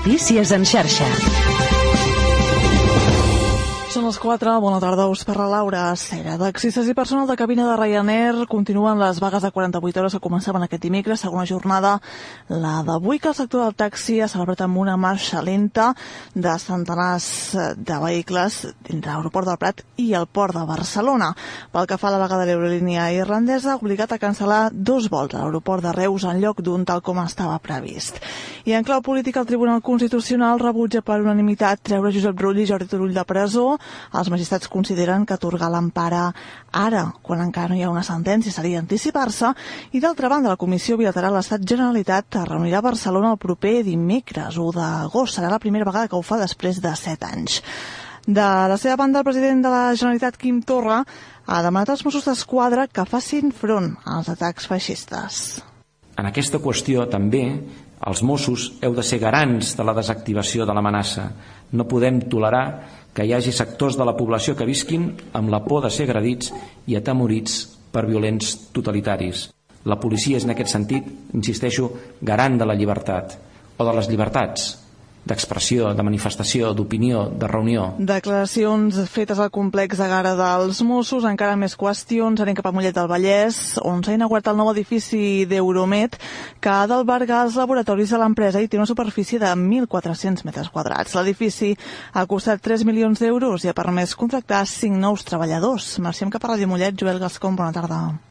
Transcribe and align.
Notícies 0.00 0.50
en 0.50 0.64
xarxa. 0.64 1.49
Les 4.10 4.18
4, 4.18 4.56
bona 4.58 4.80
tarda, 4.82 5.04
us 5.06 5.20
parla 5.22 5.44
Laura 5.46 5.84
Cera. 5.94 6.32
Taxistes 6.34 6.88
i 6.90 6.96
personal 6.98 7.28
de 7.28 7.36
cabina 7.38 7.62
de 7.68 7.76
Ryanair 7.78 8.48
continuen 8.50 8.98
les 8.98 9.20
vagues 9.22 9.44
de 9.44 9.52
48 9.54 10.00
hores 10.00 10.16
que 10.16 10.20
començaven 10.24 10.64
aquest 10.66 10.82
dimecres, 10.82 11.20
segona 11.22 11.44
jornada, 11.46 11.92
la 12.48 12.80
d'avui 12.82 13.20
que 13.22 13.28
el 13.30 13.36
sector 13.38 13.62
del 13.62 13.76
taxi 13.78 14.16
ha 14.18 14.26
celebrat 14.26 14.64
amb 14.66 14.80
una 14.82 14.96
marxa 14.98 15.44
lenta 15.46 15.92
de 16.34 16.54
centenars 16.58 17.28
de 17.76 18.00
vehicles 18.02 18.56
entre 18.88 19.12
l'aeroport 19.12 19.46
del 19.46 19.60
Prat 19.62 19.84
i 20.02 20.08
el 20.18 20.26
port 20.26 20.58
de 20.58 20.66
Barcelona. 20.66 21.30
Pel 21.70 21.86
que 21.86 22.00
fa 22.02 22.10
a 22.10 22.16
la 22.16 22.18
vaga 22.24 22.40
de 22.40 22.48
l'aerolínia 22.50 23.12
irlandesa, 23.14 23.76
ha 23.76 23.78
obligat 23.78 24.10
a 24.10 24.18
cancel·lar 24.18 24.72
dos 24.72 25.06
vols 25.06 25.38
a 25.38 25.44
l'aeroport 25.44 25.86
de 25.86 25.94
Reus 25.94 26.26
en 26.26 26.42
lloc 26.42 26.64
d'un 26.66 26.82
tal 26.82 26.98
com 26.98 27.22
estava 27.22 27.62
previst. 27.62 28.18
I 28.66 28.74
en 28.74 28.82
clau 28.82 29.06
política, 29.06 29.38
el 29.38 29.46
Tribunal 29.46 29.86
Constitucional 29.86 30.58
rebutja 30.58 30.98
per 31.00 31.22
unanimitat 31.22 31.86
treure 31.86 32.10
Josep 32.10 32.42
Rull 32.42 32.58
i 32.58 32.66
Jordi 32.66 32.90
Turull 32.90 33.14
de 33.14 33.24
presó 33.24 33.78
els 34.14 34.30
magistrats 34.32 34.68
consideren 34.68 35.26
que 35.26 35.34
atorgar 35.36 35.70
l'empara 35.70 36.26
ara, 36.72 37.06
quan 37.22 37.40
encara 37.44 37.72
no 37.72 37.78
hi 37.78 37.84
ha 37.84 37.92
una 37.92 38.04
sentència, 38.06 38.52
seria 38.52 38.80
anticipar-se, 38.82 39.52
i 39.92 40.00
d'altra 40.00 40.28
banda, 40.28 40.52
la 40.52 40.60
Comissió 40.60 40.96
Bilateral 41.00 41.38
Estat-Generalitat 41.40 42.40
es 42.42 42.48
reunirà 42.48 42.78
a 42.78 42.88
Barcelona 42.90 43.32
el 43.34 43.42
proper 43.42 43.80
dimecres, 43.86 44.58
1 44.58 44.76
d'agost. 44.76 45.38
Serà 45.38 45.50
la 45.50 45.62
primera 45.62 45.88
vegada 45.88 46.08
que 46.08 46.16
ho 46.18 46.22
fa 46.22 46.40
després 46.40 46.80
de 46.82 46.94
7 46.96 47.26
anys. 47.30 47.60
De 48.26 48.46
la 48.68 48.76
seva 48.76 48.98
banda, 49.00 49.20
el 49.20 49.24
president 49.24 49.62
de 49.64 49.70
la 49.72 49.84
Generalitat, 49.96 50.36
Quim 50.36 50.60
Torra, 50.62 51.00
ha 51.46 51.62
demanat 51.64 51.90
als 51.90 52.04
Mossos 52.04 52.26
d'Esquadra 52.28 52.86
que 52.86 53.06
facin 53.08 53.50
front 53.50 53.94
als 54.04 54.28
atacs 54.30 54.68
feixistes. 54.70 55.60
En 56.20 56.28
aquesta 56.28 56.60
qüestió 56.60 57.08
també 57.10 57.42
els 58.06 58.22
Mossos 58.22 58.68
heu 58.84 58.94
de 58.96 59.02
ser 59.04 59.18
garants 59.20 59.74
de 59.76 59.84
la 59.84 59.96
desactivació 59.96 60.66
de 60.68 60.76
l'amenaça. 60.76 61.30
No 61.72 61.88
podem 61.88 62.20
tolerar 62.32 62.64
que 63.14 63.26
hi 63.26 63.32
hagi 63.34 63.52
sectors 63.52 63.98
de 63.98 64.06
la 64.06 64.16
població 64.16 64.56
que 64.56 64.68
visquin 64.68 65.10
amb 65.36 65.50
la 65.50 65.62
por 65.64 65.84
de 65.84 65.90
ser 65.90 66.08
agredits 66.08 66.52
i 66.86 66.96
atemorits 66.98 67.62
per 67.90 68.06
violents 68.06 68.56
totalitaris. 68.74 69.48
La 69.84 69.98
policia 70.00 70.36
és 70.36 70.44
en 70.44 70.54
aquest 70.54 70.74
sentit, 70.74 71.06
insisteixo, 71.34 71.90
garant 72.20 72.58
de 72.60 72.68
la 72.68 72.76
llibertat 72.76 73.38
o 73.80 73.86
de 73.86 73.94
les 73.96 74.10
llibertats, 74.10 74.74
d'expressió, 75.30 75.92
de 75.96 76.04
manifestació, 76.06 76.74
d'opinió, 76.76 77.24
de 77.30 77.48
reunió. 77.50 77.86
Declaracions 77.98 78.98
fetes 79.10 79.40
al 79.40 79.52
complex 79.54 80.00
de 80.00 80.08
Gara 80.10 80.34
dels 80.38 80.82
Mossos, 80.86 81.26
encara 81.28 81.56
més 81.60 81.76
qüestions, 81.78 82.42
anem 82.42 82.58
cap 82.58 82.68
a 82.68 82.74
Mollet 82.74 82.96
del 82.96 83.10
Vallès, 83.10 83.60
on 83.86 84.04
s'ha 84.04 84.16
inaugurat 84.18 84.50
el 84.50 84.58
nou 84.60 84.72
edifici 84.74 85.46
d'Euromet, 85.50 86.18
que 86.60 86.72
ha 86.72 86.86
d'albergar 86.90 87.44
els 87.46 87.58
laboratoris 87.60 88.14
de 88.14 88.20
l'empresa 88.20 88.62
i 88.62 88.68
té 88.68 88.80
una 88.80 88.88
superfície 88.90 89.40
de 89.42 89.52
1.400 89.54 90.44
metres 90.48 90.72
quadrats. 90.74 91.14
L'edifici 91.18 91.74
ha 92.12 92.26
costat 92.30 92.62
3 92.64 92.84
milions 92.88 93.22
d'euros 93.22 93.64
i 93.64 93.70
ha 93.70 93.76
permès 93.76 94.16
contractar 94.18 94.66
5 94.66 94.98
nous 94.98 95.24
treballadors. 95.24 95.96
Marxem 96.02 96.32
cap 96.32 96.44
a 96.44 96.54
Ràdio 96.54 96.70
Mollet, 96.70 96.98
Joel 96.98 97.22
Gascon, 97.22 97.56
bona 97.56 97.72
tarda. 97.76 98.29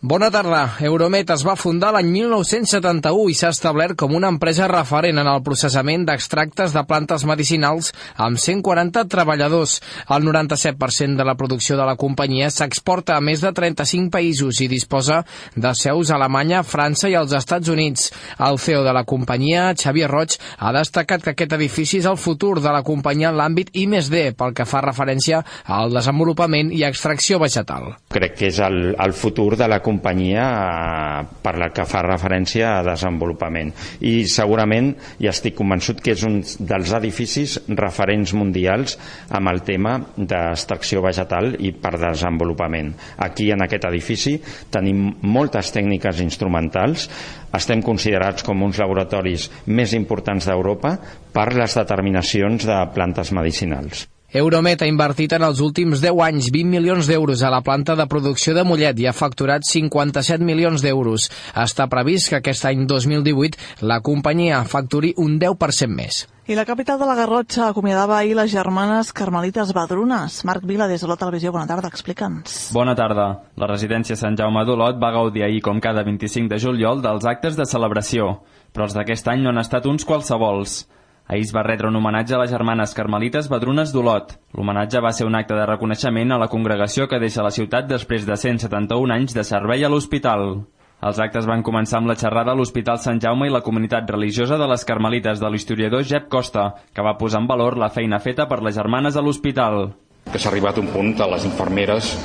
Bona 0.00 0.28
tarda. 0.30 0.76
Euromet 0.86 1.32
es 1.34 1.42
va 1.42 1.56
fundar 1.58 1.88
l'any 1.90 2.06
1971 2.12 3.32
i 3.32 3.34
s'ha 3.34 3.48
establert 3.50 3.96
com 3.98 4.12
una 4.14 4.28
empresa 4.30 4.68
referent 4.70 5.18
en 5.18 5.26
el 5.26 5.40
processament 5.42 6.04
d'extractes 6.06 6.70
de 6.70 6.84
plantes 6.86 7.24
medicinals 7.26 7.88
amb 8.14 8.38
140 8.38 9.02
treballadors. 9.10 9.80
El 10.14 10.22
97% 10.22 11.18
de 11.18 11.26
la 11.26 11.34
producció 11.34 11.74
de 11.74 11.86
la 11.88 11.96
companyia 11.98 12.46
s'exporta 12.54 13.16
a 13.16 13.24
més 13.26 13.42
de 13.42 13.50
35 13.50 14.12
països 14.14 14.60
i 14.62 14.68
disposa 14.70 15.24
de 15.56 15.74
seus 15.74 16.12
a 16.12 16.20
Alemanya, 16.20 16.62
França 16.62 17.10
i 17.10 17.18
als 17.18 17.34
Estats 17.34 17.66
Units. 17.66 18.12
El 18.38 18.62
CEO 18.62 18.84
de 18.86 18.94
la 18.94 19.02
companyia, 19.02 19.74
Xavier 19.74 20.12
Roig, 20.14 20.38
ha 20.62 20.72
destacat 20.78 21.26
que 21.26 21.34
aquest 21.34 21.58
edifici 21.58 21.98
és 21.98 22.06
el 22.06 22.22
futur 22.22 22.60
de 22.62 22.70
la 22.70 22.84
companyia 22.86 23.32
en 23.32 23.40
l'àmbit 23.42 23.74
I+D 23.74 24.30
pel 24.38 24.54
que 24.54 24.62
fa 24.62 24.86
referència 24.86 25.42
al 25.66 25.90
desenvolupament 25.90 26.70
i 26.70 26.86
extracció 26.86 27.42
vegetal. 27.42 27.96
Crec 28.14 28.38
que 28.38 28.54
és 28.54 28.62
el, 28.62 28.94
el 28.94 29.18
futur 29.26 29.56
de 29.58 29.66
la 29.66 29.82
companyia 29.88 30.44
per 31.42 31.54
la 31.60 31.70
que 31.74 31.86
fa 31.88 32.04
referència 32.04 32.74
a 32.76 32.84
desenvolupament 32.86 33.72
i 34.04 34.26
segurament 34.28 34.92
ja 35.18 35.32
estic 35.32 35.56
convençut 35.58 36.02
que 36.04 36.14
és 36.16 36.24
un 36.28 36.40
dels 36.42 36.92
edificis 37.00 37.56
referents 37.80 38.34
mundials 38.36 38.98
amb 39.34 39.52
el 39.52 39.62
tema 39.66 39.96
d'extracció 40.16 41.02
vegetal 41.04 41.54
i 41.58 41.72
per 41.72 41.96
desenvolupament. 41.98 42.92
Aquí 43.24 43.50
en 43.54 43.64
aquest 43.64 43.88
edifici 43.88 44.36
tenim 44.74 45.08
moltes 45.24 45.72
tècniques 45.74 46.20
instrumentals 46.24 47.08
estem 47.56 47.82
considerats 47.84 48.44
com 48.44 48.62
uns 48.66 48.80
laboratoris 48.82 49.48
més 49.72 49.96
importants 49.96 50.48
d'Europa 50.48 50.94
per 51.32 51.48
les 51.56 51.80
determinacions 51.80 52.68
de 52.68 52.78
plantes 52.94 53.32
medicinals. 53.32 54.06
Euromet 54.28 54.82
ha 54.84 54.86
invertit 54.90 55.32
en 55.32 55.40
els 55.46 55.62
últims 55.64 56.02
10 56.02 56.18
anys 56.20 56.50
20 56.52 56.68
milions 56.68 57.06
d'euros 57.08 57.40
a 57.40 57.48
la 57.48 57.62
planta 57.64 57.94
de 57.96 58.04
producció 58.12 58.52
de 58.52 58.60
Mollet 58.60 58.98
i 59.00 59.06
ha 59.08 59.14
facturat 59.16 59.64
57 59.64 60.44
milions 60.44 60.84
d'euros. 60.84 61.30
Està 61.56 61.86
previst 61.88 62.28
que 62.28 62.36
aquest 62.36 62.66
any 62.68 62.82
2018 62.84 63.86
la 63.88 64.02
companyia 64.04 64.58
facturi 64.68 65.14
un 65.16 65.38
10% 65.40 65.88
més. 65.88 66.26
I 66.44 66.58
la 66.58 66.66
capital 66.68 67.00
de 67.00 67.08
la 67.08 67.14
Garrotxa 67.16 67.70
acomiadava 67.70 68.18
ahir 68.18 68.36
les 68.36 68.52
germanes 68.52 69.14
carmelites 69.16 69.72
Badrunes. 69.72 70.42
Marc 70.44 70.68
Vila, 70.68 70.90
des 70.92 71.00
de 71.00 71.08
la 71.08 71.16
televisió, 71.16 71.54
bona 71.56 71.66
tarda, 71.68 71.88
explica'ns. 71.88 72.68
Bona 72.76 72.92
tarda. 72.96 73.30
La 73.56 73.70
residència 73.72 74.16
Sant 74.16 74.36
Jaume 74.36 74.66
d'Olot 74.68 75.00
va 75.00 75.12
gaudir 75.16 75.46
ahir, 75.48 75.64
com 75.64 75.80
cada 75.80 76.04
25 76.04 76.52
de 76.52 76.60
juliol, 76.60 77.00
dels 77.00 77.24
actes 77.24 77.56
de 77.56 77.64
celebració, 77.64 78.42
però 78.76 78.90
els 78.90 78.96
d'aquest 78.96 79.32
any 79.32 79.40
no 79.40 79.56
han 79.56 79.64
estat 79.64 79.88
uns 79.88 80.04
qualsevols. 80.04 80.82
Ahir 81.28 81.44
es 81.44 81.50
va 81.52 81.62
retre 81.62 81.90
un 81.90 81.96
homenatge 81.98 82.32
a 82.32 82.38
les 82.40 82.50
germanes 82.50 82.94
carmelites 82.96 83.50
Badrunes 83.52 83.90
d'Olot. 83.92 84.30
L'homenatge 84.56 85.02
va 85.04 85.10
ser 85.12 85.26
un 85.28 85.36
acte 85.36 85.52
de 85.58 85.66
reconeixement 85.68 86.32
a 86.32 86.38
la 86.40 86.48
congregació 86.48 87.04
que 87.04 87.20
deixa 87.20 87.44
la 87.44 87.52
ciutat 87.52 87.84
després 87.90 88.24
de 88.24 88.38
171 88.40 89.12
anys 89.12 89.36
de 89.36 89.44
servei 89.44 89.84
a 89.84 89.92
l'hospital. 89.92 90.62
Els 91.04 91.20
actes 91.20 91.44
van 91.46 91.60
començar 91.62 92.00
amb 92.00 92.08
la 92.08 92.16
xerrada 92.18 92.56
a 92.56 92.58
l'Hospital 92.58 92.98
Sant 92.98 93.20
Jaume 93.20 93.46
i 93.46 93.52
la 93.52 93.60
comunitat 93.62 94.08
religiosa 94.10 94.56
de 94.58 94.66
les 94.72 94.88
Carmelites 94.88 95.38
de 95.38 95.52
l'historiador 95.52 96.02
Jep 96.02 96.32
Costa, 96.32 96.72
que 96.96 97.04
va 97.04 97.18
posar 97.20 97.44
en 97.44 97.52
valor 97.52 97.76
la 97.76 97.92
feina 97.92 98.18
feta 98.24 98.48
per 98.48 98.62
les 98.64 98.74
germanes 98.80 99.14
a 99.14 99.22
l'hospital. 99.22 99.92
Que 100.32 100.40
s'ha 100.40 100.48
arribat 100.48 100.80
un 100.80 100.88
punt 100.90 101.12
que 101.14 101.28
les 101.28 101.44
infermeres 101.44 102.16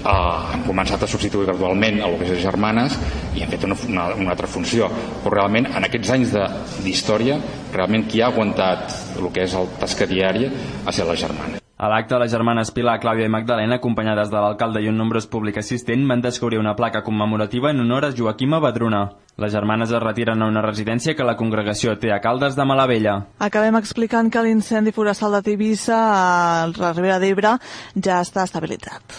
eh, 0.00 0.52
han 0.52 0.66
començat 0.66 1.02
a 1.02 1.10
substituir 1.10 1.48
gradualment 1.50 2.00
lo 2.00 2.16
que 2.18 2.28
és 2.28 2.34
les 2.36 2.44
germanes 2.44 2.98
i 3.36 3.44
han 3.44 3.52
fet 3.52 3.68
una, 3.68 3.78
una, 3.88 4.08
una 4.16 4.34
altra 4.34 4.50
funció. 4.50 4.90
Però 5.22 5.36
realment 5.36 5.70
en 5.70 5.88
aquests 5.88 6.16
anys 6.16 6.36
d'història 6.84 7.40
realment 7.72 8.08
qui 8.10 8.22
ha 8.22 8.30
aguantat 8.32 9.16
el 9.18 9.32
que 9.32 9.46
és 9.46 9.56
el 9.56 9.72
tasca 9.80 10.08
diària 10.10 10.52
ha 10.84 10.90
estat 10.90 11.08
les 11.08 11.26
germanes 11.26 11.59
a 11.80 11.88
l'acte, 11.88 12.18
les 12.20 12.28
germanes 12.28 12.68
Pilar, 12.76 12.98
Clàudia 13.00 13.24
i 13.24 13.32
Magdalena, 13.32 13.78
acompanyades 13.80 14.28
de 14.28 14.36
l'alcalde 14.36 14.82
i 14.84 14.88
un 14.90 14.98
nombrós 15.00 15.24
públic 15.32 15.56
assistent, 15.56 16.02
van 16.10 16.20
descobrir 16.20 16.58
una 16.60 16.74
placa 16.76 17.00
commemorativa 17.00 17.70
en 17.70 17.80
honor 17.80 18.04
a 18.04 18.10
Joaquima 18.12 18.58
Badruna. 18.60 19.06
Les 19.40 19.52
germanes 19.54 19.88
es 19.88 20.02
retiren 20.02 20.42
a 20.42 20.48
una 20.52 20.60
residència 20.60 21.14
que 21.16 21.24
la 21.24 21.38
congregació 21.40 21.94
té 21.96 22.12
a 22.12 22.20
Caldes 22.20 22.52
de 22.58 22.66
Malavella. 22.68 23.14
Acabem 23.40 23.78
explicant 23.80 24.28
que 24.28 24.42
l'incendi 24.44 24.92
forestal 24.92 25.38
de 25.38 25.40
Tivissa 25.46 25.96
a 25.96 26.66
la 26.68 26.92
Ribera 26.92 27.16
d'Ebre 27.18 27.56
ja 27.96 28.20
està 28.20 28.44
estabilitzat. 28.44 29.16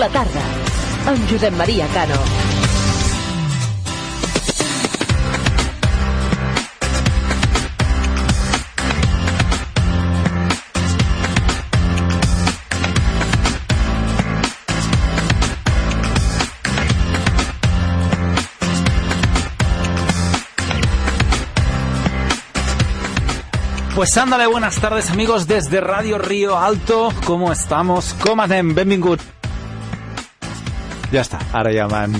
La 0.00 0.08
tarda, 0.08 0.46
amb 1.12 1.28
Josep 1.28 1.60
Maria 1.60 1.90
Cano. 1.92 2.49
Pues 24.00 24.16
ándale, 24.16 24.46
buenas 24.46 24.80
tardes 24.80 25.10
amigos 25.10 25.46
desde 25.46 25.78
Radio 25.78 26.16
Río 26.16 26.56
Alto. 26.58 27.12
¿Cómo 27.26 27.52
estamos? 27.52 28.14
Com 28.14 28.40
anem? 28.40 28.70
Benvingut. 28.72 29.20
Ja 31.12 31.20
està, 31.20 31.36
ara 31.52 31.68
ja 31.68 31.84
m'han... 31.84 32.16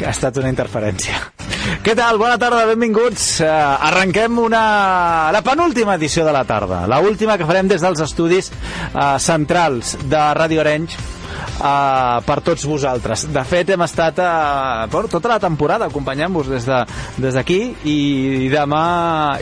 ha 0.00 0.08
estat 0.08 0.40
una 0.40 0.48
interferència. 0.48 1.20
Què 1.84 1.92
tal? 1.92 2.16
Bona 2.16 2.38
tarda, 2.40 2.64
benvinguts. 2.70 3.42
Uh, 3.44 3.50
arrenquem 3.90 4.40
una... 4.46 5.28
la 5.28 5.44
penúltima 5.44 5.98
edició 6.00 6.24
de 6.24 6.32
la 6.32 6.46
tarda, 6.48 6.86
la 6.88 7.02
última 7.04 7.36
que 7.36 7.44
farem 7.44 7.68
des 7.68 7.84
dels 7.84 8.00
estudis 8.00 8.48
uh, 8.48 9.18
centrals 9.20 9.98
de 10.08 10.24
Radio 10.40 10.64
Orange 10.64 10.96
uh, 11.58 12.20
per 12.26 12.38
tots 12.44 12.66
vosaltres. 12.68 13.26
De 13.32 13.44
fet, 13.48 13.74
hem 13.74 13.84
estat 13.86 14.20
uh, 14.22 14.84
bueno, 14.92 15.10
tota 15.12 15.34
la 15.34 15.40
temporada 15.42 15.88
acompanyant-vos 15.90 16.50
des 16.52 16.68
d'aquí 16.68 16.94
de, 17.16 17.24
des 17.26 17.40
i, 17.84 17.98
i, 18.46 18.48
demà, 18.52 18.86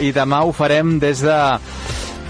i 0.00 0.12
demà 0.14 0.42
ho 0.44 0.52
farem 0.56 0.98
des 1.02 1.24
de 1.24 1.38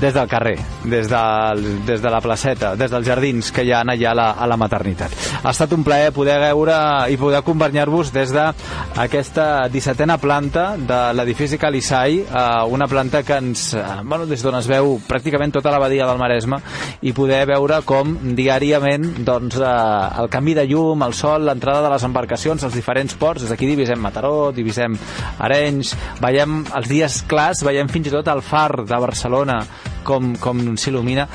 des 0.03 0.13
del 0.15 0.27
carrer, 0.27 0.59
des, 0.85 1.07
del, 1.09 1.63
des 1.87 2.03
de 2.03 2.11
la 2.11 2.21
placeta, 2.21 2.75
des 2.75 2.91
dels 2.91 3.07
jardins 3.07 3.53
que 3.55 3.63
hi 3.63 3.71
ha 3.71 3.85
allà 3.87 4.11
a 4.11 4.15
la, 4.19 4.29
a 4.35 4.49
la 4.51 4.59
maternitat. 4.59 5.15
Ha 5.43 5.53
estat 5.53 5.73
un 5.77 5.85
plaer 5.87 6.11
poder 6.13 6.41
veure 6.43 6.75
i 7.13 7.19
poder 7.21 7.39
acompanyar-vos 7.39 8.11
des 8.13 8.33
d'aquesta 8.35 9.69
17a 9.71 10.19
planta 10.19 10.73
de 10.77 10.99
l'edifici 11.15 11.59
Calisai, 11.59 12.19
eh, 12.25 12.43
una 12.67 12.89
planta 12.91 13.23
que 13.23 13.39
ens, 13.39 13.69
eh, 13.79 13.85
bueno, 14.03 14.27
des 14.27 14.43
d'on 14.43 14.59
es 14.59 14.67
veu 14.67 14.97
pràcticament 15.07 15.55
tota 15.55 15.71
la 15.71 15.79
badia 15.79 16.09
del 16.11 16.19
Maresme 16.19 16.59
i 17.01 17.15
poder 17.15 17.45
veure 17.47 17.79
com 17.87 18.17
diàriament 18.35 19.23
doncs, 19.23 19.61
eh, 19.63 19.71
el 20.19 20.33
canvi 20.35 20.59
de 20.59 20.67
llum, 20.67 21.07
el 21.07 21.15
sol, 21.15 21.47
l'entrada 21.47 21.87
de 21.87 21.95
les 21.95 22.09
embarcacions, 22.11 22.67
els 22.67 22.75
diferents 22.75 23.15
ports, 23.15 23.47
des 23.47 23.55
d'aquí 23.55 23.71
divisem 23.71 24.03
Mataró, 24.03 24.51
divisem 24.51 24.99
Arenys, 25.39 25.95
veiem 26.21 26.65
els 26.75 26.91
dies 26.91 27.23
clars, 27.31 27.63
veiem 27.63 27.87
fins 27.87 28.11
i 28.11 28.17
tot 28.19 28.27
el 28.35 28.43
far 28.43 28.83
de 28.83 28.99
Barcelona 28.99 29.63
com, 30.07 30.35
com 30.41 30.63
s'il·lumina. 30.77 31.27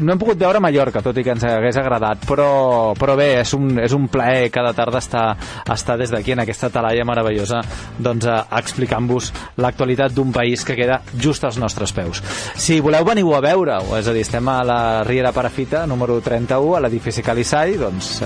No 0.00 0.14
hem 0.14 0.20
pogut 0.20 0.40
veure 0.40 0.60
Mallorca, 0.62 1.02
tot 1.04 1.16
i 1.18 1.24
que 1.26 1.34
ens 1.36 1.44
hagués 1.48 1.78
agradat, 1.80 2.24
però, 2.28 2.94
però 2.98 3.16
bé, 3.18 3.28
és 3.42 3.54
un, 3.56 3.76
és 3.82 3.94
un 3.96 4.08
plaer 4.12 4.50
cada 4.54 4.72
tarda 4.76 5.02
estar, 5.02 5.26
estar 5.72 5.98
des 6.00 6.12
d'aquí 6.12 6.34
en 6.34 6.44
aquesta 6.44 6.70
talaia 6.72 7.04
meravellosa 7.08 7.62
doncs, 7.98 8.28
explicant-vos 8.58 9.32
l'actualitat 9.62 10.14
d'un 10.16 10.32
país 10.34 10.64
que 10.66 10.76
queda 10.78 11.00
just 11.18 11.44
als 11.44 11.58
nostres 11.62 11.92
peus. 11.96 12.22
Si 12.56 12.80
voleu 12.84 13.06
veniu 13.06 13.32
a 13.36 13.42
veure, 13.44 13.80
és 13.98 14.08
a 14.08 14.14
dir, 14.14 14.24
estem 14.26 14.48
a 14.48 14.60
la 14.66 14.80
Riera 15.06 15.32
Parafita, 15.36 15.86
número 15.86 16.20
31, 16.20 16.76
a 16.76 16.84
l'edifici 16.84 17.24
Calissai, 17.26 17.76
doncs 17.80 18.20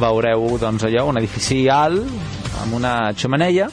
veureu 0.00 0.56
doncs, 0.60 0.86
allò, 0.88 1.08
un 1.10 1.20
edifici 1.22 1.64
alt, 1.72 2.02
amb 2.62 2.78
una 2.78 2.94
xemeneia, 3.16 3.68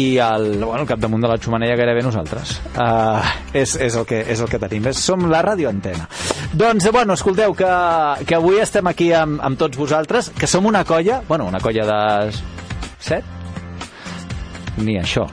i 0.00 0.06
el, 0.18 0.64
bueno, 0.64 0.82
el 0.82 0.88
capdamunt 0.88 1.22
de 1.22 1.30
la 1.30 1.38
xumaneia 1.38 1.76
gairebé 1.78 2.02
nosaltres 2.02 2.56
uh, 2.74 3.22
és, 3.52 3.76
és, 3.76 3.94
el 3.94 4.06
que, 4.08 4.20
és 4.32 4.40
el 4.42 4.50
que 4.50 4.60
tenim 4.62 4.90
és, 4.90 4.98
som 4.98 5.28
la 5.30 5.42
radioantena 5.46 6.08
doncs 6.52 6.90
bueno, 6.90 7.14
escolteu 7.14 7.54
que, 7.58 7.70
que 8.26 8.38
avui 8.38 8.60
estem 8.62 8.90
aquí 8.90 9.12
amb, 9.14 9.40
amb 9.44 9.60
tots 9.60 9.78
vosaltres 9.78 10.32
que 10.38 10.50
som 10.50 10.66
una 10.66 10.84
colla, 10.84 11.22
bueno, 11.28 11.46
una 11.46 11.62
colla 11.62 11.86
de 11.86 12.02
set? 12.98 13.32
ni 14.82 14.98
això 14.98 15.28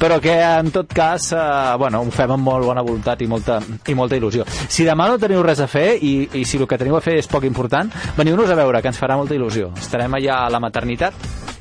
però 0.00 0.18
que 0.20 0.32
en 0.32 0.70
tot 0.72 0.92
cas 0.92 1.30
eh, 1.32 1.76
bueno, 1.78 2.00
ho 2.00 2.10
fem 2.12 2.32
amb 2.34 2.44
molt 2.44 2.66
bona 2.66 2.82
voluntat 2.82 3.20
i 3.22 3.28
molta, 3.28 3.58
i 3.88 3.94
molta 3.94 4.16
il·lusió. 4.16 4.46
Si 4.48 4.86
demà 4.86 5.06
no 5.10 5.18
teniu 5.20 5.42
res 5.44 5.60
a 5.60 5.68
fer 5.70 5.98
i, 6.00 6.14
i 6.40 6.44
si 6.48 6.58
el 6.58 6.68
que 6.68 6.78
teniu 6.80 6.96
a 6.96 7.02
fer 7.04 7.18
és 7.20 7.28
poc 7.30 7.44
important, 7.48 7.90
veniu-nos 8.16 8.50
a 8.50 8.58
veure, 8.58 8.80
que 8.82 8.90
ens 8.90 9.00
farà 9.00 9.18
molta 9.20 9.36
il·lusió. 9.36 9.70
Estarem 9.78 10.16
allà 10.18 10.40
a 10.44 10.52
la 10.52 10.62
maternitat 10.62 11.53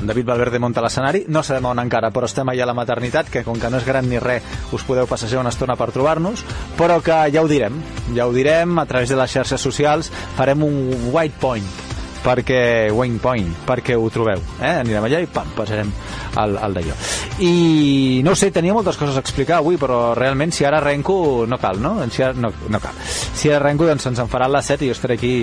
David 0.00 0.26
Valverde 0.26 0.60
munta 0.62 0.82
l'escenari, 0.84 1.24
no 1.28 1.42
sabem 1.42 1.66
on 1.72 1.82
encara, 1.82 2.12
però 2.14 2.28
estem 2.28 2.48
allà 2.48 2.62
a 2.66 2.70
la 2.70 2.76
maternitat, 2.78 3.32
que 3.32 3.42
com 3.46 3.58
que 3.58 3.70
no 3.70 3.80
és 3.80 3.86
gran 3.88 4.08
ni 4.08 4.20
res, 4.22 4.46
us 4.72 4.86
podeu 4.86 5.08
passejar 5.10 5.42
una 5.42 5.52
estona 5.54 5.76
per 5.76 5.90
trobar-nos, 5.94 6.44
però 6.78 7.00
que 7.02 7.18
ja 7.34 7.42
ho 7.42 7.50
direm, 7.50 7.82
ja 8.14 8.28
ho 8.28 8.32
direm 8.34 8.78
a 8.78 8.86
través 8.86 9.10
de 9.10 9.18
les 9.18 9.34
xarxes 9.34 9.60
socials, 9.60 10.12
farem 10.38 10.62
un 10.62 11.10
white 11.12 11.40
point, 11.42 11.87
perquè 12.22 12.90
Wayne 12.94 13.20
Point, 13.22 13.52
perquè 13.66 13.96
ho 13.96 14.08
trobeu 14.12 14.40
eh? 14.60 14.74
anirem 14.82 15.06
allà 15.06 15.20
i 15.22 15.28
pam, 15.30 15.50
passarem 15.56 15.90
al, 16.40 16.56
al 16.60 16.76
d'allò 16.76 16.96
i 17.44 18.20
no 18.24 18.34
sé, 18.38 18.50
tenia 18.54 18.74
moltes 18.76 18.98
coses 19.00 19.16
a 19.16 19.22
explicar 19.24 19.58
avui 19.62 19.78
però 19.80 20.14
realment 20.18 20.52
si 20.54 20.66
ara 20.68 20.80
arrenco 20.82 21.46
no 21.48 21.58
cal, 21.62 21.80
no? 21.82 21.96
Si 22.10 22.22
ara, 22.24 22.34
no, 22.34 22.52
no 22.68 22.80
cal 22.82 22.96
si 23.04 23.50
ara 23.50 23.60
arrenco 23.62 23.86
doncs 23.88 24.08
ens 24.10 24.22
en 24.22 24.30
farà 24.30 24.48
les 24.50 24.72
7 24.74 24.84
i 24.86 24.90
jo 24.90 24.96
estaré 24.96 25.18
aquí 25.18 25.34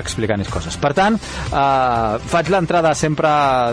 explicant 0.00 0.46
coses 0.50 0.78
per 0.80 0.94
tant, 0.96 1.16
eh, 1.16 2.30
faig 2.32 2.48
l'entrada 2.52 2.94
sempre 2.94 3.30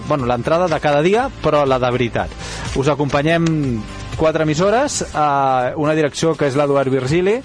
bueno, 0.08 0.28
l'entrada 0.28 0.68
de 0.68 0.82
cada 0.84 1.02
dia 1.06 1.30
però 1.44 1.64
la 1.66 1.80
de 1.80 1.94
veritat 1.96 2.76
us 2.78 2.92
acompanyem 2.92 3.48
quatre 4.18 4.44
emissores, 4.44 5.04
eh, 5.04 5.74
una 5.78 5.94
direcció 5.94 6.34
que 6.36 6.50
és 6.50 6.56
l'Eduard 6.58 6.90
Virgili, 6.90 7.38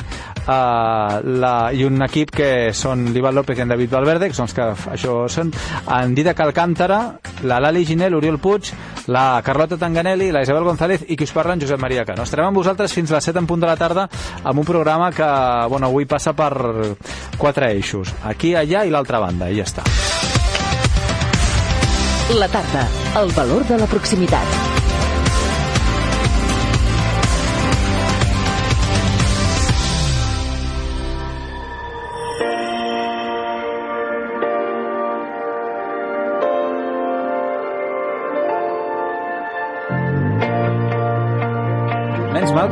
eh, 0.46 1.20
la, 1.42 1.54
i 1.72 1.84
un 1.84 2.02
equip 2.06 2.32
que 2.34 2.50
són 2.76 3.08
l'Ivan 3.14 3.36
López 3.36 3.58
i 3.58 3.64
en 3.64 3.72
David 3.72 3.92
Valverde, 3.96 4.30
que 4.30 4.36
són 4.36 4.48
els 4.48 4.56
que 4.56 4.68
això 4.94 5.16
són, 5.32 5.52
en 5.98 6.16
Dida 6.16 6.34
Calcàntara, 6.38 7.00
la 7.48 7.60
Lali 7.62 7.84
Ginel, 7.86 8.16
Oriol 8.18 8.40
Puig, 8.42 8.72
la 9.12 9.42
Carlota 9.44 9.78
Tanganelli, 9.78 10.30
la 10.32 10.42
Isabel 10.42 10.66
González 10.66 11.06
i 11.08 11.16
qui 11.16 11.26
us 11.26 11.34
parla 11.34 11.56
en 11.56 11.62
Josep 11.62 11.80
Maria 11.82 12.06
Cano. 12.08 12.26
Estarem 12.26 12.50
amb 12.50 12.60
vosaltres 12.60 12.94
fins 12.94 13.10
a 13.10 13.18
les 13.18 13.30
7 13.30 13.42
en 13.42 13.48
punt 13.50 13.62
de 13.62 13.70
la 13.70 13.76
tarda 13.76 14.08
amb 14.42 14.58
un 14.58 14.68
programa 14.68 15.10
que 15.12 15.30
bueno, 15.68 15.88
avui 15.88 16.06
passa 16.06 16.34
per 16.36 16.52
quatre 17.38 17.72
eixos, 17.72 18.14
aquí, 18.24 18.54
allà 18.54 18.86
i 18.86 18.94
l'altra 18.94 19.22
banda, 19.22 19.50
i 19.50 19.58
ja 19.58 19.66
està. 19.66 19.86
La 22.38 22.48
tarda, 22.48 22.86
el 23.20 23.34
valor 23.36 23.66
de 23.68 23.76
la 23.82 23.90
proximitat. 23.90 24.71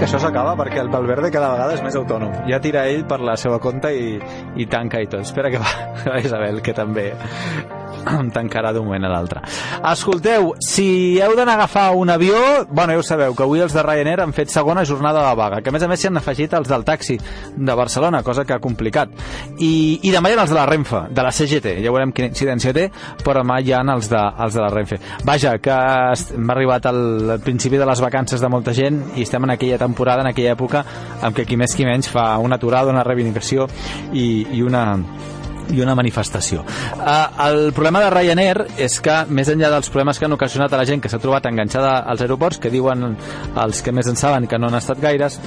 Que 0.01 0.07
això 0.07 0.17
s'acaba 0.17 0.55
perquè 0.57 0.79
el 0.81 0.89
Valverde 0.89 1.29
cada 1.35 1.51
vegada 1.53 1.75
és 1.77 1.83
més 1.85 1.97
autònom. 1.99 2.33
Ja 2.49 2.57
tira 2.65 2.87
ell 2.89 3.03
per 3.05 3.19
la 3.21 3.35
seva 3.37 3.59
compte 3.61 3.91
i, 3.93 4.15
i 4.57 4.65
tanca 4.73 5.03
i 5.05 5.11
tot. 5.13 5.27
Espera 5.29 5.53
que 5.53 5.61
va, 5.61 6.17
Isabel, 6.25 6.63
que 6.65 6.73
també 6.73 7.11
tancarà 8.37 8.73
d'un 8.73 8.87
moment 8.87 9.05
a 9.07 9.13
l'altre. 9.13 9.43
Escolteu, 9.93 10.55
si 10.65 11.19
heu 11.21 11.35
d'anar 11.39 11.57
a 11.57 11.61
agafar 11.61 11.87
un 11.97 12.11
avió, 12.11 12.37
bueno, 12.71 12.95
ja 12.95 12.99
ho 12.99 13.07
sabeu, 13.07 13.35
que 13.37 13.45
avui 13.45 13.63
els 13.65 13.75
de 13.77 13.85
Ryanair 13.85 14.21
han 14.25 14.35
fet 14.37 14.53
segona 14.53 14.85
jornada 14.85 15.25
de 15.29 15.37
vaga, 15.37 15.61
que 15.63 15.71
a 15.71 15.75
més 15.75 15.85
a 15.85 15.89
més 15.91 16.01
s'hi 16.01 16.11
han 16.11 16.21
afegit 16.21 16.55
els 16.57 16.69
del 16.71 16.85
taxi 16.85 17.19
de 17.57 17.75
Barcelona, 17.77 18.23
cosa 18.27 18.45
que 18.45 18.55
ha 18.55 18.61
complicat. 18.63 19.13
I, 19.59 20.01
i 20.03 20.13
demà 20.15 20.31
hi 20.31 20.39
ha 20.39 20.45
els 20.45 20.55
de 20.55 20.59
la 20.59 20.67
Renfe, 20.69 21.05
de 21.11 21.27
la 21.27 21.33
CGT, 21.35 21.77
ja 21.85 21.93
veurem 21.93 22.15
quina 22.17 22.31
incidència 22.31 22.75
té, 22.77 22.89
però 23.25 23.41
demà 23.41 23.61
hi 23.61 23.75
ha 23.75 23.83
els 23.95 24.11
de, 24.11 24.23
els 24.45 24.57
de 24.57 24.65
la 24.65 24.71
Renfe. 24.73 25.01
Vaja, 25.27 25.57
que 25.63 25.79
hem 26.37 26.55
arribat 26.55 26.87
al 26.91 27.39
principi 27.45 27.81
de 27.81 27.89
les 27.89 28.01
vacances 28.01 28.41
de 28.41 28.53
molta 28.53 28.75
gent 28.77 29.03
i 29.17 29.27
estem 29.27 29.45
en 29.45 29.57
aquella 29.57 29.79
temporada, 29.79 30.25
en 30.25 30.31
aquella 30.33 30.55
època, 30.57 30.85
en 31.23 31.37
què 31.37 31.47
qui 31.49 31.59
més 31.61 31.75
qui 31.77 31.89
menys 31.89 32.11
fa 32.11 32.33
una 32.39 32.61
aturada, 32.61 32.93
una 32.93 33.05
reivindicació 33.07 33.69
i, 34.13 34.47
i 34.53 34.63
una 34.63 34.85
i 35.73 35.83
una 35.85 35.97
manifestació. 35.99 36.65
Uh, 36.97 37.27
el 37.47 37.61
problema 37.77 38.03
de 38.05 38.11
Ryanair 38.11 38.67
és 38.79 38.99
que, 39.05 39.21
més 39.29 39.51
enllà 39.53 39.73
dels 39.75 39.91
problemes 39.93 40.19
que 40.19 40.29
han 40.29 40.37
ocasionat 40.37 40.73
a 40.73 40.81
la 40.81 40.89
gent 40.89 41.03
que 41.03 41.13
s'ha 41.13 41.23
trobat 41.23 41.47
enganxada 41.51 41.99
als 42.01 42.25
aeroports, 42.27 42.61
que 42.61 42.73
diuen 42.73 43.15
els 43.65 43.83
que 43.83 43.95
més 43.95 44.11
en 44.11 44.19
saben 44.21 44.49
que 44.51 44.59
no 44.59 44.71
han 44.71 44.79
estat 44.81 45.01
gaires, 45.03 45.41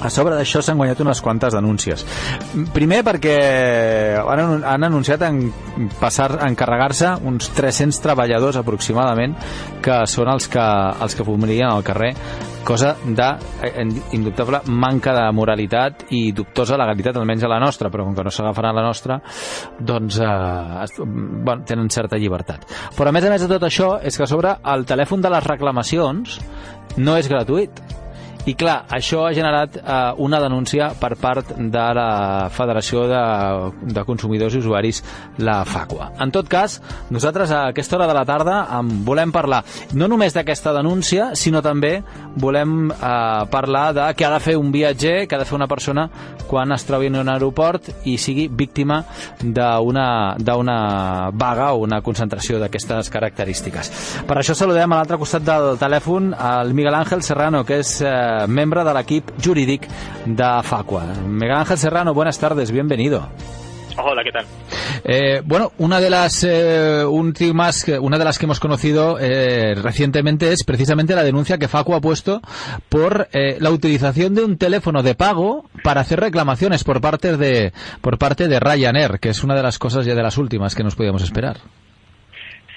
a 0.00 0.10
sobre 0.10 0.36
d'això 0.38 0.62
s'han 0.64 0.78
guanyat 0.80 1.00
unes 1.04 1.20
quantes 1.24 1.54
denúncies. 1.56 2.04
Primer 2.74 3.02
perquè 3.06 3.36
han, 4.20 4.62
han 4.64 4.86
anunciat 4.88 5.24
en 5.28 5.42
passar 6.00 6.30
a 6.38 6.48
encarregar-se 6.48 7.14
uns 7.28 7.50
300 7.56 8.00
treballadors 8.04 8.60
aproximadament 8.60 9.36
que 9.84 10.02
són 10.10 10.32
els 10.32 10.48
que, 10.50 10.64
els 11.04 11.16
que 11.16 11.26
fumarien 11.26 11.68
al 11.70 11.84
carrer 11.86 12.14
cosa 12.64 12.94
de 13.04 13.28
eh, 13.62 13.86
indubtable 14.12 14.60
manca 14.66 15.14
de 15.16 15.24
moralitat 15.32 16.04
i 16.14 16.30
dubtosa 16.36 16.76
legalitat, 16.78 17.16
almenys 17.16 17.44
a 17.44 17.50
la 17.50 17.60
nostra, 17.60 17.90
però 17.90 18.04
com 18.04 18.14
que 18.14 18.24
no 18.24 18.32
s'agafaran 18.34 18.74
a 18.74 18.80
la 18.80 18.86
nostra, 18.86 19.20
doncs 19.78 20.20
eh, 20.20 21.04
bueno, 21.04 21.64
tenen 21.66 21.90
certa 21.90 22.20
llibertat. 22.20 22.66
Però 22.96 23.08
a 23.08 23.14
més 23.16 23.24
a 23.24 23.32
més 23.32 23.42
de 23.44 23.48
tot 23.50 23.64
això, 23.66 23.94
és 24.02 24.16
que 24.16 24.26
a 24.26 24.30
sobre 24.30 24.54
el 24.74 24.84
telèfon 24.86 25.24
de 25.24 25.32
les 25.32 25.46
reclamacions 25.46 26.38
no 26.98 27.16
és 27.16 27.28
gratuït 27.30 27.82
i 28.48 28.54
clar, 28.56 28.84
això 28.88 29.26
ha 29.26 29.34
generat 29.36 29.76
eh, 29.76 29.98
una 30.24 30.40
denúncia 30.40 30.90
per 31.00 31.14
part 31.20 31.52
de 31.58 31.84
la 31.96 32.48
Federació 32.54 33.04
de, 33.10 33.20
de 33.92 34.04
Consumidors 34.08 34.54
i 34.56 34.62
Usuaris, 34.62 35.02
la 35.44 35.60
FACUA. 35.68 36.12
En 36.24 36.32
tot 36.32 36.48
cas, 36.48 36.78
nosaltres 37.10 37.52
a 37.52 37.66
aquesta 37.68 37.98
hora 37.98 38.08
de 38.08 38.16
la 38.16 38.24
tarda 38.24 38.62
en 38.78 39.04
volem 39.04 39.32
parlar 39.32 39.62
no 39.94 40.08
només 40.08 40.34
d'aquesta 40.36 40.72
denúncia, 40.76 41.30
sinó 41.36 41.60
també 41.62 41.98
volem 42.40 42.90
eh, 42.90 43.44
parlar 43.52 43.86
de 43.96 44.08
què 44.16 44.26
ha 44.26 44.34
de 44.36 44.42
fer 44.44 44.56
un 44.60 44.72
viatger, 44.72 45.26
què 45.28 45.36
ha 45.36 45.42
de 45.42 45.48
fer 45.48 45.58
una 45.58 45.68
persona 45.70 46.08
quan 46.50 46.72
es 46.74 46.84
trobi 46.88 47.10
en 47.10 47.20
un 47.20 47.28
aeroport 47.30 47.86
i 48.10 48.16
sigui 48.18 48.48
víctima 48.48 49.02
d'una 49.40 51.30
vaga 51.32 51.70
o 51.74 51.84
una 51.84 52.00
concentració 52.02 52.58
d'aquestes 52.58 53.10
característiques. 53.12 53.92
Per 54.26 54.38
això 54.38 54.56
saludem 54.58 54.90
a 54.90 54.98
l'altre 54.98 55.18
costat 55.20 55.46
del 55.46 55.78
telèfon 55.78 56.32
el 56.34 56.74
Miguel 56.74 56.96
Ángel 56.98 57.22
Serrano, 57.22 57.62
que 57.66 57.80
és 57.84 58.00
eh, 58.02 58.29
miembro 58.48 58.84
del 58.84 58.96
equipo 58.96 59.32
jurídico 59.42 59.86
de 60.26 60.62
Facua. 60.62 61.04
Miguel 61.26 61.56
Ángel 61.56 61.78
Serrano, 61.78 62.14
buenas 62.14 62.38
tardes, 62.38 62.70
bienvenido. 62.70 63.28
Hola, 63.96 64.22
¿qué 64.24 64.32
tal? 64.32 64.44
Eh, 65.04 65.42
bueno, 65.44 65.72
una 65.78 66.00
de 66.00 66.10
las 66.10 66.44
eh, 66.44 67.04
últimas, 67.04 67.86
una 68.00 68.18
de 68.18 68.24
las 68.24 68.38
que 68.38 68.46
hemos 68.46 68.60
conocido 68.60 69.18
eh, 69.18 69.74
recientemente 69.74 70.52
es 70.52 70.64
precisamente 70.64 71.14
la 71.14 71.24
denuncia 71.24 71.58
que 71.58 71.68
Facua 71.68 71.96
ha 71.96 72.00
puesto 72.00 72.40
por 72.88 73.28
la 73.32 73.70
utilización 73.70 74.34
de 74.34 74.44
un 74.44 74.58
teléfono 74.58 75.02
de 75.02 75.14
pago 75.14 75.64
para 75.82 76.00
hacer 76.00 76.20
reclamaciones 76.20 76.84
por 76.84 77.00
parte 77.00 77.36
de 77.36 77.72
por 78.00 78.18
parte 78.18 78.48
de 78.48 78.60
Ryanair, 78.60 79.18
que 79.20 79.30
es 79.30 79.42
una 79.44 79.54
de 79.54 79.62
las 79.62 79.78
cosas 79.78 80.06
ya 80.06 80.14
de 80.14 80.22
las 80.22 80.38
últimas 80.38 80.74
que 80.74 80.84
nos 80.84 80.94
podíamos 80.94 81.22
esperar. 81.22 81.58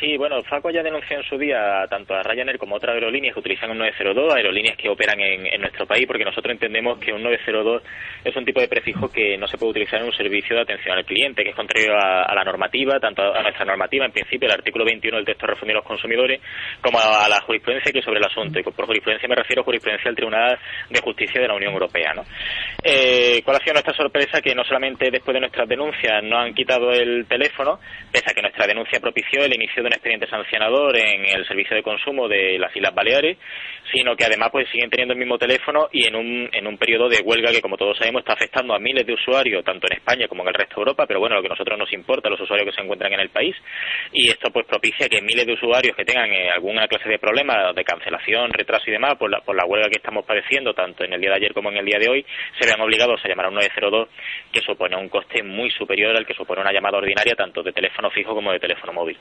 Sí, 0.04 0.18
bueno, 0.18 0.44
Faco 0.44 0.70
ya 0.70 0.84
denunció 0.84 1.16
en 1.16 1.24
su 1.24 1.38
día 1.38 1.88
tanto 1.90 2.14
a 2.14 2.22
Ryanair 2.22 2.58
como 2.58 2.76
a 2.76 2.78
otras 2.78 2.94
aerolíneas 2.94 3.34
que 3.34 3.40
utilizan 3.40 3.72
un 3.72 3.78
902, 3.78 4.36
aerolíneas 4.36 4.76
que 4.76 4.90
operan 4.90 5.18
en, 5.22 5.62
nuestro 5.62 5.86
país, 5.88 6.06
porque 6.06 6.26
nosotros 6.26 6.52
entendemos 6.52 7.00
que 7.00 7.14
un 7.14 7.24
902 7.24 7.82
es 8.26 8.36
un 8.36 8.44
tipo 8.44 8.60
de 8.60 8.68
prefijo 8.68 9.08
que 9.08 9.38
no 9.38 9.48
se 9.48 9.58
puede 9.58 9.72
utilizar 9.72 10.02
en 10.02 10.08
un 10.08 10.14
servicio 10.14 10.58
de 10.58 10.64
atención 10.64 10.98
al 10.98 11.06
cliente, 11.06 11.42
que 11.42 11.52
es 11.52 11.56
contrario 11.56 11.96
a, 11.96 12.36
la 12.36 12.44
normativa, 12.44 13.00
tanto 13.00 13.22
a, 13.22 13.42
nuestra 13.44 13.64
normativa, 13.64 14.06
en 14.06 14.12
principio, 14.12 14.46
el 14.48 14.56
artículo 14.56 14.84
21 14.84 15.16
del 15.16 15.26
texto 15.26 15.48
refundido 15.48 15.78
a 15.78 15.80
los 15.80 15.88
consumidores, 15.88 16.42
como 16.82 17.00
a, 17.00 17.30
la 17.30 17.40
jurisprudencia 17.40 17.94
que 17.94 18.02
sobre 18.02 18.20
el 18.20 18.26
asunto. 18.26 18.60
Y 18.60 18.64
por 18.64 18.86
jurisprudencia 18.86 19.30
me 19.30 19.36
refiero 19.36 19.62
a 19.62 19.66
jurisprudencia 19.66 20.10
del 20.10 20.18
Tribunal 20.18 20.60
de 20.90 21.00
Justicia 21.00 21.40
de 21.40 21.48
la 21.48 21.56
Unión 21.56 21.72
Europea. 21.72 22.12
¿no? 22.14 22.24
Eh, 22.84 23.42
¿Cuál 23.46 23.56
ha 23.56 23.64
sido 23.64 23.76
nuestra 23.76 23.94
sorpresa? 23.94 24.42
Que 24.42 24.54
no 24.54 24.66
solamente 24.66 25.10
después 25.10 25.34
de 25.34 25.40
nuestras 25.40 25.70
denuncias 25.70 26.22
no 26.24 26.40
han 26.40 26.54
quitado 26.54 26.92
el 26.92 27.26
teléfono, 27.26 27.80
pese 28.12 28.26
a 28.30 28.34
que 28.34 28.42
nuestra 28.42 28.68
denuncia 28.68 29.00
propició 29.00 29.46
el 29.46 29.54
inicio 29.54 29.82
de 29.82 29.93
expediente 29.94 30.28
sancionador 30.28 30.96
en 30.98 31.26
el 31.26 31.48
servicio 31.48 31.76
de 31.76 31.84
consumo 31.84 32.28
de 32.28 32.58
las 32.60 32.76
Islas 32.76 32.94
Baleares, 32.94 33.38
sino 33.92 34.16
que 34.16 34.26
además 34.26 34.50
pues 34.52 34.68
siguen 34.70 34.90
teniendo 34.90 35.14
el 35.14 35.20
mismo 35.20 35.38
teléfono 35.38 35.90
y 35.92 36.06
en 36.06 36.16
un, 36.16 36.50
en 36.52 36.68
un 36.68 36.78
periodo 36.78 37.10
de 37.10 37.22
huelga 37.24 37.52
que 37.52 37.62
como 37.62 37.78
todos 37.78 37.98
sabemos 37.98 38.22
está 38.22 38.34
afectando 38.34 38.74
a 38.74 38.80
miles 38.80 39.06
de 39.06 39.14
usuarios, 39.14 39.64
tanto 39.64 39.88
en 39.88 39.98
España 39.98 40.28
como 40.28 40.44
en 40.44 40.50
el 40.50 40.54
resto 40.54 40.76
de 40.76 40.82
Europa, 40.82 41.06
pero 41.08 41.20
bueno, 41.20 41.36
lo 41.36 41.42
que 41.42 41.48
a 41.48 41.56
nosotros 41.56 41.78
nos 41.78 41.92
importa, 41.94 42.30
los 42.30 42.40
usuarios 42.40 42.70
que 42.70 42.76
se 42.76 42.82
encuentran 42.82 43.14
en 43.14 43.20
el 43.20 43.30
país, 43.30 43.56
y 44.12 44.30
esto 44.30 44.52
pues 44.52 44.66
propicia 44.66 45.08
que 45.10 45.22
miles 45.22 45.46
de 45.46 45.54
usuarios 45.54 45.96
que 45.96 46.06
tengan 46.06 46.32
eh, 46.32 46.50
alguna 46.50 46.88
clase 46.88 47.10
de 47.10 47.20
problema 47.20 47.74
de 47.74 47.84
cancelación, 47.84 48.52
retraso 48.52 48.86
y 48.88 48.92
demás 48.92 49.16
por 49.16 49.30
la, 49.30 49.42
por 49.42 49.56
la 49.56 49.66
huelga 49.66 49.90
que 49.90 49.98
estamos 49.98 50.26
padeciendo, 50.26 50.74
tanto 50.74 51.04
en 51.04 51.14
el 51.14 51.22
día 51.22 51.32
de 51.32 51.38
ayer 51.38 51.54
como 51.54 51.70
en 51.70 51.78
el 51.78 51.86
día 51.86 52.00
de 52.00 52.10
hoy, 52.10 52.26
se 52.60 52.66
vean 52.66 52.82
obligados 52.82 53.24
a 53.24 53.28
llamar 53.28 53.48
a 53.48 53.50
un 53.50 53.56
902 53.56 54.10
que 54.52 54.62
supone 54.62 54.96
un 54.96 55.10
coste 55.10 55.44
muy 55.44 55.70
superior 55.72 56.16
al 56.16 56.26
que 56.26 56.34
supone 56.34 56.62
una 56.62 56.72
llamada 56.72 56.98
ordinaria 56.98 57.36
tanto 57.36 57.62
de 57.62 57.72
teléfono 57.72 58.10
fijo 58.12 58.34
como 58.34 58.52
de 58.52 58.60
teléfono 58.60 58.94
móvil. 58.94 59.18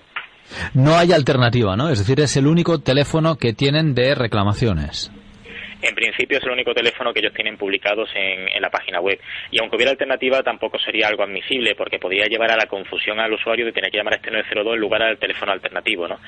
No 0.74 0.96
hay 0.96 1.12
alternativa, 1.12 1.76
¿no? 1.76 1.88
Es 1.88 1.98
decir, 1.98 2.20
es 2.20 2.36
el 2.36 2.46
único 2.46 2.80
teléfono 2.80 3.36
que 3.36 3.52
tienen 3.52 3.94
de 3.94 4.14
reclamaciones. 4.14 5.10
En 5.82 5.94
principio 5.94 6.38
es 6.38 6.44
el 6.44 6.50
único 6.50 6.72
teléfono 6.72 7.12
que 7.12 7.18
ellos 7.18 7.34
tienen 7.34 7.56
publicados 7.56 8.08
en, 8.14 8.48
en, 8.48 8.62
la 8.62 8.70
página 8.70 9.00
web. 9.00 9.18
Y 9.50 9.60
aunque 9.60 9.76
hubiera 9.76 9.90
alternativa, 9.90 10.42
tampoco 10.42 10.78
sería 10.78 11.08
algo 11.08 11.24
admisible, 11.24 11.74
porque 11.74 11.98
podría 11.98 12.26
llevar 12.26 12.52
a 12.52 12.56
la 12.56 12.66
confusión 12.66 13.18
al 13.18 13.32
usuario 13.32 13.66
de 13.66 13.72
tener 13.72 13.90
que 13.90 13.96
llamar 13.96 14.14
a 14.14 14.16
este 14.16 14.30
902 14.30 14.74
en 14.74 14.80
lugar 14.80 15.02
al 15.02 15.18
teléfono 15.18 15.50
alternativo. 15.50 16.06
¿no? 16.06 16.20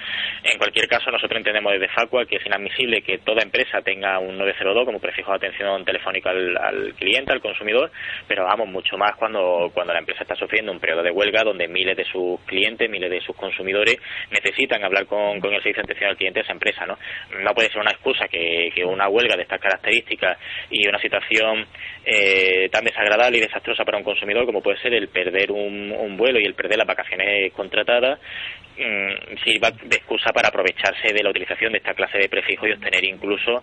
En 0.43 0.59
cualquier 0.59 0.89
caso, 0.89 1.11
nosotros 1.11 1.39
entendemos 1.39 1.73
desde 1.73 1.89
Facua 1.89 2.27
que 2.27 2.37
es 2.37 2.47
inadmisible 2.47 3.03
que 3.03 3.19
toda 3.19 3.43
empresa 3.43 3.81
tenga 3.83 4.19
un 4.19 4.37
902 4.39 4.85
como 4.85 4.99
prefijo 4.99 5.31
de 5.31 5.37
atención 5.37 5.85
telefónica 5.85 6.31
al, 6.31 6.95
cliente, 6.99 7.33
al 7.33 7.41
consumidor, 7.41 7.93
pero 8.27 8.45
vamos, 8.45 8.69
mucho 8.69 8.97
más 8.97 9.13
cuando, 9.17 9.71
cuando 9.73 9.93
la 9.93 10.01
empresa 10.01 10.23
está 10.23 10.35
sufriendo 10.35 10.73
un 10.73 10.81
periodo 10.81 11.03
de 11.03 11.11
huelga 11.11 11.45
donde 11.45 11.69
miles 11.69 11.97
de 11.97 12.05
sus 12.05 12.41
clientes, 12.47 12.91
miles 12.91 13.11
de 13.11 13.21
sus 13.21 13.37
consumidores 13.37 13.99
necesitan 14.31 14.83
hablar 14.85 15.07
con, 15.07 15.41
con 15.41 15.53
el 15.53 15.63
servicio 15.63 15.83
de 15.83 15.93
atención 15.93 16.11
al 16.11 16.17
cliente 16.17 16.41
de 16.41 16.45
esa 16.45 16.53
empresa. 16.53 16.87
No, 16.87 16.99
no 17.41 17.55
puede 17.55 17.69
ser 17.69 17.81
una 17.81 17.93
excusa 17.93 18.27
que, 18.29 18.73
que 18.75 18.85
una 18.85 19.09
huelga 19.09 19.37
de 19.37 19.44
estas 19.45 19.61
características 19.61 20.39
y 20.71 20.87
una 20.89 20.99
situación 20.99 21.67
eh, 22.05 22.69
tan 22.71 22.85
desagradable 22.85 23.39
y 23.39 23.41
desastrosa 23.41 23.85
para 23.85 23.99
un 23.99 24.05
consumidor 24.05 24.45
como 24.47 24.63
puede 24.63 24.81
ser 24.81 24.95
el 24.95 25.09
perder 25.09 25.53
un, 25.53 25.93
un 25.93 26.17
vuelo 26.17 26.41
y 26.41 26.45
el 26.45 26.55
perder 26.55 26.79
las 26.79 26.87
vacaciones 26.87 27.53
contratadas 27.53 28.19
mmm, 28.79 29.37
sirva 29.45 29.71
de 29.71 29.97
excusa 29.97 30.31
para 30.33 30.49
aprovecharse 30.49 31.13
de 31.13 31.23
la 31.23 31.31
utilización 31.31 31.73
de 31.73 31.79
esta 31.79 31.95
clase 31.95 32.19
de 32.19 32.29
prefijo 32.29 32.67
y 32.67 32.73
obtener 32.73 33.05
incluso 33.05 33.63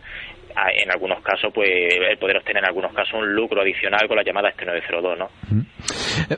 en 0.76 0.92
algunos 0.92 1.22
casos 1.24 1.52
pues 1.54 1.70
el 1.70 2.18
poder 2.18 2.38
obtener 2.38 2.64
en 2.64 2.68
algunos 2.68 2.94
casos 2.94 3.14
un 3.14 3.34
lucro 3.34 3.62
adicional 3.62 4.08
con 4.08 4.18
la 4.18 4.24
llamada 4.24 4.50
este 4.50 4.66
902 4.66 5.18
¿no? 5.18 5.30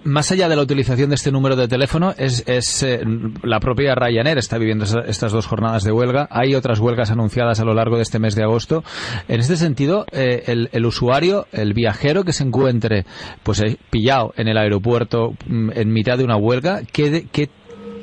Más 0.03 0.31
allá 0.31 0.47
de 0.47 0.55
la 0.55 0.61
utilización 0.61 1.09
de 1.09 1.15
este 1.15 1.31
número 1.31 1.55
de 1.55 1.67
teléfono 1.67 2.13
es, 2.17 2.47
es 2.47 2.83
eh, 2.83 3.01
la 3.43 3.59
propia 3.59 3.95
Ryanair 3.95 4.37
está 4.37 4.57
viviendo 4.57 4.85
estas 4.85 5.31
dos 5.31 5.47
jornadas 5.47 5.83
de 5.83 5.91
huelga. 5.91 6.27
Hay 6.29 6.55
otras 6.55 6.79
huelgas 6.79 7.11
anunciadas 7.11 7.59
a 7.59 7.65
lo 7.65 7.73
largo 7.73 7.97
de 7.97 8.03
este 8.03 8.19
mes 8.19 8.35
de 8.35 8.43
agosto. 8.43 8.83
En 9.27 9.39
este 9.39 9.55
sentido 9.55 10.05
eh, 10.11 10.43
el, 10.47 10.69
el, 10.71 10.85
usuario 10.85 11.47
el 11.51 11.73
viajero 11.73 12.23
que 12.23 12.33
se 12.33 12.43
encuentre 12.43 13.05
pues 13.43 13.61
eh, 13.61 13.77
pillado 13.89 14.33
en 14.37 14.47
el 14.47 14.57
aeropuerto 14.57 15.33
mm, 15.47 15.71
en 15.75 15.91
mitad 15.91 16.17
de 16.17 16.23
una 16.23 16.37
huelga 16.37 16.81
¿qué, 16.91 17.25
qué, 17.31 17.49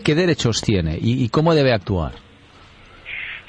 qué 0.05 0.15
derechos 0.15 0.61
tiene 0.63 0.99
y, 1.01 1.29
cómo 1.29 1.55
debe 1.55 1.73
actuar? 1.73 2.13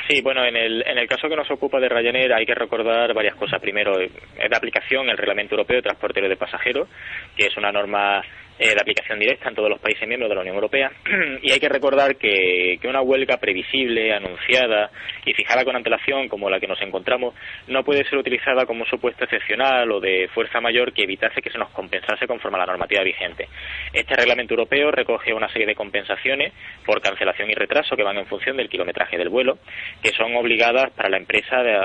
Sí, 0.07 0.21
bueno, 0.21 0.43
en 0.43 0.57
el, 0.57 0.83
en 0.85 0.97
el 0.97 1.07
caso 1.07 1.29
que 1.29 1.35
nos 1.35 1.49
ocupa 1.51 1.79
de 1.79 1.87
Ryanair 1.87 2.33
hay 2.33 2.45
que 2.45 2.55
recordar 2.55 3.13
varias 3.13 3.35
cosas. 3.35 3.61
Primero, 3.61 3.99
es 3.99 4.11
de 4.11 4.55
aplicación 4.55 5.09
el 5.09 5.17
Reglamento 5.17 5.55
Europeo 5.55 5.77
de 5.77 5.83
Transporte 5.83 6.21
de 6.21 6.35
Pasajeros, 6.35 6.89
que 7.37 7.45
es 7.45 7.55
una 7.55 7.71
norma 7.71 8.21
eh, 8.61 8.75
de 8.75 8.79
aplicación 8.79 9.17
directa 9.17 9.49
en 9.49 9.55
todos 9.55 9.71
los 9.71 9.79
países 9.79 10.07
miembros 10.07 10.29
de 10.29 10.35
la 10.35 10.41
Unión 10.41 10.55
Europea. 10.55 10.91
y 11.41 11.51
hay 11.51 11.59
que 11.59 11.67
recordar 11.67 12.15
que, 12.15 12.79
una 12.83 13.01
huelga 13.01 13.37
previsible, 13.37 14.13
anunciada 14.13 14.91
y 15.25 15.33
fijada 15.33 15.65
con 15.65 15.75
antelación, 15.75 16.27
como 16.27 16.47
la 16.47 16.59
que 16.59 16.67
nos 16.67 16.79
encontramos, 16.81 17.33
no 17.67 17.83
puede 17.83 18.03
ser 18.03 18.19
utilizada 18.19 18.67
como 18.67 18.81
un 18.81 18.89
supuesto 18.89 19.23
excepcional 19.23 19.91
o 19.91 19.99
de 19.99 20.29
fuerza 20.33 20.61
mayor 20.61 20.93
que 20.93 21.03
evitase 21.03 21.41
que 21.41 21.49
se 21.49 21.57
nos 21.57 21.69
compensase 21.69 22.27
conforme 22.27 22.57
a 22.57 22.59
la 22.59 22.65
normativa 22.67 23.01
vigente. 23.01 23.47
Este 23.93 24.15
reglamento 24.15 24.53
europeo 24.53 24.91
recoge 24.91 25.33
una 25.33 25.49
serie 25.49 25.65
de 25.65 25.73
compensaciones 25.73 26.53
por 26.85 27.01
cancelación 27.01 27.49
y 27.49 27.55
retraso 27.55 27.95
que 27.95 28.03
van 28.03 28.17
en 28.17 28.27
función 28.27 28.57
del 28.57 28.69
kilometraje 28.69 29.17
del 29.17 29.29
vuelo, 29.29 29.57
que 30.03 30.11
son 30.11 30.35
obligadas 30.35 30.91
para 30.91 31.09
la 31.09 31.17
empresa 31.17 31.63
de, 31.63 31.79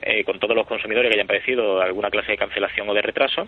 eh, 0.00 0.24
con 0.24 0.38
todos 0.38 0.56
los 0.56 0.66
consumidores 0.66 1.10
que 1.10 1.16
hayan 1.16 1.26
padecido 1.26 1.82
alguna 1.82 2.08
clase 2.08 2.32
de 2.32 2.38
cancelación 2.38 2.88
o 2.88 2.94
de 2.94 3.02
retraso 3.02 3.46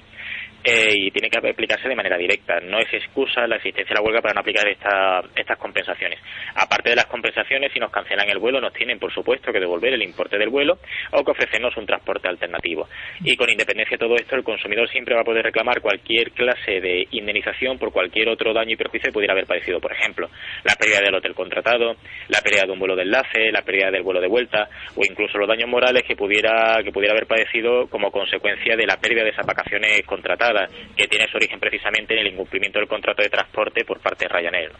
eh, 0.64 0.90
y 0.92 1.10
tiene 1.12 1.30
que 1.30 1.38
aplicarse 1.38 1.88
de 1.88 1.94
manera 1.94 2.18
directa. 2.18 2.60
No 2.66 2.78
es 2.78 2.92
excusa 2.92 3.46
la 3.46 3.56
existencia 3.56 3.94
de 3.94 4.00
la 4.00 4.04
huelga 4.04 4.20
para 4.20 4.34
no 4.34 4.40
aplicar 4.40 4.66
esta, 4.68 5.22
estas 5.34 5.58
compensaciones. 5.58 6.20
Aparte 6.54 6.90
de 6.90 6.96
las 6.96 7.06
compensaciones, 7.06 7.72
si 7.72 7.78
nos 7.78 7.90
cancelan 7.90 8.28
el 8.28 8.38
vuelo, 8.38 8.60
nos 8.60 8.72
tienen, 8.72 8.98
por 8.98 9.12
supuesto, 9.12 9.52
que 9.52 9.60
devolver 9.60 9.94
el 9.94 10.02
importe 10.02 10.38
del 10.38 10.48
vuelo 10.48 10.78
o 11.12 11.24
que 11.24 11.30
ofrecernos 11.30 11.76
un 11.76 11.86
transporte 11.86 12.28
alternativo. 12.28 12.88
Y 13.24 13.36
con 13.36 13.48
independencia 13.50 13.96
de 13.96 14.04
todo 14.04 14.16
esto, 14.16 14.36
el 14.36 14.44
consumidor 14.44 14.88
siempre 14.90 15.14
va 15.14 15.20
a 15.22 15.24
poder 15.24 15.44
reclamar 15.44 15.80
cualquier 15.80 16.32
clase 16.32 16.80
de 16.80 17.06
indemnización 17.10 17.78
por 17.78 17.92
cualquier 17.92 18.28
otro 18.28 18.52
daño 18.52 18.72
y 18.72 18.76
perjuicio 18.76 19.08
que 19.08 19.14
pudiera 19.14 19.32
haber 19.32 19.46
padecido. 19.46 19.80
Por 19.80 19.92
ejemplo, 19.92 20.28
la 20.64 20.74
pérdida 20.74 21.00
del 21.00 21.14
hotel 21.14 21.34
contratado, 21.34 21.96
la 22.28 22.40
pérdida 22.40 22.66
de 22.66 22.72
un 22.72 22.78
vuelo 22.78 22.96
de 22.96 23.02
enlace, 23.02 23.52
la 23.52 23.62
pérdida 23.62 23.90
del 23.90 24.02
vuelo 24.02 24.20
de 24.20 24.28
vuelta 24.28 24.68
o 24.96 25.04
incluso 25.04 25.38
los 25.38 25.48
daños 25.48 25.68
morales 25.68 26.02
que 26.04 26.16
pudiera, 26.16 26.82
que 26.82 26.92
pudiera 26.92 27.12
haber 27.12 27.26
padecido 27.26 27.88
como 27.88 28.10
consecuencia 28.10 28.76
de 28.76 28.86
la 28.86 28.96
pérdida 28.96 29.22
de 29.22 29.30
esas 29.30 29.46
vacaciones 29.46 30.02
contratadas 30.04 30.70
que 30.96 31.08
tiene 31.08 31.26
su 31.28 31.36
origen 31.36 31.60
precisamente 31.60 32.14
en 32.14 32.20
el 32.20 32.32
incumplimiento 32.32 32.55
del 32.60 32.88
contrato 32.88 33.22
de 33.22 33.28
transporte 33.28 33.84
por 33.84 34.00
parte 34.00 34.26
de 34.26 34.34
Ryanair. 34.34 34.72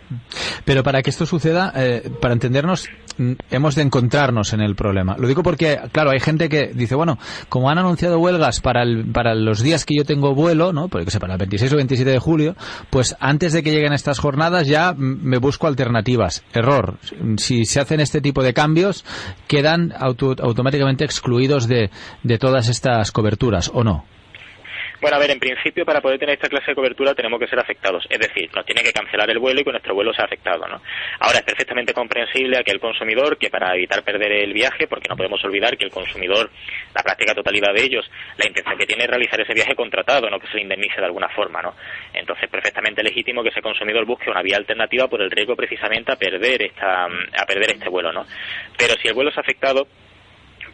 Pero 0.65 0.83
para 0.83 1.03
que 1.03 1.11
esto 1.11 1.27
suceda, 1.27 1.73
eh, 1.77 2.11
para 2.21 2.35
entendernos, 2.35 2.89
hemos 3.51 3.75
de 3.75 3.83
encontrarnos 3.83 4.53
en 4.53 4.61
el 4.61 4.75
problema. 4.75 5.17
Lo 5.19 5.29
digo 5.29 5.43
porque, 5.43 5.79
claro, 5.93 6.11
hay 6.11 6.21
gente 6.21 6.49
que 6.49 6.71
dice, 6.75 6.95
bueno, 6.95 7.19
como 7.49 7.71
han 7.71 7.79
anunciado 7.79 8.19
huelgas 8.19 8.61
para, 8.61 8.83
el, 8.83 9.11
para 9.13 9.35
los 9.35 9.63
días 9.63 9.85
que 9.85 9.95
yo 9.97 10.05
tengo 10.05 10.35
vuelo, 10.35 10.73
¿no? 10.73 10.89
Porque 10.89 11.11
sé, 11.11 11.21
para 11.21 11.35
el 11.35 11.39
26 11.39 11.73
o 11.73 11.77
27 11.77 12.11
de 12.11 12.19
julio, 12.19 12.57
pues 12.91 13.17
antes 13.21 13.53
de 13.53 13.63
que 13.63 13.71
lleguen 13.71 13.93
estas 13.93 14.19
jornadas 14.19 14.67
ya 14.67 14.95
me 14.97 15.39
busco 15.39 15.67
alternativas. 15.67 16.45
Error. 16.53 16.99
Si 17.37 17.65
se 17.65 17.81
hacen 17.81 18.01
este 18.01 18.21
tipo 18.21 18.43
de 18.43 18.55
cambios, 18.55 19.05
quedan 19.47 19.93
auto, 19.99 20.35
automáticamente 20.41 21.05
excluidos 21.05 21.69
de 21.69 21.91
todas 22.39 22.69
estas 22.69 23.13
coberturas, 23.13 23.71
¿o 23.73 23.85
no? 23.85 24.05
Bueno, 25.01 25.19
a 25.19 25.21
ver, 25.21 25.31
en 25.31 25.39
principio 25.39 25.85
para 25.85 26.01
poder 26.01 26.19
tener 26.19 26.37
esta 26.37 26.49
clase 26.49 26.71
de 26.71 26.75
cobertura 26.75 27.15
tenemos 27.15 27.39
que 27.39 27.47
ser 27.47 27.59
afectados, 27.59 28.07
es 28.09 28.19
decir, 28.19 28.51
nos 28.55 28.65
tiene 28.65 28.83
que 28.83 28.93
cancelar 28.93 29.29
el 29.29 29.39
vuelo 29.39 29.61
y 29.61 29.65
que 29.65 29.71
nuestro 29.71 29.95
vuelo 29.95 30.15
sea 30.15 30.25
afectado, 30.25 30.67
¿no? 30.67 30.81
Ahora 31.21 31.39
es 31.39 31.45
perfectamente 31.45 31.93
comprensible 31.93 32.59
aquel 32.59 32.81
consumidor 32.81 33.37
que 33.37 33.51
para 33.51 33.75
evitar 33.75 34.03
perder 34.03 34.33
el 34.33 34.55
viaje, 34.55 34.87
porque 34.87 35.09
no 35.09 35.17
podemos 35.17 35.45
olvidar 35.45 35.77
que 35.77 35.85
el 35.85 35.91
consumidor, 35.91 36.51
la 36.95 37.03
práctica 37.03 37.35
totalidad 37.35 37.75
de 37.75 37.83
ellos, 37.83 38.11
la 38.39 38.47
intención 38.47 38.79
que 38.79 38.87
tiene 38.87 39.05
es 39.05 39.11
realizar 39.11 39.39
ese 39.39 39.53
viaje 39.53 39.75
contratado, 39.75 40.31
no 40.31 40.41
que 40.41 40.47
se 40.47 40.55
le 40.55 40.63
indemnice 40.63 40.99
de 40.99 41.07
alguna 41.07 41.29
forma, 41.29 41.61
¿no? 41.61 41.75
Entonces, 42.15 42.49
perfectamente 42.49 43.03
legítimo 43.03 43.43
que 43.43 43.51
ese 43.51 43.61
consumidor 43.61 44.07
busque 44.07 44.31
una 44.31 44.43
vía 44.43 44.57
alternativa 44.57 45.09
por 45.09 45.21
el 45.21 45.31
riesgo 45.31 45.55
precisamente 45.57 46.13
a 46.13 46.17
perder 46.17 46.63
esta, 46.63 47.05
a 47.05 47.47
perder 47.47 47.73
este 47.73 47.91
vuelo, 47.91 48.13
¿no? 48.13 48.25
Pero 48.79 48.95
si 49.03 49.09
el 49.09 49.15
vuelo 49.15 49.31
es 49.31 49.39
afectado, 49.39 49.87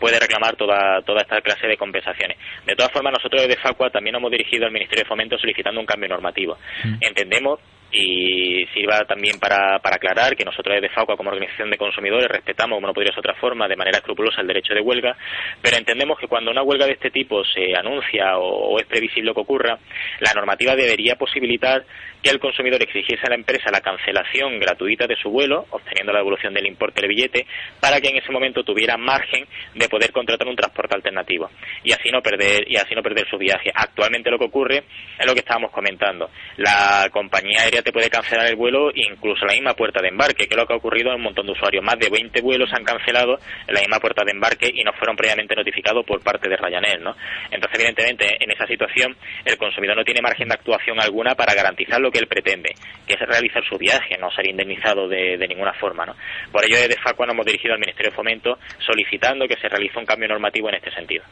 puede 0.03 0.19
reclamar 0.19 0.57
toda, 0.57 1.01
toda 1.03 1.21
esta 1.21 1.41
clase 1.41 1.69
de 1.69 1.77
compensaciones. 1.77 2.37
De 2.67 2.75
todas 2.75 2.91
formas, 2.91 3.13
nosotros 3.13 3.43
desde 3.43 3.63
Facua 3.63 3.89
también 3.89 4.17
hemos 4.17 4.33
dirigido 4.33 4.67
al 4.67 4.73
Ministerio 4.73 5.05
de 5.05 5.09
Fomento 5.09 5.39
solicitando 5.39 5.79
un 5.79 5.87
cambio 5.87 6.09
normativo. 6.09 6.59
Mm. 6.83 6.95
Entendemos 7.01 7.61
y 7.93 8.67
sirva 8.75 9.05
también 9.05 9.39
para, 9.39 9.79
para 9.79 9.97
aclarar 9.97 10.35
que 10.35 10.45
nosotros 10.45 10.75
desde 10.75 10.93
FAUCA 10.93 11.15
como 11.17 11.31
organización 11.31 11.71
de 11.71 11.77
consumidores 11.77 12.27
respetamos, 12.27 12.79
como 12.79 12.89
no 12.89 12.95
podría 12.95 13.13
ser 13.13 13.21
otra 13.21 13.35
forma, 13.35 13.69
de 13.69 13.77
manera 13.77 13.99
escrupulosa 13.99 14.41
el 14.41 14.49
derecho 14.49 14.75
de 14.75 14.81
huelga, 14.81 15.17
pero 15.61 15.77
entendemos 15.77 16.19
que 16.19 16.27
cuando 16.27 16.51
una 16.51 16.63
huelga 16.63 16.87
de 16.87 16.95
este 16.95 17.11
tipo 17.11 17.45
se 17.45 17.77
anuncia 17.77 18.39
o, 18.39 18.73
o 18.73 18.81
es 18.81 18.87
previsible 18.87 19.33
que 19.35 19.41
ocurra, 19.41 19.79
la 20.19 20.33
normativa 20.35 20.75
debería 20.75 21.15
posibilitar 21.15 21.85
que 22.23 22.31
el 22.31 22.39
consumidor 22.39 22.83
exigiese 22.83 23.27
a 23.27 23.31
la 23.31 23.35
empresa 23.35 23.71
la 23.71 23.81
cancelación 23.81 24.59
gratuita 24.61 25.07
de 25.07 25.17
su 25.17 25.31
vuelo, 25.31 25.67
obteniendo 25.71 26.13
la 26.13 26.21
devolución 26.21 26.55
del 26.55 26.67
importe 26.67 27.01
del 27.01 27.11
billete, 27.11 27.47
para 27.81 28.01
que 28.01 28.09
en 28.09 28.17
ese 28.17 28.31
momento 28.31 28.63
tuviera 28.63 28.97
margen 28.97 29.47
de 29.75 29.89
poder 29.89 30.13
contratar 30.13 30.47
un 30.47 30.57
transporte 30.57 30.95
alternativo 30.95 31.51
y 31.83 31.93
así 31.93 32.11
no 32.11 32.23
perder 32.23 32.65
y 32.69 32.77
así 32.77 32.95
no 32.95 33.03
perder 33.03 33.29
su 33.29 33.39
viaje. 33.39 33.71
Actualmente 33.75 34.31
lo 34.31 34.39
que 34.39 34.45
ocurre 34.45 34.85
es 35.19 35.27
lo 35.27 35.33
que 35.35 35.41
estábamos 35.41 35.73
comentando. 35.73 36.31
La 36.57 37.09
compañía 37.11 37.63
aérea 37.63 37.83
te 37.83 37.93
puede 37.93 38.09
cancelar 38.09 38.47
el 38.47 38.57
vuelo 38.57 38.91
incluso 38.95 39.43
en 39.43 39.49
la 39.49 39.55
misma 39.55 39.75
puerta 39.75 40.01
de 40.01 40.09
embarque, 40.09 40.47
que 40.47 40.55
es 40.55 40.57
lo 40.57 40.67
que 40.67 40.75
ha 40.75 40.77
ocurrido 40.77 41.11
a 41.11 41.17
un 41.17 41.23
montón 41.23 41.47
de 41.47 41.53
usuarios. 41.53 41.83
Más 41.83 41.99
de 41.99 42.09
20 42.09 42.41
vuelos 42.41 42.71
han 42.73 42.85
cancelado 42.85 43.39
en 43.67 43.75
la 43.75 43.81
misma 43.81 43.99
puerta 43.99 44.23
de 44.25 44.31
embarque 44.31 44.71
y 44.73 44.85
no 44.85 44.93
fueron 44.93 45.17
previamente 45.17 45.57
notificados 45.57 46.05
por 46.07 46.23
parte 46.23 46.49
de 46.49 46.57
Ryanair, 46.57 47.01
¿no? 47.01 47.17
Entonces, 47.51 47.81
evidentemente, 47.81 48.37
en 48.39 48.51
esa 48.51 48.67
situación 48.67 49.17
el 49.45 49.57
consumidor 49.57 49.97
no 49.97 50.05
tiene 50.05 50.23
margen 50.23 50.49
de 50.49 50.55
actuación 50.55 51.01
alguna 51.01 51.35
para 51.35 51.55
garantizar 51.55 52.01
lo 52.01 52.12
que 52.13 52.19
él 52.19 52.27
pretende, 52.27 52.75
que 53.07 53.15
es 53.15 53.21
realizar 53.21 53.63
su 53.69 53.77
viaje, 53.79 54.17
no 54.21 54.31
ser 54.31 54.49
indemnizado 54.49 55.09
de, 55.09 55.47
ninguna 55.49 55.73
forma, 55.75 56.07
¿no? 56.07 56.15
Por 56.53 56.65
ello, 56.65 56.77
desde 56.77 57.01
FACUA 57.01 57.27
nos 57.27 57.35
hemos 57.35 57.47
dirigido 57.47 57.75
al 57.75 57.81
Ministerio 57.81 58.11
de 58.11 58.17
Fomento 58.17 58.59
solicitando 58.79 59.47
que 59.49 59.57
se 59.57 59.69
realice 59.69 59.99
un 59.99 60.07
cambio 60.07 60.29
normativo 60.29 60.69
en 60.69 60.77
este 60.77 60.93
sentido. 60.93 61.25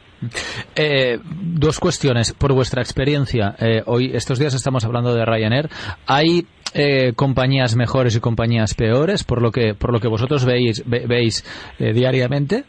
Eh, 0.75 1.17
dos 1.23 1.79
cuestiones. 1.79 2.33
Por 2.33 2.53
vuestra 2.53 2.81
experiencia, 2.81 3.55
eh, 3.59 3.81
hoy 3.85 4.11
estos 4.13 4.39
días 4.39 4.53
estamos 4.53 4.83
hablando 4.83 5.13
de 5.13 5.25
Ryanair. 5.25 5.69
¿Hay 6.07 6.45
eh, 6.73 7.13
compañías 7.15 7.75
mejores 7.75 8.15
y 8.15 8.21
compañías 8.21 8.73
peores 8.75 9.25
por 9.25 9.41
lo 9.41 9.51
que 9.51 9.73
por 9.73 9.91
lo 9.91 9.99
que 9.99 10.07
vosotros 10.07 10.45
veis 10.45 10.83
ve, 10.85 11.05
veis 11.05 11.43
eh, 11.79 11.91
diariamente? 11.91 12.63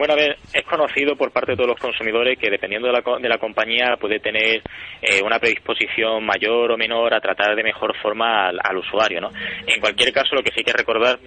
Bueno, 0.00 0.14
a 0.14 0.16
ver, 0.16 0.38
es 0.54 0.64
conocido 0.64 1.14
por 1.14 1.30
parte 1.30 1.50
de 1.50 1.56
todos 1.58 1.68
los 1.68 1.78
consumidores 1.78 2.38
que 2.38 2.48
dependiendo 2.48 2.88
de 2.88 2.94
la, 2.94 3.18
de 3.18 3.28
la 3.28 3.36
compañía 3.36 3.98
puede 4.00 4.18
tener 4.18 4.62
eh, 5.02 5.20
una 5.22 5.38
predisposición 5.38 6.24
mayor 6.24 6.72
o 6.72 6.78
menor 6.78 7.12
a 7.12 7.20
tratar 7.20 7.54
de 7.54 7.62
mejor 7.62 7.94
forma 8.00 8.48
al, 8.48 8.58
al, 8.64 8.78
usuario, 8.78 9.20
¿no? 9.20 9.28
En 9.66 9.78
cualquier 9.78 10.10
caso, 10.10 10.34
lo 10.34 10.42
que 10.42 10.52
sí 10.52 10.60
hay 10.60 10.64
que 10.64 10.72
recordar 10.72 11.18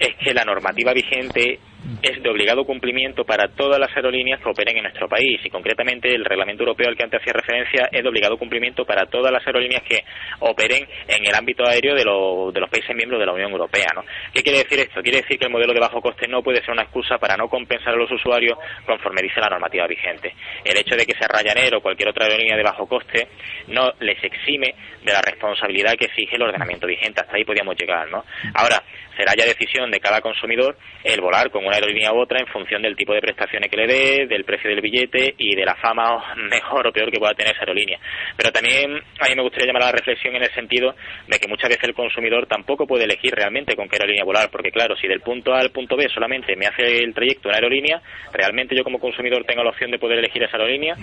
es 0.00 0.16
que 0.16 0.34
la 0.34 0.44
normativa 0.44 0.92
vigente 0.92 1.60
es 2.02 2.22
de 2.22 2.28
obligado 2.28 2.64
cumplimiento 2.64 3.24
para 3.24 3.48
todas 3.48 3.78
las 3.78 3.94
aerolíneas 3.96 4.40
que 4.40 4.48
operen 4.48 4.76
en 4.76 4.82
nuestro 4.84 5.08
país 5.08 5.40
y 5.44 5.50
concretamente 5.50 6.14
el 6.14 6.24
reglamento 6.24 6.62
europeo 6.62 6.88
al 6.88 6.96
que 6.96 7.04
antes 7.04 7.20
hacía 7.20 7.32
referencia 7.32 7.88
es 7.90 8.02
de 8.02 8.08
obligado 8.08 8.36
cumplimiento 8.36 8.84
para 8.84 9.06
todas 9.06 9.32
las 9.32 9.46
aerolíneas 9.46 9.82
que 9.82 10.04
operen 10.40 10.86
en 11.06 11.26
el 11.26 11.34
ámbito 11.34 11.66
aéreo 11.66 11.94
de, 11.94 12.02
de 12.02 12.60
los 12.60 12.70
países 12.70 12.94
miembros 12.94 13.20
de 13.20 13.26
la 13.26 13.32
Unión 13.32 13.52
Europea. 13.52 13.88
¿no? 13.94 14.02
¿Qué 14.32 14.42
quiere 14.42 14.58
decir 14.58 14.80
esto? 14.80 15.02
Quiere 15.02 15.22
decir 15.22 15.38
que 15.38 15.46
el 15.46 15.52
modelo 15.52 15.72
de 15.72 15.80
bajo 15.80 16.00
coste 16.00 16.28
no 16.28 16.42
puede 16.42 16.60
ser 16.60 16.70
una 16.70 16.82
excusa 16.82 17.18
para 17.18 17.36
no 17.36 17.48
compensar 17.48 17.94
a 17.94 17.96
los 17.96 18.10
usuarios 18.10 18.58
conforme 18.84 19.22
dice 19.22 19.40
la 19.40 19.48
normativa 19.48 19.86
vigente. 19.86 20.34
El 20.64 20.76
hecho 20.76 20.96
de 20.96 21.06
que 21.06 21.14
sea 21.14 21.28
Ryanair 21.28 21.74
o 21.76 21.80
cualquier 21.80 22.10
otra 22.10 22.26
aerolínea 22.26 22.56
de 22.56 22.62
bajo 22.62 22.86
coste 22.86 23.28
no 23.68 23.92
les 24.00 24.22
exime 24.22 24.74
de 25.02 25.12
la 25.12 25.22
responsabilidad 25.22 25.94
que 25.94 26.06
exige 26.06 26.36
el 26.36 26.42
ordenamiento 26.42 26.86
vigente. 26.86 27.20
Hasta 27.20 27.36
ahí 27.36 27.44
podíamos 27.44 27.76
llegar. 27.76 28.10
¿no? 28.10 28.24
Ahora, 28.54 28.82
será 29.18 29.34
ya 29.36 29.44
decisión 29.44 29.90
de 29.90 29.98
cada 29.98 30.20
consumidor 30.20 30.78
el 31.02 31.20
volar 31.20 31.50
con 31.50 31.66
una 31.66 31.74
aerolínea 31.74 32.12
u 32.12 32.20
otra 32.20 32.38
en 32.38 32.46
función 32.46 32.80
del 32.80 32.94
tipo 32.94 33.12
de 33.12 33.20
prestaciones 33.20 33.68
que 33.68 33.76
le 33.76 33.86
dé, 33.88 34.26
del 34.28 34.44
precio 34.44 34.70
del 34.70 34.80
billete 34.80 35.34
y 35.36 35.56
de 35.56 35.64
la 35.64 35.74
fama 35.74 36.34
mejor 36.50 36.86
o 36.86 36.92
peor 36.92 37.10
que 37.10 37.18
pueda 37.18 37.34
tener 37.34 37.52
esa 37.52 37.62
aerolínea. 37.62 37.98
Pero 38.36 38.52
también 38.52 38.94
a 38.94 39.28
mí 39.28 39.34
me 39.34 39.42
gustaría 39.42 39.66
llamar 39.66 39.82
a 39.82 39.86
la 39.86 39.98
reflexión 39.98 40.36
en 40.36 40.44
el 40.44 40.54
sentido 40.54 40.94
de 41.26 41.38
que 41.38 41.48
muchas 41.48 41.68
veces 41.68 41.84
el 41.88 41.94
consumidor 41.94 42.46
tampoco 42.46 42.86
puede 42.86 43.04
elegir 43.04 43.34
realmente 43.34 43.74
con 43.74 43.88
qué 43.88 43.96
aerolínea 43.96 44.24
volar, 44.24 44.50
porque 44.50 44.70
claro, 44.70 44.96
si 44.96 45.08
del 45.08 45.20
punto 45.20 45.52
A 45.52 45.58
al 45.58 45.70
punto 45.70 45.96
B 45.96 46.08
solamente 46.14 46.54
me 46.54 46.66
hace 46.66 47.02
el 47.02 47.12
trayecto 47.12 47.48
una 47.48 47.56
aerolínea, 47.56 48.00
realmente 48.32 48.76
yo 48.76 48.84
como 48.84 49.00
consumidor 49.00 49.44
tengo 49.44 49.64
la 49.64 49.70
opción 49.70 49.90
de 49.90 49.98
poder 49.98 50.18
elegir 50.18 50.44
esa 50.44 50.56
aerolínea 50.56 50.94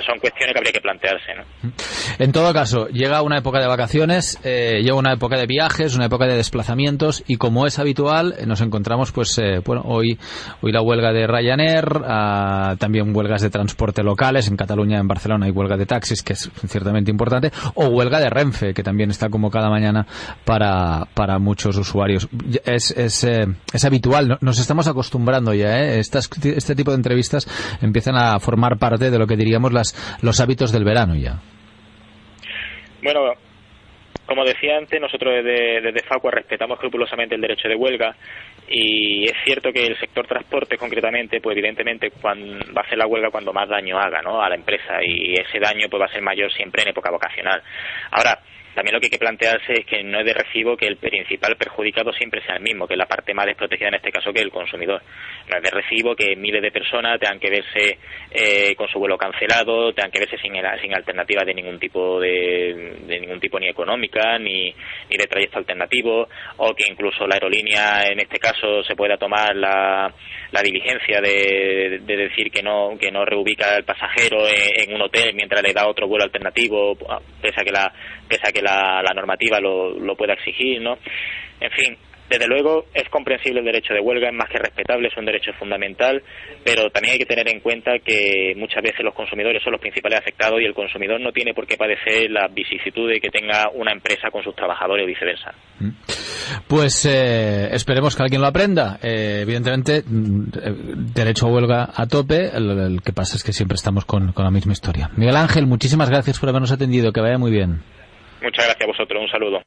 son 0.00 0.18
cuestiones 0.18 0.54
que 0.54 0.58
habría 0.58 0.72
que 0.72 0.80
plantearse. 0.80 1.34
¿no? 1.34 1.72
En 2.18 2.32
todo 2.32 2.52
caso, 2.52 2.88
llega 2.88 3.22
una 3.22 3.38
época 3.38 3.60
de 3.60 3.66
vacaciones, 3.66 4.38
eh, 4.44 4.80
llega 4.82 4.94
una 4.94 5.12
época 5.12 5.36
de 5.36 5.46
viajes, 5.46 5.94
una 5.94 6.06
época 6.06 6.26
de 6.26 6.36
desplazamientos 6.36 7.22
y 7.26 7.36
como 7.36 7.66
es 7.66 7.78
habitual, 7.78 8.34
eh, 8.38 8.46
nos 8.46 8.60
encontramos, 8.60 9.12
pues, 9.12 9.38
eh, 9.38 9.60
bueno, 9.64 9.82
hoy, 9.84 10.18
hoy 10.60 10.72
la 10.72 10.82
huelga 10.82 11.12
de 11.12 11.26
Ryanair, 11.26 11.84
ah, 12.04 12.76
también 12.78 13.14
huelgas 13.14 13.42
de 13.42 13.50
transporte 13.50 14.02
locales, 14.02 14.48
en 14.48 14.56
Cataluña, 14.56 14.98
en 14.98 15.08
Barcelona 15.08 15.46
hay 15.46 15.52
huelga 15.52 15.76
de 15.76 15.86
taxis, 15.86 16.22
que 16.22 16.32
es 16.32 16.50
ciertamente 16.66 17.10
importante, 17.10 17.50
o 17.74 17.88
huelga 17.88 18.20
de 18.20 18.30
Renfe, 18.30 18.74
que 18.74 18.82
también 18.82 19.10
está 19.10 19.28
como 19.28 19.50
cada 19.50 19.68
mañana 19.68 20.06
para, 20.44 21.06
para 21.14 21.38
muchos 21.38 21.76
usuarios. 21.76 22.28
Es, 22.64 22.90
es, 22.92 23.24
es 23.24 23.84
habitual, 23.84 24.38
nos 24.40 24.58
estamos 24.58 24.86
acostumbrando 24.86 25.52
ya, 25.54 25.78
Estas, 25.78 26.30
este 26.42 26.74
tipo 26.74 26.90
de 26.90 26.96
entrevistas 26.96 27.46
empiezan 27.80 28.16
a 28.16 28.38
formar 28.40 28.78
parte 28.78 29.10
de 29.10 29.18
lo 29.18 29.26
que 29.26 29.36
diríamos 29.36 29.72
la 29.72 29.81
los 30.22 30.40
hábitos 30.40 30.72
del 30.72 30.84
verano 30.84 31.14
ya. 31.14 31.40
Bueno, 33.02 33.34
como 34.26 34.44
decía 34.44 34.78
antes, 34.78 35.00
nosotros 35.00 35.34
desde, 35.34 35.80
desde 35.80 36.06
Facua 36.06 36.30
respetamos 36.30 36.76
escrupulosamente 36.76 37.34
el 37.34 37.40
derecho 37.40 37.68
de 37.68 37.74
huelga 37.74 38.14
y 38.68 39.24
es 39.24 39.34
cierto 39.44 39.72
que 39.72 39.86
el 39.86 39.98
sector 39.98 40.26
transporte 40.26 40.78
concretamente, 40.78 41.40
pues 41.40 41.56
evidentemente 41.56 42.10
cuando, 42.10 42.64
va 42.72 42.82
a 42.82 42.84
hacer 42.84 42.98
la 42.98 43.06
huelga 43.06 43.30
cuando 43.30 43.52
más 43.52 43.68
daño 43.68 43.98
haga 43.98 44.22
¿no? 44.22 44.40
a 44.40 44.48
la 44.48 44.54
empresa 44.54 45.02
y 45.04 45.34
ese 45.34 45.58
daño 45.58 45.88
pues 45.90 46.00
va 46.00 46.06
a 46.06 46.12
ser 46.12 46.22
mayor 46.22 46.52
siempre 46.52 46.82
en 46.82 46.90
época 46.90 47.10
vocacional. 47.10 47.62
Ahora, 48.10 48.38
también 48.74 48.94
lo 48.94 49.00
que 49.00 49.06
hay 49.06 49.10
que 49.10 49.18
plantearse 49.18 49.72
es 49.72 49.86
que 49.86 50.02
no 50.02 50.20
es 50.20 50.26
de 50.26 50.34
recibo 50.34 50.76
que 50.76 50.86
el 50.86 50.96
principal 50.96 51.56
perjudicado 51.56 52.12
siempre 52.12 52.42
sea 52.42 52.56
el 52.56 52.62
mismo, 52.62 52.86
que 52.86 52.94
es 52.94 52.98
la 52.98 53.06
parte 53.06 53.34
más 53.34 53.46
desprotegida 53.46 53.88
en 53.88 53.94
este 53.94 54.10
caso 54.10 54.32
que 54.32 54.40
el 54.40 54.50
consumidor. 54.50 55.02
No 55.50 55.56
es 55.56 55.62
de 55.62 55.70
recibo 55.70 56.16
que 56.16 56.36
miles 56.36 56.62
de 56.62 56.70
personas 56.70 57.20
tengan 57.20 57.38
que 57.38 57.50
verse 57.50 57.98
eh, 58.30 58.74
con 58.76 58.88
su 58.88 58.98
vuelo 58.98 59.18
cancelado, 59.18 59.92
tengan 59.92 60.10
que 60.10 60.20
verse 60.20 60.38
sin, 60.38 60.52
sin 60.80 60.94
alternativa 60.94 61.44
de 61.44 61.54
ningún 61.54 61.78
tipo 61.78 62.18
de, 62.18 62.96
de 63.06 63.20
ningún 63.20 63.40
tipo 63.40 63.58
ni 63.58 63.68
económica 63.68 64.38
ni, 64.38 64.74
ni 65.10 65.16
de 65.16 65.26
trayecto 65.26 65.58
alternativo, 65.58 66.28
o 66.56 66.74
que 66.74 66.84
incluso 66.88 67.26
la 67.26 67.34
aerolínea 67.34 68.04
en 68.06 68.20
este 68.20 68.38
caso 68.38 68.82
se 68.84 68.96
pueda 68.96 69.16
tomar 69.16 69.54
la, 69.54 70.12
la 70.50 70.62
diligencia 70.62 71.20
de, 71.20 72.00
de, 72.02 72.16
decir 72.16 72.50
que 72.50 72.62
no 72.62 72.96
que 72.98 73.10
no 73.10 73.24
reubica 73.24 73.74
al 73.74 73.84
pasajero 73.84 74.46
en, 74.46 74.88
en, 74.88 74.94
un 74.94 75.02
hotel 75.02 75.34
mientras 75.34 75.62
le 75.62 75.72
da 75.72 75.88
otro 75.88 76.06
vuelo 76.06 76.24
alternativo, 76.24 76.96
pese 77.40 77.60
a 77.60 77.64
que 77.64 77.72
la 77.72 77.92
pese 78.28 78.48
a 78.48 78.52
que 78.52 78.61
la, 78.62 79.02
la 79.02 79.14
normativa 79.14 79.60
lo, 79.60 79.98
lo 79.98 80.16
pueda 80.16 80.34
exigir, 80.34 80.80
¿no? 80.80 80.98
En 81.60 81.70
fin, 81.70 81.96
desde 82.32 82.46
luego 82.46 82.86
es 82.94 83.08
comprensible 83.10 83.60
el 83.60 83.66
derecho 83.66 83.92
de 83.92 84.00
huelga, 84.00 84.28
es 84.28 84.34
más 84.34 84.48
que 84.48 84.56
respetable, 84.56 85.08
es 85.08 85.16
un 85.18 85.26
derecho 85.26 85.52
fundamental, 85.58 86.22
pero 86.64 86.88
también 86.88 87.12
hay 87.12 87.18
que 87.18 87.26
tener 87.26 87.46
en 87.46 87.60
cuenta 87.60 87.98
que 87.98 88.54
muchas 88.56 88.82
veces 88.82 89.04
los 89.04 89.14
consumidores 89.14 89.62
son 89.62 89.72
los 89.72 89.80
principales 89.80 90.20
afectados 90.20 90.58
y 90.58 90.64
el 90.64 90.72
consumidor 90.72 91.20
no 91.20 91.30
tiene 91.30 91.52
por 91.52 91.66
qué 91.66 91.76
padecer 91.76 92.30
la 92.30 92.48
vicisitud 92.48 93.10
que 93.20 93.28
tenga 93.28 93.68
una 93.74 93.92
empresa 93.92 94.30
con 94.30 94.42
sus 94.42 94.56
trabajadores 94.56 95.04
o 95.04 95.06
viceversa. 95.06 95.52
Pues 96.66 97.04
eh, 97.04 97.68
esperemos 97.72 98.16
que 98.16 98.22
alguien 98.22 98.40
lo 98.40 98.46
aprenda. 98.46 98.98
Eh, 99.02 99.40
evidentemente, 99.42 100.02
derecho 100.06 101.48
a 101.48 101.50
huelga 101.50 101.90
a 101.94 102.06
tope, 102.06 102.48
el, 102.54 103.00
que 103.04 103.12
pasa 103.12 103.36
es 103.36 103.44
que 103.44 103.52
siempre 103.52 103.74
estamos 103.74 104.06
con 104.06 104.32
la 104.34 104.50
misma 104.50 104.72
historia. 104.72 105.10
Miguel 105.16 105.36
Ángel, 105.36 105.66
muchísimas 105.66 106.08
gracias 106.08 106.40
por 106.40 106.48
habernos 106.48 106.72
atendido, 106.72 107.12
que 107.12 107.20
vaya 107.20 107.36
muy 107.36 107.50
bien. 107.50 107.82
Muchas 108.42 108.64
gracias 108.64 108.82
a 108.82 108.86
vosotros, 108.86 109.22
un 109.22 109.28
saludo. 109.28 109.62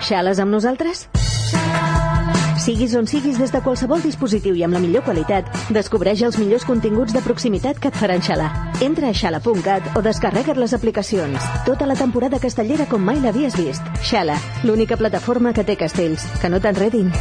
Xales 0.00 0.38
amb 0.38 0.52
nosaltres? 0.52 1.08
Siguis 2.66 2.96
on 2.98 3.06
siguis 3.06 3.38
des 3.38 3.52
de 3.54 3.60
qualsevol 3.62 4.02
dispositiu 4.02 4.56
i 4.58 4.64
amb 4.66 4.74
la 4.74 4.80
millor 4.82 5.04
qualitat, 5.06 5.46
descobreix 5.70 6.24
els 6.26 6.38
millors 6.40 6.64
continguts 6.66 7.14
de 7.14 7.22
proximitat 7.22 7.78
que 7.78 7.92
et 7.92 7.98
faran 8.00 8.24
xalar. 8.26 8.48
Entra 8.82 9.12
a 9.12 9.14
xala.cat 9.14 9.94
o 9.94 10.02
descarrega't 10.02 10.58
les 10.58 10.74
aplicacions. 10.74 11.46
Tota 11.66 11.86
la 11.86 11.94
temporada 11.94 12.42
castellera 12.42 12.88
com 12.90 13.06
mai 13.06 13.22
l'havies 13.22 13.54
vist. 13.58 13.86
Xala, 14.02 14.40
l'única 14.64 14.98
plataforma 14.98 15.54
que 15.54 15.62
té 15.62 15.78
castells. 15.78 16.26
Que 16.42 16.50
no 16.50 16.58
t'enredin. 16.58 17.14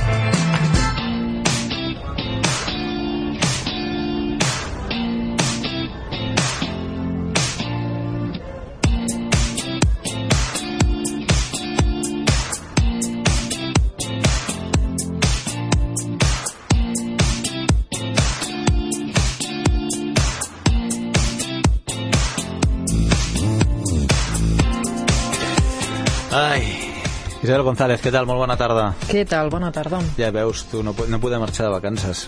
González, 27.66 28.00
què 28.04 28.12
tal? 28.14 28.28
Molt 28.30 28.44
bona 28.44 28.56
tarda. 28.60 28.92
Què 29.10 29.26
tal? 29.30 29.50
Bona 29.54 29.72
tarda. 29.74 30.00
Ja 30.20 30.30
veus, 30.36 30.68
tu 30.70 30.84
no, 30.86 30.94
no 30.94 31.20
podem 31.24 31.42
marxar 31.42 31.66
de 31.66 31.74
vacances. 31.74 32.28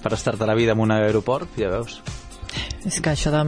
Per 0.00 0.12
estar-te 0.16 0.48
la 0.48 0.56
vida 0.56 0.72
en 0.72 0.80
un 0.80 0.94
aeroport, 0.94 1.52
ja 1.60 1.68
veus. 1.72 2.00
És 2.88 2.96
que 3.04 3.12
això 3.12 3.30
de... 3.34 3.42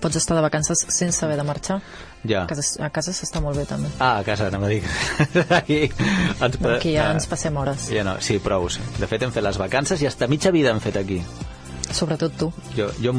Pots 0.00 0.20
estar 0.20 0.36
de 0.38 0.44
vacances 0.44 0.84
sense 0.94 1.24
haver 1.26 1.36
de 1.40 1.44
marxar. 1.48 1.80
Ja. 2.22 2.44
A 2.44 2.46
casa, 2.50 2.64
a 2.86 2.90
casa 2.94 3.14
s'està 3.14 3.42
molt 3.42 3.58
bé, 3.58 3.66
també. 3.66 3.90
Ah, 3.98 4.20
a 4.20 4.24
casa, 4.26 4.48
no 4.54 4.62
me 4.62 4.70
dic. 4.70 4.86
Aquí, 5.60 5.82
ens, 5.90 6.58
aquí 6.62 6.94
ja 6.94 7.10
ens 7.14 7.26
passem 7.30 7.56
hores. 7.58 7.90
Ja 7.92 8.06
no, 8.06 8.16
sí, 8.22 8.38
prou. 8.42 8.70
De 9.00 9.10
fet, 9.10 9.26
hem 9.26 9.34
fet 9.34 9.44
les 9.44 9.58
vacances 9.58 10.02
i 10.02 10.08
hasta 10.08 10.30
mitja 10.30 10.54
vida 10.54 10.72
hem 10.72 10.82
fet 10.82 10.98
aquí. 11.02 11.20
Sobretot 11.90 12.34
tu. 12.38 12.52
Jo, 12.78 12.90
jo 13.02 13.14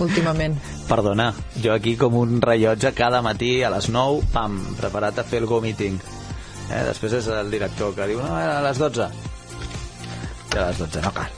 últimament. 0.00 0.56
Perdona, 0.90 1.32
jo 1.62 1.74
aquí 1.74 1.96
com 1.96 2.16
un 2.18 2.40
rellotge 2.42 2.92
cada 2.96 3.22
matí 3.22 3.60
a 3.62 3.70
les 3.70 3.90
9, 3.90 4.26
pam, 4.32 4.58
preparat 4.80 5.20
a 5.20 5.26
fer 5.26 5.42
el 5.42 5.46
Go 5.50 5.60
Meeting. 5.62 6.00
Eh? 6.70 6.84
Després 6.86 7.18
és 7.18 7.28
el 7.34 7.50
director 7.52 7.94
que 7.96 8.06
diu, 8.10 8.22
no, 8.22 8.34
a 8.38 8.60
les 8.64 8.78
12. 8.78 9.08
I 10.54 10.58
a 10.58 10.68
les 10.70 10.78
12 10.82 11.02
no 11.04 11.12
cal. 11.14 11.36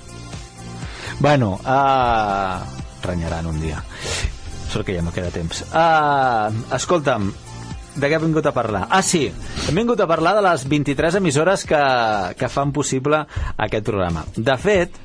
Bueno, 1.22 1.54
uh, 1.62 2.60
renyaran 3.04 3.46
un 3.46 3.60
dia. 3.60 3.82
Sort 4.72 4.86
que 4.86 4.96
ja 4.96 5.04
no 5.04 5.12
queda 5.12 5.32
temps. 5.34 5.64
Uh, 5.70 6.52
escolta'm, 6.76 7.30
de 7.94 8.08
què 8.08 8.16
hem 8.16 8.28
vingut 8.28 8.48
a 8.48 8.54
parlar? 8.56 8.86
Ah, 8.88 9.02
sí, 9.04 9.26
hem 9.68 9.80
vingut 9.82 10.00
a 10.00 10.08
parlar 10.08 10.34
de 10.38 10.44
les 10.46 10.64
23 10.68 11.18
emissores 11.20 11.66
que, 11.68 11.82
que 12.38 12.48
fan 12.48 12.72
possible 12.72 13.24
aquest 13.56 13.84
programa. 13.88 14.24
De 14.36 14.56
fet, 14.60 14.96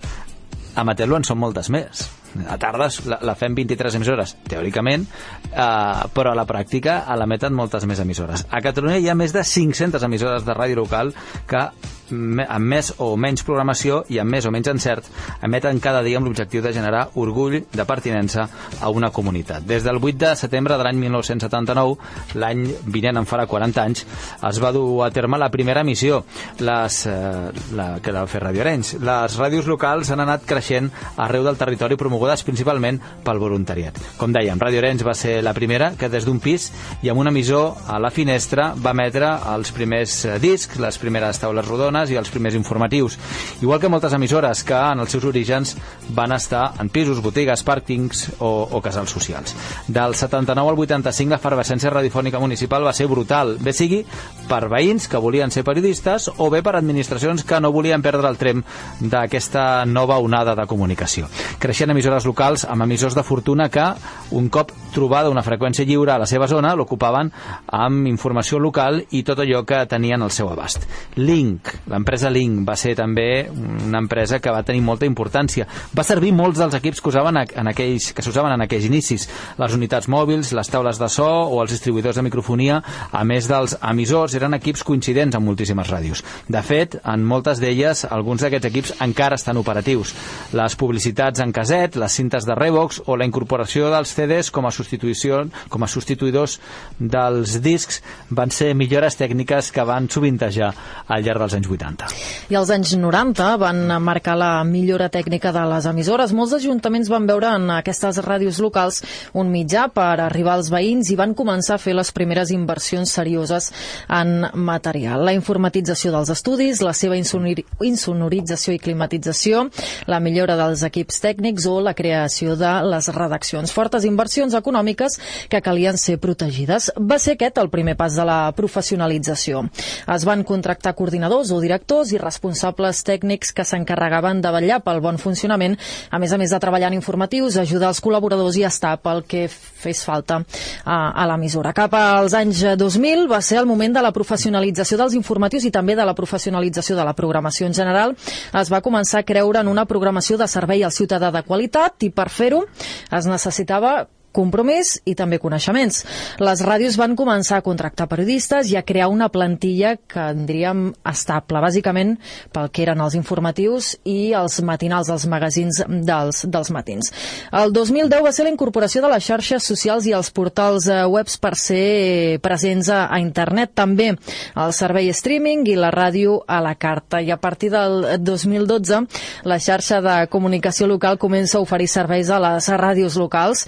a 0.76 0.86
Materlo 0.88 1.20
en 1.20 1.28
són 1.28 1.42
moltes 1.42 1.72
més. 1.74 2.08
A 2.48 2.58
tardes 2.62 3.02
la, 3.10 3.20
la 3.26 3.36
fem 3.40 3.56
23 3.58 3.98
emissores, 4.00 4.36
teòricament, 4.50 5.06
eh, 5.52 5.68
però 6.14 6.34
a 6.34 6.38
la 6.38 6.48
pràctica 6.50 7.02
a 7.08 7.18
l'emeten 7.20 7.56
moltes 7.58 7.88
més 7.90 8.02
emissores. 8.04 8.46
A 8.52 8.62
Catalunya 8.66 9.00
hi 9.02 9.10
ha 9.10 9.18
més 9.18 9.34
de 9.36 9.46
500 9.46 10.04
emissores 10.08 10.46
de 10.46 10.58
ràdio 10.58 10.82
local 10.84 11.14
que 11.48 11.68
amb 12.12 12.66
més 12.66 12.94
o 13.04 13.14
menys 13.20 13.44
programació 13.48 14.04
i 14.14 14.20
amb 14.22 14.32
més 14.32 14.46
o 14.48 14.52
menys 14.54 14.70
encert 14.72 15.10
emeten 15.44 15.80
cada 15.84 16.02
dia 16.06 16.20
amb 16.20 16.28
l'objectiu 16.30 16.62
de 16.64 16.74
generar 16.74 17.08
orgull 17.16 17.60
de 17.72 17.86
pertinença 17.86 18.48
a 18.82 18.90
una 18.90 19.12
comunitat. 19.12 19.66
Des 19.68 19.84
del 19.84 20.00
8 20.02 20.18
de 20.18 20.36
setembre 20.36 20.78
de 20.78 20.86
l'any 20.86 21.00
1979, 21.02 21.98
l'any 22.40 22.66
vinent 22.86 23.22
en 23.22 23.28
farà 23.28 23.48
40 23.48 23.84
anys, 23.84 24.06
es 24.50 24.62
va 24.64 24.72
dur 24.76 25.04
a 25.06 25.12
terme 25.12 25.38
la 25.38 25.52
primera 25.54 25.82
emissió, 25.82 26.24
les, 26.60 27.00
eh, 27.08 27.52
la, 27.76 27.88
que 28.04 28.12
el 28.12 28.28
Fer 28.28 28.44
Radio 28.44 28.64
Arenys. 28.64 28.96
Les 29.04 29.38
ràdios 29.40 29.68
locals 29.70 30.12
han 30.12 30.24
anat 30.24 30.46
creixent 30.48 30.90
arreu 31.18 31.46
del 31.46 31.60
territori 31.60 31.98
promogudes 32.00 32.44
principalment 32.48 33.00
pel 33.24 33.42
voluntariat. 33.42 34.00
Com 34.18 34.34
dèiem, 34.34 34.60
Radio 34.60 34.82
Arenys 34.82 35.06
va 35.06 35.16
ser 35.18 35.40
la 35.44 35.54
primera 35.58 35.92
que 35.98 36.10
des 36.10 36.26
d'un 36.26 36.40
pis 36.44 36.72
i 37.04 37.12
amb 37.12 37.22
un 37.22 37.32
emissor 37.32 37.76
a 37.88 38.00
la 38.00 38.12
finestra 38.14 38.72
va 38.78 38.96
emetre 38.96 39.30
els 39.54 39.74
primers 39.76 40.20
eh, 40.26 40.38
discs, 40.42 40.80
les 40.82 40.98
primeres 41.02 41.40
taules 41.42 41.68
rodones 41.68 41.97
setmanes 41.98 42.12
i 42.12 42.18
els 42.18 42.30
primers 42.30 42.56
informatius. 42.56 43.18
Igual 43.62 43.80
que 43.80 43.90
moltes 43.90 44.14
emissores 44.14 44.64
que 44.64 44.76
en 44.76 45.00
els 45.00 45.12
seus 45.12 45.26
orígens 45.26 45.76
van 46.14 46.32
estar 46.32 46.74
en 46.80 46.90
pisos, 46.90 47.22
botigues, 47.22 47.64
pàrquings 47.64 48.28
o, 48.40 48.68
o 48.72 48.82
casals 48.82 49.12
socials. 49.12 49.56
Del 49.88 50.16
79 50.16 50.70
al 50.70 50.80
85 50.80 51.34
l'efervescència 51.34 51.92
radiofònica 51.92 52.40
municipal 52.40 52.86
va 52.86 52.94
ser 52.94 53.08
brutal, 53.08 53.58
bé 53.60 53.74
sigui 53.74 54.04
per 54.48 54.68
veïns 54.70 55.08
que 55.08 55.18
volien 55.18 55.52
ser 55.52 55.64
periodistes 55.64 56.30
o 56.38 56.50
bé 56.50 56.62
per 56.64 56.76
administracions 56.78 57.44
que 57.44 57.60
no 57.60 57.72
volien 57.72 58.02
perdre 58.02 58.30
el 58.30 58.38
trem 58.38 58.64
d'aquesta 59.00 59.86
nova 59.86 60.20
onada 60.20 60.56
de 60.56 60.68
comunicació. 60.68 61.28
Creixien 61.60 61.92
emissores 61.92 62.26
locals 62.26 62.66
amb 62.66 62.86
emissors 62.86 63.16
de 63.16 63.26
fortuna 63.26 63.70
que, 63.70 63.88
un 64.32 64.50
cop 64.50 64.72
trobada 64.94 65.32
una 65.32 65.44
freqüència 65.46 65.86
lliure 65.88 66.14
a 66.14 66.22
la 66.22 66.30
seva 66.30 66.48
zona, 66.48 66.76
l'ocupaven 66.76 67.32
amb 67.74 68.08
informació 68.08 68.60
local 68.60 69.02
i 69.12 69.24
tot 69.28 69.42
allò 69.44 69.64
que 69.68 69.84
tenien 69.90 70.22
al 70.22 70.32
seu 70.32 70.50
abast. 70.52 70.88
Link, 71.18 71.72
L'empresa 71.88 72.30
Link 72.34 72.66
va 72.68 72.76
ser 72.80 72.96
també 72.98 73.48
una 73.54 74.02
empresa 74.02 74.40
que 74.44 74.52
va 74.54 74.64
tenir 74.68 74.84
molta 74.86 75.08
importància. 75.08 75.68
Va 75.96 76.06
servir 76.08 76.34
molts 76.36 76.60
dels 76.60 76.76
equips 76.78 77.02
que 77.02 77.12
usaven 77.12 77.40
en 77.40 77.72
aquells 77.72 78.12
que 78.14 78.26
s'usaven 78.26 78.54
en 78.56 78.66
aquells 78.66 78.88
inicis, 78.90 79.28
les 79.58 79.76
unitats 79.78 80.10
mòbils, 80.12 80.54
les 80.58 80.72
taules 80.72 81.00
de 81.00 81.10
so 81.12 81.28
o 81.28 81.62
els 81.62 81.72
distribuïdors 81.72 82.20
de 82.20 82.26
microfonia, 82.28 82.82
a 83.12 83.24
més 83.24 83.48
dels 83.50 83.78
emissors, 83.82 84.36
eren 84.36 84.58
equips 84.58 84.84
coincidents 84.88 85.38
amb 85.38 85.48
moltíssimes 85.48 85.92
ràdios. 85.92 86.24
De 86.48 86.62
fet, 86.66 87.00
en 87.06 87.24
moltes 87.24 87.62
d'elles, 87.64 88.06
alguns 88.12 88.44
d'aquests 88.44 88.72
equips 88.72 88.96
encara 89.06 89.40
estan 89.40 89.60
operatius. 89.62 90.14
Les 90.58 90.76
publicitats 90.76 91.44
en 91.44 91.54
caset, 91.56 91.96
les 91.96 92.20
cintes 92.20 92.48
de 92.48 92.56
Revox 92.58 93.04
o 93.06 93.18
la 93.18 93.28
incorporació 93.28 93.92
dels 93.94 94.14
CDs 94.18 94.52
com 94.52 94.68
a 94.68 94.74
substitució 94.74 95.46
com 95.70 95.84
a 95.84 95.92
substituïdors 95.92 96.58
dels 97.00 97.58
discs 97.64 98.02
van 98.30 98.52
ser 98.54 98.74
millores 98.76 99.20
tècniques 99.20 99.72
que 99.76 99.88
van 99.88 100.10
sovintejar 100.10 100.74
al 101.08 101.24
llarg 101.26 101.46
dels 101.46 101.58
anys 101.60 101.72
80. 101.77 101.77
80. 101.78 102.10
I 102.50 102.58
als 102.58 102.72
anys 102.74 102.96
90 102.98 103.48
van 103.62 103.82
marcar 104.04 104.36
la 104.38 104.64
millora 104.68 105.10
tècnica 105.14 105.54
de 105.56 105.64
les 105.70 105.86
emissores. 105.90 106.34
Molts 106.34 106.56
ajuntaments 106.58 107.10
van 107.14 107.28
veure 107.30 107.54
en 107.56 107.70
aquestes 107.78 108.20
ràdios 108.26 108.60
locals 108.64 109.02
un 109.38 109.52
mitjà 109.54 109.88
per 109.94 110.20
arribar 110.24 110.58
als 110.58 110.72
veïns 110.74 111.12
i 111.14 111.18
van 111.20 111.36
començar 111.38 111.78
a 111.78 111.82
fer 111.82 111.96
les 111.98 112.12
primeres 112.12 112.52
inversions 112.52 113.12
serioses 113.14 113.72
en 114.10 114.50
material. 114.54 115.24
La 115.28 115.36
informatització 115.38 116.12
dels 116.16 116.32
estudis, 116.34 116.82
la 116.82 116.94
seva 116.98 117.18
insonorització 117.18 118.76
i 118.76 118.82
climatització, 118.82 119.68
la 120.08 120.20
millora 120.24 120.58
dels 120.60 120.84
equips 120.88 121.22
tècnics 121.24 121.68
o 121.70 121.80
la 121.84 121.96
creació 121.98 122.58
de 122.60 122.74
les 122.88 123.10
redaccions. 123.14 123.74
Fortes 123.74 124.06
inversions 124.08 124.56
econòmiques 124.58 125.20
que 125.50 125.62
calien 125.62 125.98
ser 125.98 126.18
protegides. 126.24 126.92
Va 126.98 127.20
ser 127.20 127.38
aquest 127.38 127.60
el 127.62 127.70
primer 127.74 127.98
pas 128.00 128.16
de 128.18 128.26
la 128.28 128.40
professionalització. 128.58 129.66
Es 130.14 130.26
van 130.28 130.44
contractar 130.48 130.96
coordinadors 130.98 131.52
o 131.52 131.60
directors 131.68 132.14
i 132.16 132.22
responsables 132.22 133.04
tècnics 133.08 133.54
que 133.54 133.66
s'encarregaven 133.68 134.42
de 134.42 134.52
vetllar 134.56 134.80
pel 134.86 135.02
bon 135.04 135.20
funcionament, 135.22 135.78
a 136.10 136.20
més 136.20 136.34
a 136.34 136.40
més 136.40 136.54
de 136.54 136.60
treballar 136.64 136.92
en 136.92 136.98
informatius, 136.98 137.60
ajudar 137.60 137.92
els 137.92 138.02
col·laboradors 138.04 138.58
i 138.58 138.66
estar 138.68 138.96
pel 139.04 139.24
que 139.28 139.46
fes 139.52 140.04
falta 140.08 140.42
a, 140.42 140.98
a 141.12 141.28
l'emissora. 141.30 141.74
Cap 141.78 141.94
als 141.98 142.36
anys 142.38 142.64
2000 142.80 143.28
va 143.30 143.42
ser 143.46 143.60
el 143.62 143.70
moment 143.70 143.98
de 143.98 144.04
la 144.04 144.14
professionalització 144.16 145.00
dels 145.02 145.18
informatius 145.20 145.68
i 145.68 145.74
també 145.74 145.98
de 145.98 146.06
la 146.08 146.16
professionalització 146.18 146.98
de 146.98 147.06
la 147.08 147.16
programació 147.18 147.68
en 147.68 147.76
general. 147.78 148.16
Es 148.58 148.72
va 148.74 148.84
començar 148.86 149.22
a 149.22 149.28
creure 149.28 149.62
en 149.62 149.72
una 149.72 149.88
programació 149.90 150.38
de 150.40 150.48
servei 150.48 150.84
al 150.84 150.96
ciutadà 150.96 151.32
de 151.34 151.44
qualitat 151.48 152.08
i 152.08 152.12
per 152.14 152.30
fer-ho 152.34 152.64
es 153.12 153.28
necessitava 153.30 154.08
compromís 154.36 154.98
i 155.06 155.16
també 155.18 155.40
coneixements. 155.42 156.04
Les 156.44 156.62
ràdios 156.66 156.98
van 157.00 157.16
començar 157.18 157.60
a 157.60 157.66
contractar 157.66 158.08
periodistes 158.10 158.70
i 158.72 158.78
a 158.78 158.84
crear 158.86 159.10
una 159.10 159.30
plantilla 159.34 159.96
que 159.98 160.30
en 160.34 160.46
diríem 160.48 160.84
estable, 161.08 161.62
bàsicament 161.64 162.16
pel 162.54 162.70
que 162.72 162.84
eren 162.86 163.02
els 163.04 163.18
informatius 163.18 163.96
i 164.06 164.34
els 164.38 164.60
matinals, 164.66 165.10
els 165.14 165.28
magazins 165.30 165.82
dels, 165.88 166.44
dels 166.46 166.72
matins. 166.74 167.12
El 167.52 167.74
2010 167.74 168.24
va 168.24 168.34
ser 168.36 168.48
la 168.48 168.54
incorporació 168.54 169.02
de 169.04 169.12
les 169.12 169.26
xarxes 169.26 169.66
socials 169.66 170.08
i 170.08 170.14
els 170.18 170.32
portals 170.36 170.88
eh, 170.92 171.04
webs 171.08 171.38
per 171.42 171.56
ser 171.58 172.40
presents 172.44 172.92
a, 172.94 173.06
a 173.14 173.22
internet, 173.24 173.74
també 173.78 174.12
el 174.14 174.74
servei 174.76 175.10
streaming 175.14 175.66
i 175.72 175.78
la 175.80 175.92
ràdio 175.94 176.42
a 176.48 176.62
la 176.64 176.76
carta. 176.76 177.22
I 177.22 177.32
a 177.34 177.40
partir 177.42 177.72
del 177.74 178.06
2012 178.22 179.02
la 179.48 179.60
xarxa 179.60 180.02
de 180.04 180.16
comunicació 180.32 180.88
local 180.88 181.18
comença 181.18 181.58
a 181.58 181.64
oferir 181.66 181.90
serveis 181.92 182.30
a 182.30 182.40
les 182.44 182.70
ràdios 182.78 183.18
locals, 183.20 183.66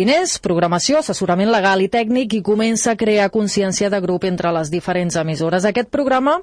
diners 0.00 0.38
programació, 0.40 1.00
assessorament 1.00 1.50
legal 1.52 1.82
i 1.84 1.88
tècnic 1.92 2.38
i 2.38 2.42
comença 2.44 2.94
a 2.94 2.98
crear 2.98 3.28
consciència 3.32 3.90
de 3.92 3.98
grup 4.00 4.24
entre 4.24 4.52
les 4.54 4.70
diferents 4.72 5.16
emissores. 5.20 5.66
Aquest 5.68 5.90
programa, 5.92 6.38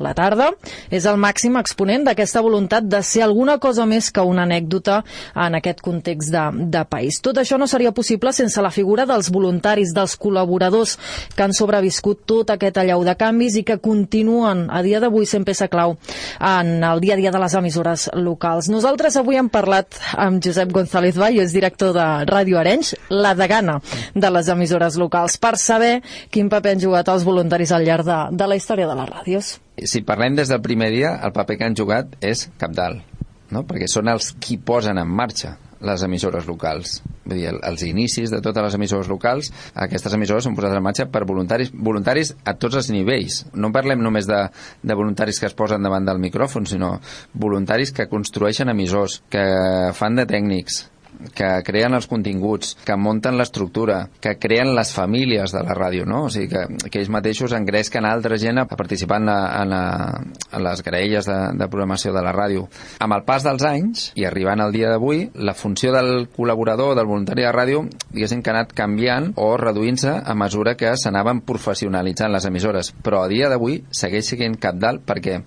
la 0.00 0.14
tarda, 0.16 0.48
és 0.88 1.04
el 1.08 1.18
màxim 1.20 1.58
exponent 1.60 2.06
d'aquesta 2.06 2.40
voluntat 2.44 2.86
de 2.88 3.02
ser 3.04 3.24
alguna 3.26 3.58
cosa 3.60 3.84
més 3.88 4.08
que 4.14 4.24
una 4.24 4.46
anècdota 4.46 5.02
en 5.34 5.58
aquest 5.58 5.82
context 5.84 6.32
de, 6.32 6.44
de 6.72 6.84
país. 6.88 7.20
Tot 7.20 7.42
això 7.42 7.58
no 7.60 7.68
seria 7.68 7.92
possible 7.92 8.32
sense 8.32 8.62
la 8.64 8.72
figura 8.72 9.04
dels 9.08 9.28
voluntaris, 9.34 9.92
dels 9.92 10.16
col·laboradors 10.16 10.96
que 11.36 11.44
han 11.44 11.52
sobreviscut 11.56 12.24
tot 12.28 12.54
aquest 12.54 12.80
allau 12.80 13.04
de 13.04 13.16
canvis 13.18 13.60
i 13.60 13.66
que 13.68 13.80
continuen 13.82 14.68
a 14.72 14.80
dia 14.86 15.02
d'avui 15.02 15.28
sent 15.28 15.44
peça 15.44 15.68
clau 15.68 15.98
en 16.38 16.78
el 16.80 17.04
dia 17.04 17.18
a 17.18 17.20
dia 17.20 17.34
de 17.34 17.42
les 17.42 17.58
emissores 17.60 18.08
locals. 18.16 18.70
Nosaltres 18.72 19.20
avui 19.20 19.36
hem 19.36 19.52
parlat 19.52 20.00
amb 20.16 20.40
Josep 20.44 20.72
González 20.72 21.20
Valles, 21.20 21.52
director 21.52 21.92
de 21.96 22.08
Ràdio 22.30 22.60
Arenys, 22.62 22.94
la 23.12 23.34
degana 23.38 23.78
de 24.14 24.30
les 24.32 24.48
emissores 24.52 24.96
locals 25.00 25.36
per 25.42 25.54
saber 25.60 25.98
quin 26.32 26.50
paper 26.52 26.76
han 26.76 26.82
jugat 26.82 27.12
els 27.12 27.26
voluntaris 27.28 27.72
al 27.72 27.84
llarg 27.86 28.08
de, 28.08 28.20
de 28.32 28.48
la 28.48 28.58
història 28.58 28.88
de 28.88 28.96
les 28.98 29.10
ràdios. 29.12 29.56
Si 29.84 30.04
parlem 30.06 30.36
des 30.38 30.52
del 30.52 30.62
primer 30.64 30.90
dia, 30.94 31.18
el 31.24 31.34
paper 31.36 31.58
que 31.58 31.68
han 31.68 31.76
jugat 31.76 32.16
és 32.24 32.48
capdalt, 32.60 33.04
no? 33.52 33.66
perquè 33.68 33.90
són 33.90 34.08
els 34.12 34.32
qui 34.40 34.58
posen 34.58 35.00
en 35.00 35.08
marxa 35.08 35.56
les 35.82 36.02
emissores 36.06 36.46
locals. 36.46 37.00
Vull 37.26 37.38
dir, 37.38 37.50
els 37.50 37.82
inicis 37.86 38.30
de 38.30 38.40
totes 38.42 38.64
les 38.64 38.76
emissores 38.78 39.08
locals, 39.10 39.50
aquestes 39.84 40.14
emissores 40.14 40.46
són 40.46 40.54
posades 40.58 40.78
en 40.78 40.84
marxa 40.86 41.08
per 41.10 41.24
voluntaris, 41.28 41.72
voluntaris 41.74 42.32
a 42.46 42.54
tots 42.54 42.78
els 42.78 42.90
nivells. 42.94 43.42
No 43.58 43.72
parlem 43.74 44.02
només 44.02 44.28
de, 44.30 44.44
de 44.82 44.98
voluntaris 44.98 45.42
que 45.42 45.50
es 45.50 45.58
posen 45.58 45.82
davant 45.82 46.06
del 46.06 46.22
micròfon, 46.22 46.68
sinó 46.70 46.94
voluntaris 47.34 47.92
que 47.94 48.08
construeixen 48.10 48.70
emissors, 48.72 49.20
que 49.30 49.44
fan 49.98 50.18
de 50.18 50.26
tècnics, 50.30 50.84
que 51.34 51.50
creen 51.66 51.94
els 51.96 52.08
continguts, 52.10 52.76
que 52.84 52.96
munten 52.96 53.38
l'estructura, 53.38 54.06
que 54.20 54.36
creen 54.40 54.74
les 54.76 54.92
famílies 54.94 55.54
de 55.54 55.62
la 55.64 55.76
ràdio, 55.78 56.06
no? 56.08 56.24
O 56.26 56.30
sigui, 56.32 56.48
que, 56.52 56.88
que 56.88 57.00
ells 57.00 57.12
mateixos 57.12 57.54
engresquen 57.56 58.06
altra 58.08 58.38
gent 58.40 58.62
a 58.62 58.66
participar 58.70 59.20
en, 59.22 59.30
la, 59.30 59.38
en, 59.62 59.72
la, 59.72 59.82
en 60.52 60.64
les 60.64 60.82
graelles 60.84 61.28
de, 61.28 61.38
de 61.58 61.68
programació 61.72 62.14
de 62.14 62.22
la 62.24 62.34
ràdio. 62.34 62.66
Amb 63.02 63.18
el 63.18 63.26
pas 63.28 63.46
dels 63.46 63.64
anys, 63.68 64.08
i 64.18 64.26
arribant 64.28 64.62
al 64.64 64.74
dia 64.74 64.90
d'avui, 64.92 65.26
la 65.34 65.56
funció 65.58 65.92
del 65.94 66.28
col·laborador, 66.34 66.94
del 66.98 67.10
voluntari 67.10 67.46
de 67.46 67.52
ràdio, 67.54 67.84
diguéssim 68.12 68.42
que 68.42 68.52
ha 68.52 68.56
anat 68.58 68.74
canviant 68.76 69.32
o 69.36 69.52
reduint-se 69.60 70.14
a 70.22 70.34
mesura 70.38 70.76
que 70.78 70.94
s'anaven 70.96 71.42
professionalitzant 71.46 72.32
les 72.32 72.48
emissores. 72.48 72.92
Però 73.02 73.22
a 73.22 73.30
dia 73.30 73.50
d'avui 73.52 73.82
segueix 73.90 74.32
sent 74.32 74.58
capdalt 74.60 75.04
perquè 75.06 75.40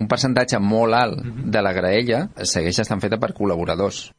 un 0.00 0.08
percentatge 0.10 0.60
molt 0.60 0.94
alt 0.96 1.24
de 1.24 1.62
la 1.64 1.72
graella 1.76 2.26
segueix 2.42 2.82
estant 2.84 3.00
feta 3.00 3.20
per 3.22 3.32
col·laboradors. 3.36 4.10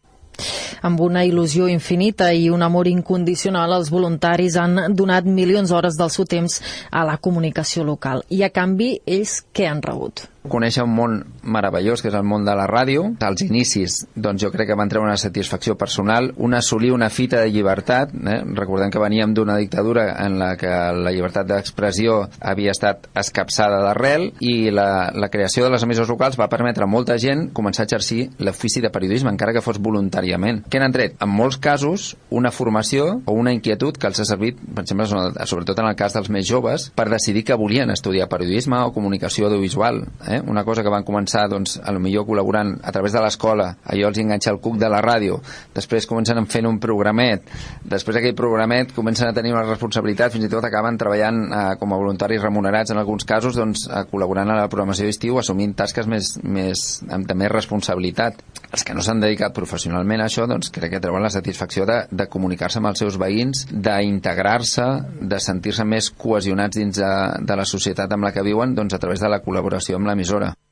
Amb 0.82 1.02
una 1.02 1.26
il·lusió 1.26 1.68
infinita 1.72 2.32
i 2.34 2.50
un 2.54 2.62
amor 2.62 2.88
incondicional, 2.88 3.74
els 3.80 3.92
voluntaris 3.94 4.58
han 4.58 4.96
donat 4.96 5.26
milions 5.26 5.74
d'hores 5.74 5.98
del 5.98 6.14
seu 6.14 6.26
temps 6.26 6.62
a 6.92 7.06
la 7.08 7.18
comunicació 7.18 7.84
local. 7.84 8.24
I 8.30 8.44
a 8.44 8.54
canvi, 8.54 8.98
ells 9.06 9.42
què 9.54 9.68
han 9.70 9.82
rebut? 9.82 10.28
Conèixer 10.52 10.86
un 10.86 10.94
món 10.96 11.18
meravellós, 11.44 12.02
que 12.04 12.12
és 12.12 12.18
el 12.18 12.26
món 12.28 12.46
de 12.48 12.56
la 12.58 12.68
ràdio. 12.70 13.06
Als 13.24 13.44
inicis, 13.46 14.00
doncs 14.16 14.44
jo 14.44 14.52
crec 14.54 14.72
que 14.72 14.78
van 14.78 14.90
treure 14.92 15.08
una 15.08 15.20
satisfacció 15.20 15.78
personal, 15.78 16.32
un 16.38 16.54
assolir 16.58 16.92
una 16.96 17.10
fita 17.10 17.42
de 17.42 17.52
llibertat. 17.52 18.14
Eh? 18.14 18.40
Recordem 18.58 18.92
que 18.92 19.02
veníem 19.02 19.34
d'una 19.34 19.58
dictadura 19.58 20.10
en 20.26 20.38
la 20.40 20.54
que 20.60 20.72
la 20.98 21.14
llibertat 21.14 21.48
d'expressió 21.50 22.20
havia 22.40 22.74
estat 22.76 23.10
escapçada 23.18 23.82
d'arrel 23.84 24.32
i 24.40 24.72
la, 24.72 25.12
la 25.14 25.32
creació 25.34 25.66
de 25.66 25.74
les 25.74 25.84
emissors 25.84 26.12
locals 26.12 26.38
va 26.40 26.50
permetre 26.52 26.86
a 26.86 26.92
molta 26.92 27.18
gent 27.22 27.48
començar 27.56 27.86
a 27.86 27.90
exercir 27.90 28.28
l'ofici 28.40 28.82
de 28.84 28.92
periodisme, 28.94 29.32
encara 29.32 29.54
que 29.56 29.64
fos 29.64 29.80
voluntàriament. 29.84 30.64
Què 30.70 30.82
n'han 30.82 30.96
tret? 30.96 31.18
En 31.24 31.32
molts 31.32 31.60
casos, 31.62 32.14
una 32.30 32.52
formació 32.52 33.22
o 33.26 33.36
una 33.38 33.54
inquietud 33.56 33.98
que 33.98 34.10
els 34.10 34.22
ha 34.22 34.28
servit, 34.28 34.60
per 34.60 34.86
exemple, 34.86 35.08
sobretot 35.48 35.80
en 35.82 35.90
el 35.90 35.98
cas 36.00 36.16
dels 36.16 36.30
més 36.34 36.48
joves, 36.48 36.90
per 36.96 37.10
decidir 37.12 37.46
que 37.48 37.58
volien 37.58 37.92
estudiar 37.94 38.30
periodisme 38.32 38.80
o 38.84 38.94
comunicació 38.96 39.48
audiovisual. 39.48 40.04
Eh? 40.28 40.37
Una 40.46 40.64
cosa 40.68 40.84
que 40.84 40.92
van 40.94 41.06
començar, 41.08 41.48
doncs, 41.50 41.78
a 41.84 41.94
lo 41.96 42.02
millor 42.04 42.28
col·laborant 42.28 42.76
a 42.84 42.94
través 42.94 43.16
de 43.16 43.22
l'escola, 43.24 43.70
allò 43.86 44.12
els 44.12 44.20
enganxa 44.22 44.52
el 44.54 44.60
cuc 44.64 44.78
de 44.82 44.90
la 44.92 45.02
ràdio, 45.04 45.40
després 45.76 46.08
comencen 46.10 46.46
fent 46.52 46.68
un 46.70 46.80
programet, 46.84 47.48
després 47.84 48.20
aquell 48.20 48.36
programet 48.38 48.94
comencen 48.96 49.30
a 49.30 49.36
tenir 49.36 49.54
una 49.56 49.66
responsabilitat, 49.66 50.34
fins 50.36 50.48
i 50.48 50.52
tot 50.52 50.66
acaben 50.68 51.00
treballant 51.00 51.42
eh, 51.48 51.64
com 51.80 51.94
a 51.94 52.00
voluntaris 52.02 52.44
remunerats 52.44 52.94
en 52.94 53.02
alguns 53.02 53.26
casos, 53.28 53.58
doncs, 53.58 53.88
eh, 53.90 54.04
col·laborant 54.12 54.52
a 54.54 54.60
la 54.62 54.70
programació 54.72 55.08
d'estiu, 55.08 55.40
assumint 55.42 55.76
tasques 55.78 56.08
més, 56.10 56.36
més, 56.44 56.88
amb 57.14 57.34
més 57.38 57.52
responsabilitat. 57.52 58.42
Els 58.68 58.84
que 58.84 58.96
no 58.96 59.04
s'han 59.04 59.22
dedicat 59.24 59.54
professionalment 59.56 60.22
a 60.22 60.28
això, 60.28 60.48
doncs 60.50 60.72
crec 60.76 60.96
que 60.96 61.02
treuen 61.04 61.24
la 61.24 61.32
satisfacció 61.32 61.86
de, 61.88 62.02
de 62.12 62.28
comunicar-se 62.32 62.82
amb 62.82 62.92
els 62.92 63.02
seus 63.04 63.18
veïns, 63.20 63.66
d'integrar-se, 63.72 64.88
de 65.22 65.40
sentir-se 65.44 65.86
més 65.88 66.10
cohesionats 66.12 66.78
dins 66.78 67.00
de, 67.00 67.12
de 67.48 67.58
la 67.58 67.66
societat 67.68 68.12
amb 68.14 68.28
la 68.28 68.34
que 68.36 68.44
viuen 68.46 68.76
doncs, 68.76 68.96
a 68.98 69.02
través 69.02 69.24
de 69.24 69.32
la 69.32 69.40
col·laboració 69.44 69.98
amb 69.98 70.10
l'emissora. 70.28 70.67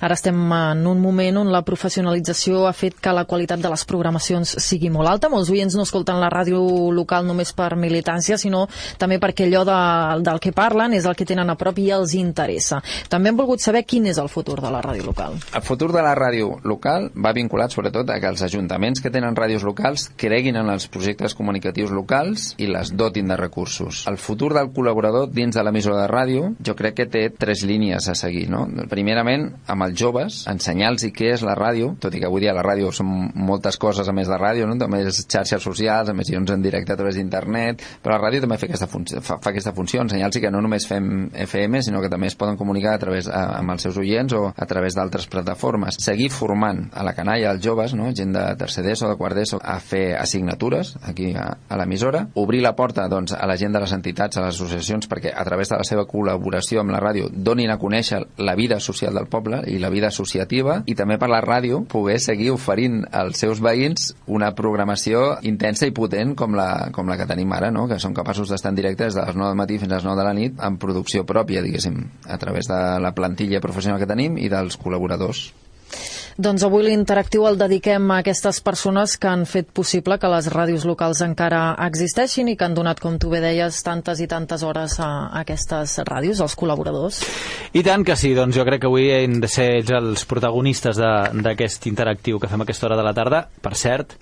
Ara 0.00 0.14
estem 0.14 0.36
en 0.52 0.86
un 0.86 1.00
moment 1.02 1.40
on 1.42 1.50
la 1.52 1.62
professionalització 1.66 2.66
ha 2.68 2.74
fet 2.76 2.98
que 3.02 3.12
la 3.14 3.26
qualitat 3.28 3.60
de 3.60 3.70
les 3.70 3.84
programacions 3.88 4.54
sigui 4.62 4.90
molt 4.94 5.10
alta. 5.10 5.30
Molts 5.32 5.50
oients 5.52 5.76
no 5.76 5.84
escolten 5.86 6.20
la 6.20 6.30
ràdio 6.32 6.60
local 6.94 7.26
només 7.26 7.52
per 7.56 7.74
militància, 7.76 8.38
sinó 8.38 8.66
també 8.98 9.18
perquè 9.22 9.48
allò 9.48 9.64
de, 9.68 9.78
del 10.24 10.40
que 10.42 10.54
parlen 10.56 10.94
és 10.96 11.08
el 11.08 11.16
que 11.18 11.26
tenen 11.28 11.50
a 11.50 11.58
prop 11.58 11.78
i 11.82 11.90
els 11.94 12.14
interessa. 12.18 12.80
També 13.10 13.32
hem 13.32 13.40
volgut 13.40 13.62
saber 13.64 13.84
quin 13.88 14.08
és 14.10 14.20
el 14.22 14.30
futur 14.32 14.58
de 14.62 14.72
la 14.72 14.82
ràdio 14.84 15.06
local. 15.06 15.38
El 15.54 15.64
futur 15.66 15.90
de 15.92 16.04
la 16.04 16.14
ràdio 16.16 16.58
local 16.64 17.10
va 17.14 17.34
vinculat 17.36 17.74
sobretot 17.74 18.08
a 18.10 18.18
que 18.20 18.30
els 18.30 18.42
ajuntaments 18.46 19.02
que 19.02 19.12
tenen 19.14 19.36
ràdios 19.36 19.66
locals 19.66 20.08
creguin 20.16 20.56
en 20.60 20.70
els 20.72 20.88
projectes 20.88 21.34
comunicatius 21.38 21.92
locals 21.94 22.52
i 22.58 22.70
les 22.70 22.94
dotin 22.96 23.28
de 23.28 23.36
recursos. 23.36 24.04
El 24.08 24.18
futur 24.18 24.52
del 24.56 24.72
col·laborador 24.74 25.28
dins 25.32 25.56
de 25.56 25.64
l'emissora 25.64 26.02
de 26.02 26.08
ràdio 26.10 26.52
jo 26.64 26.76
crec 26.78 26.98
que 26.98 27.08
té 27.10 27.24
tres 27.34 27.64
línies 27.68 28.08
a 28.08 28.16
seguir. 28.18 28.48
No? 28.50 28.64
Primerament, 28.88 29.50
amb 29.66 29.86
els 29.88 29.98
joves, 29.98 30.42
ensenyar-los 30.50 31.08
què 31.14 31.32
és 31.34 31.42
la 31.46 31.54
ràdio, 31.58 31.92
tot 32.00 32.14
i 32.14 32.20
que 32.22 32.28
avui 32.28 32.42
dia 32.44 32.54
la 32.56 32.64
ràdio 32.64 32.90
són 32.94 33.30
moltes 33.34 33.78
coses 33.80 34.08
a 34.08 34.14
més 34.14 34.28
de 34.30 34.38
ràdio, 34.38 34.66
no? 34.68 34.76
també 34.80 35.02
és 35.08 35.22
xarxes 35.26 35.62
socials, 35.64 36.10
emissions 36.12 36.50
en 36.54 36.62
directe 36.62 36.94
a 36.94 36.98
través 36.98 37.18
d'internet, 37.18 37.82
però 38.02 38.16
la 38.16 38.28
ràdio 38.28 38.42
també 38.44 38.58
fa 38.60 38.68
aquesta 38.68 38.88
funció, 38.90 39.22
fa, 39.24 39.38
fa 39.42 39.52
aquesta 39.52 39.74
funció 39.76 40.02
ensenyar-los 40.04 40.42
que 40.42 40.52
no 40.54 40.62
només 40.64 40.86
fem 40.88 41.28
FM, 41.46 41.82
sinó 41.82 42.02
que 42.04 42.10
també 42.12 42.30
es 42.30 42.36
poden 42.38 42.58
comunicar 42.60 42.94
a 42.96 43.02
través 43.02 43.28
a, 43.28 43.44
amb 43.58 43.74
els 43.74 43.86
seus 43.86 43.98
oients 44.00 44.34
o 44.38 44.44
a 44.54 44.68
través 44.70 44.96
d'altres 44.98 45.28
plataformes. 45.30 45.98
Seguir 46.02 46.30
formant 46.34 46.84
a 46.92 47.04
la 47.06 47.14
canalla, 47.16 47.52
als 47.52 47.64
joves, 47.64 47.94
no? 47.98 48.10
gent 48.14 48.34
de 48.36 48.44
tercer 48.60 48.84
d'ESO, 48.86 49.10
de 49.10 49.18
quart 49.20 49.36
d'ESO, 49.38 49.60
a 49.62 49.78
fer 49.80 50.12
assignatures 50.18 50.94
aquí 51.08 51.32
a, 51.36 51.48
a 51.68 51.80
l'emissora, 51.80 52.26
obrir 52.38 52.62
la 52.64 52.74
porta 52.76 53.08
doncs, 53.08 53.34
a 53.34 53.46
la 53.48 53.56
gent 53.60 53.74
de 53.74 53.82
les 53.82 53.94
entitats, 53.96 54.38
a 54.38 54.46
les 54.46 54.54
associacions, 54.54 55.08
perquè 55.10 55.32
a 55.34 55.44
través 55.48 55.72
de 55.72 55.80
la 55.80 55.86
seva 55.86 56.06
col·laboració 56.08 56.82
amb 56.82 56.94
la 56.94 57.02
ràdio 57.02 57.28
donin 57.32 57.72
a 57.72 57.78
conèixer 57.80 58.22
la 58.44 58.54
vida 58.58 58.80
social 58.80 59.16
del 59.16 59.28
poble 59.30 59.47
poble 59.48 59.62
i 59.72 59.78
la 59.78 59.90
vida 59.90 60.08
associativa 60.08 60.82
i 60.86 60.94
també 60.94 61.18
per 61.18 61.28
la 61.30 61.40
ràdio 61.44 61.82
poder 61.88 62.18
seguir 62.20 62.50
oferint 62.52 63.04
als 63.12 63.40
seus 63.40 63.60
veïns 63.64 64.12
una 64.26 64.52
programació 64.54 65.38
intensa 65.42 65.88
i 65.88 65.94
potent 65.94 66.34
com 66.36 66.54
la, 66.54 66.90
com 66.92 67.08
la 67.08 67.16
que 67.16 67.26
tenim 67.28 67.52
ara, 67.52 67.70
no? 67.70 67.86
que 67.88 67.98
són 67.98 68.14
capaços 68.14 68.50
d'estar 68.50 68.72
en 68.72 68.78
directe 68.78 69.04
des 69.04 69.16
de 69.16 69.24
les 69.24 69.36
9 69.36 69.48
del 69.48 69.60
matí 69.60 69.78
fins 69.78 69.92
a 69.92 69.96
les 69.96 70.08
9 70.08 70.18
de 70.18 70.26
la 70.26 70.34
nit 70.34 70.60
en 70.68 70.78
producció 70.78 71.24
pròpia, 71.24 71.62
diguéssim, 71.62 72.02
a 72.28 72.38
través 72.38 72.68
de 72.68 72.82
la 73.00 73.14
plantilla 73.14 73.62
professional 73.64 74.00
que 74.00 74.10
tenim 74.10 74.38
i 74.38 74.50
dels 74.52 74.78
col·laboradors. 74.80 75.48
Doncs 76.38 76.62
avui 76.62 76.84
l'interactiu 76.86 77.48
el 77.48 77.56
dediquem 77.58 78.12
a 78.14 78.20
aquestes 78.22 78.60
persones 78.62 79.16
que 79.18 79.26
han 79.26 79.40
fet 79.50 79.72
possible 79.74 80.20
que 80.22 80.28
les 80.30 80.46
ràdios 80.52 80.84
locals 80.86 81.18
encara 81.24 81.72
existeixin 81.88 82.52
i 82.52 82.54
que 82.54 82.62
han 82.62 82.76
donat, 82.76 83.00
com 83.02 83.16
tu 83.18 83.32
bé 83.32 83.40
deies, 83.42 83.80
tantes 83.82 84.22
i 84.22 84.28
tantes 84.30 84.62
hores 84.62 84.94
a, 85.02 85.08
aquestes 85.40 85.96
ràdios, 86.06 86.38
als 86.38 86.54
col·laboradors. 86.54 87.18
I 87.74 87.82
tant 87.82 88.06
que 88.06 88.14
sí, 88.14 88.36
doncs 88.38 88.54
jo 88.54 88.62
crec 88.68 88.84
que 88.84 88.86
avui 88.86 89.10
hem 89.16 89.40
de 89.42 89.50
ser 89.50 89.66
ells 89.80 89.90
els 89.98 90.22
protagonistes 90.30 91.02
d'aquest 91.02 91.90
interactiu 91.90 92.38
que 92.38 92.46
fem 92.46 92.62
a 92.62 92.68
aquesta 92.68 92.86
hora 92.86 93.00
de 93.02 93.08
la 93.08 93.16
tarda. 93.18 93.42
Per 93.58 93.74
cert, 93.74 94.14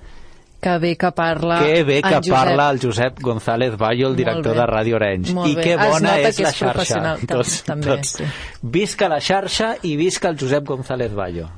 que 0.64 0.78
bé 0.80 0.94
que 0.96 1.12
parla 1.12 1.60
que 1.60 1.84
bé 1.84 2.00
que 2.00 2.16
Josep. 2.16 2.32
parla 2.32 2.70
el 2.70 2.80
Josep 2.80 3.20
González 3.20 3.76
Bayo, 3.76 4.08
el 4.08 4.16
director 4.16 4.56
de 4.56 4.64
Ràdio 4.64 4.96
Orenys. 4.96 5.36
Molt 5.36 5.52
I 5.52 5.60
que 5.60 5.76
bona 5.76 6.16
és, 6.24 6.40
que 6.40 6.48
la 6.48 6.56
xarxa. 6.56 7.04
Tots, 7.28 7.60
també, 7.68 7.92
tots. 7.92 8.16
Sí. 8.22 8.32
Visca 8.62 9.12
la 9.12 9.20
xarxa 9.20 9.74
i 9.84 9.98
visca 10.00 10.32
el 10.32 10.40
Josep 10.40 10.64
González 10.64 11.12
Bayo. 11.12 11.52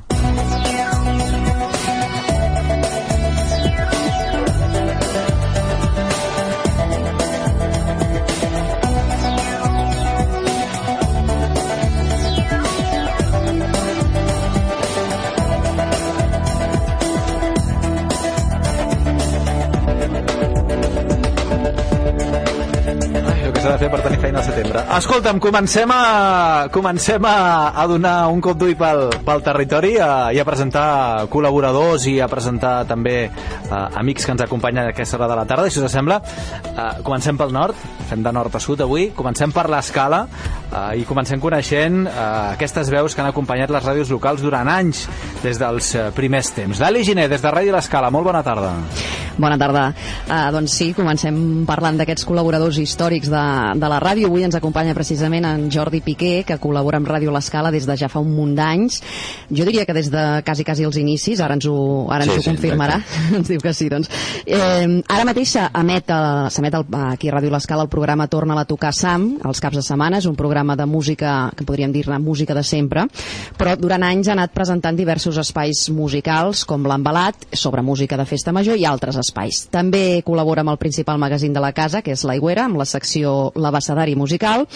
Escolta'm, 24.88 25.36
comencem 25.36 25.90
a, 25.92 26.68
comencem 26.72 27.24
a, 27.28 27.72
a 27.76 27.84
donar 27.86 28.30
un 28.32 28.40
cop 28.40 28.56
d'ull 28.56 28.72
pel, 28.80 29.02
pel 29.20 29.42
territori 29.44 29.90
a, 30.00 30.30
i 30.32 30.40
a 30.40 30.46
presentar 30.48 31.26
col·laboradors 31.28 32.06
i 32.08 32.14
a 32.24 32.28
presentar 32.32 32.86
també 32.88 33.28
a, 33.28 33.82
amics 34.00 34.24
que 34.24 34.32
ens 34.32 34.46
acompanyen 34.46 34.86
a 34.86 34.94
aquesta 34.94 35.20
hora 35.20 35.28
de 35.28 35.36
la 35.36 35.44
tarda, 35.50 35.68
si 35.68 35.84
us 35.84 35.92
sembla, 35.92 36.22
a, 36.72 36.88
comencem 37.04 37.36
pel 37.36 37.52
nord, 37.52 37.76
fem 38.08 38.24
de 38.24 38.32
nord 38.32 38.56
a 38.56 38.64
sud 38.64 38.80
avui, 38.80 39.10
comencem 39.12 39.52
per 39.52 39.68
l'escala 39.68 40.24
i 40.96 41.04
comencem 41.04 41.40
coneixent 41.40 42.06
a, 42.08 42.28
aquestes 42.56 42.88
veus 42.88 43.12
que 43.12 43.20
han 43.20 43.28
acompanyat 43.34 43.68
les 43.76 43.84
ràdios 43.92 44.08
locals 44.16 44.40
durant 44.40 44.72
anys, 44.72 45.04
des 45.44 45.60
dels 45.60 45.92
primers 46.16 46.54
temps. 46.56 46.80
Dali 46.80 47.04
Giné, 47.04 47.28
des 47.28 47.44
de 47.44 47.52
Ràdio 47.52 47.76
L'Escala, 47.76 48.08
molt 48.08 48.32
bona 48.32 48.40
tarda. 48.40 48.72
Bona 49.38 49.54
tarda. 49.54 49.92
Uh, 50.26 50.48
doncs 50.50 50.72
sí, 50.74 50.88
comencem 50.96 51.36
parlant 51.66 52.00
d'aquests 52.00 52.26
col·laboradors 52.26 52.80
històrics 52.82 53.30
de, 53.30 53.42
de 53.78 53.90
la 53.90 54.00
ràdio. 54.02 54.26
Avui 54.26 54.42
ens 54.42 54.56
acompanya 54.58 54.96
precisament 54.98 55.46
en 55.46 55.68
Jordi 55.70 56.00
Piqué, 56.02 56.42
que 56.46 56.56
col·labora 56.58 56.98
amb 56.98 57.06
Ràdio 57.06 57.30
L'Escala 57.30 57.70
des 57.70 57.86
de 57.86 57.94
ja 58.00 58.08
fa 58.10 58.18
un 58.18 58.32
munt 58.34 58.56
d'anys. 58.58 58.98
Jo 59.54 59.66
diria 59.68 59.84
que 59.86 59.94
des 59.94 60.10
de 60.10 60.24
quasi, 60.42 60.66
quasi 60.66 60.88
els 60.88 60.98
inicis, 60.98 61.38
ara 61.44 61.54
ens 61.54 61.68
ho, 61.70 61.76
ara 62.10 62.26
ens 62.26 62.34
sí, 62.34 62.40
ho 62.42 62.48
confirmarà, 62.50 62.96
sí, 62.98 63.20
ens 63.38 63.52
diu 63.52 63.62
que 63.62 63.74
sí. 63.78 63.86
Doncs. 63.92 64.10
Eh, 64.42 64.98
ara 65.06 65.28
mateix 65.28 65.54
s'emet 65.54 66.82
aquí 67.04 67.30
a 67.30 67.36
Ràdio 67.38 67.54
L'Escala 67.54 67.86
el 67.86 67.92
programa 67.94 68.26
Torna 68.26 68.58
a 68.58 68.66
tocar 68.66 68.90
Sam, 68.90 69.30
els 69.46 69.62
caps 69.62 69.78
de 69.78 69.86
setmana, 69.86 70.18
és 70.18 70.26
un 70.26 70.34
programa 70.34 70.74
de 70.74 70.88
música, 70.90 71.52
que 71.54 71.68
podríem 71.68 71.94
dir-ne 71.94 72.18
música 72.18 72.58
de 72.58 72.66
sempre, 72.66 73.06
però 73.54 73.78
durant 73.78 74.02
anys 74.02 74.32
ha 74.32 74.34
anat 74.34 74.50
presentant 74.58 74.98
diversos 74.98 75.38
espais 75.38 75.86
musicals, 75.94 76.66
com 76.66 76.90
l'Embalat, 76.90 77.52
sobre 77.54 77.86
música 77.86 78.18
de 78.18 78.26
festa 78.26 78.50
major 78.50 78.74
i 78.74 78.82
altres 78.88 79.14
espais 79.14 79.27
espais. 79.28 79.66
També 79.70 80.22
col·labora 80.26 80.64
amb 80.64 80.74
el 80.74 80.80
principal 80.80 81.20
magazín 81.22 81.54
de 81.54 81.62
la 81.62 81.74
casa, 81.76 82.02
que 82.02 82.16
és 82.16 82.24
l'Aigüera, 82.26 82.66
amb 82.66 82.80
la 82.80 82.88
secció 82.88 83.52
L'Abecedari 83.54 84.16
Musical. 84.18 84.66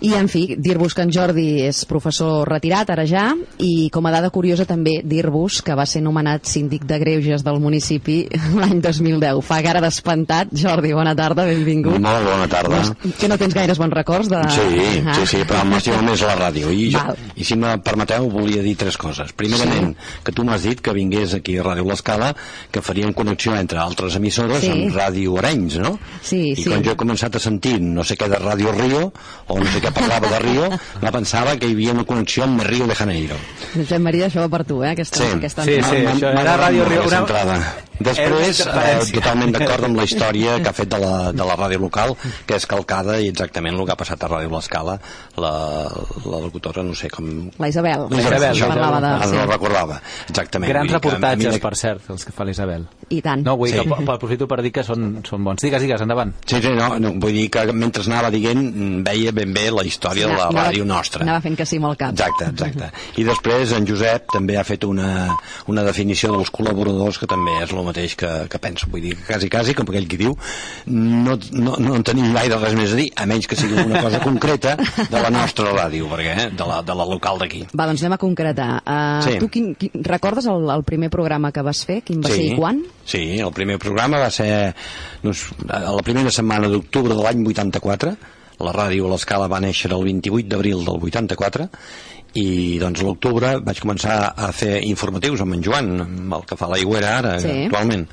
I, 0.00 0.12
en 0.18 0.28
fi, 0.28 0.56
dir-vos 0.60 0.94
que 0.94 1.04
en 1.06 1.12
Jordi 1.12 1.46
és 1.66 1.84
professor 1.88 2.48
retirat, 2.48 2.90
ara 2.92 3.06
ja, 3.08 3.30
i 3.62 3.88
com 3.92 4.04
a 4.06 4.12
dada 4.12 4.28
curiosa 4.34 4.66
també 4.68 4.98
dir-vos 5.04 5.62
que 5.64 5.76
va 5.78 5.86
ser 5.88 6.02
nomenat 6.04 6.48
síndic 6.50 6.84
de 6.88 6.98
Greuges 7.00 7.44
del 7.46 7.60
municipi 7.62 8.18
l'any 8.60 8.82
2010. 8.84 9.40
Fa 9.46 9.60
cara 9.64 9.80
d'espantat. 9.84 10.52
Jordi, 10.56 10.92
bona 10.96 11.14
tarda, 11.16 11.46
benvingut. 11.48 11.96
Molt 12.02 12.28
bona 12.28 12.48
tarda. 12.52 12.82
Doncs, 12.82 13.16
que 13.20 13.30
no 13.30 13.38
tens 13.40 13.56
gaires 13.56 13.80
bons 13.80 13.96
records 13.96 14.30
de... 14.32 14.42
Sí, 14.52 15.00
ah. 15.00 15.16
sí, 15.16 15.26
sí, 15.32 15.42
però 15.48 15.64
m'estima 15.68 16.02
més 16.04 16.24
la 16.26 16.36
ràdio. 16.38 16.72
I, 16.74 16.90
jo, 16.92 17.16
I 17.36 17.48
si 17.48 17.56
me 17.60 17.72
permeteu, 17.84 18.28
volia 18.32 18.64
dir 18.64 18.76
tres 18.80 19.00
coses. 19.00 19.32
Primerament, 19.36 19.94
sí. 19.96 20.20
que 20.26 20.36
tu 20.36 20.44
m'has 20.44 20.66
dit 20.68 20.82
que 20.84 20.94
vingués 20.96 21.36
aquí 21.38 21.56
a 21.56 21.64
Ràdio 21.64 21.86
L'Escala, 21.88 22.32
que 22.72 22.84
farien 22.84 23.16
connexió 23.16 23.56
entre 23.56 23.80
altres 23.80 24.18
emissores 24.20 24.64
sí. 24.64 24.72
amb 24.72 24.96
Ràdio 24.96 25.38
Arenys, 25.40 25.80
no? 25.80 25.96
Sí, 26.20 26.42
I 26.52 26.60
sí. 26.60 26.68
quan 26.68 26.84
jo 26.84 26.92
he 26.92 27.00
començat 27.00 27.38
a 27.38 27.42
sentir 27.42 27.78
no 27.80 28.04
sé 28.06 28.18
què 28.20 28.28
de 28.32 28.40
Ràdio 28.42 28.74
Rio, 28.76 29.08
o 29.48 29.58
no 29.60 29.66
sé 29.72 29.85
què 29.86 29.94
parlava 29.96 30.30
de 30.34 30.42
Rio, 30.44 30.68
me 31.02 31.12
pensava 31.16 31.56
que 31.56 31.70
hi 31.70 31.76
havia 31.78 31.96
una 31.96 32.04
connexió 32.08 32.44
amb 32.46 32.62
Rio 32.66 32.86
de 32.90 32.98
Janeiro. 32.98 33.38
Josep 33.74 34.02
Maria, 34.02 34.28
això 34.30 34.44
va 34.44 34.50
per 34.52 34.64
tu, 34.68 34.82
eh? 34.84 34.92
Aquesta, 34.96 35.22
sí, 35.22 35.32
aquesta 35.38 35.66
sí, 35.66 35.78
sí, 35.86 36.04
això 36.12 36.32
era 36.34 36.56
Ràdio 36.60 36.88
Rio. 36.90 37.06
Una, 37.06 37.60
Després, 38.00 38.60
eh, 38.66 38.98
totalment 39.14 39.52
d'acord 39.54 39.86
amb 39.88 39.96
la 39.96 40.04
història 40.08 40.58
que 40.62 40.68
ha 40.68 40.74
fet 40.76 40.90
de 40.92 40.98
la, 41.00 41.32
de 41.32 41.44
la 41.48 41.56
ràdio 41.56 41.80
local, 41.80 42.14
que 42.46 42.56
és 42.58 42.66
calcada 42.68 43.18
i 43.22 43.30
exactament 43.32 43.76
el 43.78 43.86
que 43.88 43.94
ha 43.94 43.98
passat 44.00 44.22
a 44.26 44.28
Ràdio 44.28 44.50
L'Escala, 44.52 44.98
la, 45.40 45.52
la 46.26 46.40
locutora, 46.44 46.82
no 46.84 46.94
sé 46.94 47.08
com... 47.12 47.28
La 47.58 47.68
Isabel. 47.72 48.06
La 48.10 48.20
Isabel, 48.20 48.44
això, 48.50 48.68
parlava 48.68 49.00
de... 49.00 49.12
no 49.32 49.42
ho 49.44 49.48
recordava, 49.50 50.00
exactament. 50.28 50.70
Grans 50.72 50.90
que 50.90 50.92
mi 50.92 50.98
reportatges, 51.00 51.54
de- 51.56 51.62
per 51.66 51.74
cert, 51.76 52.10
els 52.12 52.24
que 52.28 52.34
fa 52.36 52.44
l'Isabel. 52.48 52.86
I 53.08 53.20
tant. 53.22 53.44
No, 53.46 53.56
vull 53.56 53.70
Sí. 53.76 53.80
que 53.82 54.10
aprofito 54.12 54.46
per 54.48 54.60
dir 54.64 54.70
que 54.72 54.82
són, 54.86 55.20
són 55.26 55.42
bons. 55.44 55.60
Digues, 55.62 55.82
digues, 55.82 56.00
endavant. 56.02 56.32
Sí, 56.46 56.60
sí, 56.62 56.70
no, 56.74 56.92
no, 57.02 57.10
vull 57.20 57.34
dir 57.34 57.48
que 57.52 57.64
mentre 57.72 58.04
anava 58.06 58.30
dient 58.34 59.02
veia 59.06 59.32
ben 59.36 59.52
bé 59.54 59.66
la 59.74 59.84
història 59.86 60.28
de 60.30 60.36
la 60.36 60.46
Anava- 60.48 60.68
ràdio 60.70 60.84
nostra. 60.88 61.24
Anava 61.26 61.40
fent 61.44 61.56
que 61.58 61.66
sí 61.66 61.80
amb 61.80 61.90
el 61.90 61.96
cap. 62.00 62.12
Exacte, 62.14 62.48
exacte. 62.52 62.90
I 63.20 63.26
després 63.26 63.72
en 63.76 63.86
Josep 63.88 64.30
també 64.36 64.56
ha 64.58 64.64
fet 64.66 64.84
una, 64.88 65.28
una 65.72 65.84
definició 65.86 66.32
dels 66.36 66.50
col·laboradors 66.54 67.18
que 67.22 67.28
també 67.30 67.56
és 67.62 67.72
el 67.74 67.85
mateix 67.86 68.16
que, 68.18 68.30
que 68.52 68.60
penso. 68.62 68.90
Vull 68.92 69.04
dir, 69.06 69.14
quasi, 69.26 69.48
quasi, 69.52 69.74
com 69.78 69.88
aquell 69.88 70.08
qui 70.10 70.18
diu, 70.20 70.36
no, 70.92 71.36
no, 71.52 71.76
no 71.82 71.94
en 71.96 72.04
tenim 72.06 72.32
gaire 72.36 72.58
res 72.60 72.76
més 72.78 72.92
a 72.94 72.98
dir, 73.00 73.08
a 73.16 73.26
menys 73.30 73.48
que 73.50 73.58
sigui 73.58 73.78
una 73.82 74.02
cosa 74.04 74.20
concreta 74.24 74.76
de 74.76 75.22
la 75.22 75.30
nostra 75.32 75.72
ràdio, 75.74 76.10
perquè, 76.12 76.34
eh, 76.34 76.48
de, 76.56 76.68
la, 76.68 76.82
de 76.86 76.96
la 76.98 77.06
local 77.08 77.40
d'aquí. 77.42 77.64
Va, 77.72 77.88
doncs 77.88 78.04
anem 78.04 78.18
a 78.18 78.22
concretar. 78.22 78.70
Uh, 78.82 79.04
Sí. 79.26 79.36
Tu 79.40 79.48
quin, 79.52 79.72
quin, 79.78 80.04
recordes 80.06 80.46
el, 80.50 80.68
el 80.70 80.82
primer 80.86 81.08
programa 81.10 81.50
que 81.54 81.62
vas 81.64 81.80
fer? 81.88 82.00
Quin 82.06 82.20
va 82.24 82.30
ser 82.30 82.44
i 82.44 82.54
quan? 82.58 82.82
Sí, 83.06 83.22
el 83.42 83.52
primer 83.56 83.78
programa 83.82 84.20
va 84.22 84.30
ser 84.34 84.48
doncs, 85.22 85.46
a 85.68 85.80
la 85.94 86.02
primera 86.06 86.30
setmana 86.34 86.70
d'octubre 86.72 87.14
de 87.14 87.22
l'any 87.22 87.44
84. 87.46 88.14
La 88.64 88.72
ràdio 88.72 89.04
a 89.04 89.12
l'escala 89.12 89.50
va 89.52 89.60
néixer 89.60 89.90
el 89.92 90.04
28 90.06 90.48
d'abril 90.48 90.84
del 90.86 91.02
84 91.10 91.66
i 92.36 92.76
doncs 92.82 93.00
l'octubre 93.04 93.54
vaig 93.64 93.78
començar 93.80 94.16
a 94.36 94.50
fer 94.52 94.80
informatius 94.84 95.40
amb 95.40 95.56
en 95.56 95.62
Joan, 95.64 95.88
amb 96.04 96.34
el 96.36 96.44
que 96.48 96.56
fa 96.60 96.68
la 96.68 96.78
Iguera 96.78 97.14
ara, 97.18 97.36
Sí. 97.40 97.64
actualment. 97.66 98.06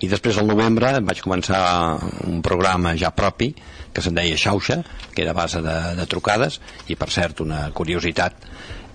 I 0.00 0.08
després 0.10 0.38
al 0.38 0.48
novembre 0.50 0.96
vaig 1.00 1.20
començar 1.22 1.60
un 2.26 2.42
programa 2.42 2.96
ja 2.98 3.10
propi 3.14 3.54
que 3.92 4.02
se'n 4.02 4.14
deia 4.14 4.36
Xauxa, 4.36 4.82
que 5.14 5.22
era 5.22 5.32
base 5.32 5.62
de, 5.62 5.76
de 5.96 6.06
trucades, 6.06 6.60
i 6.88 6.96
per 6.96 7.10
cert, 7.10 7.40
una 7.40 7.70
curiositat 7.70 8.34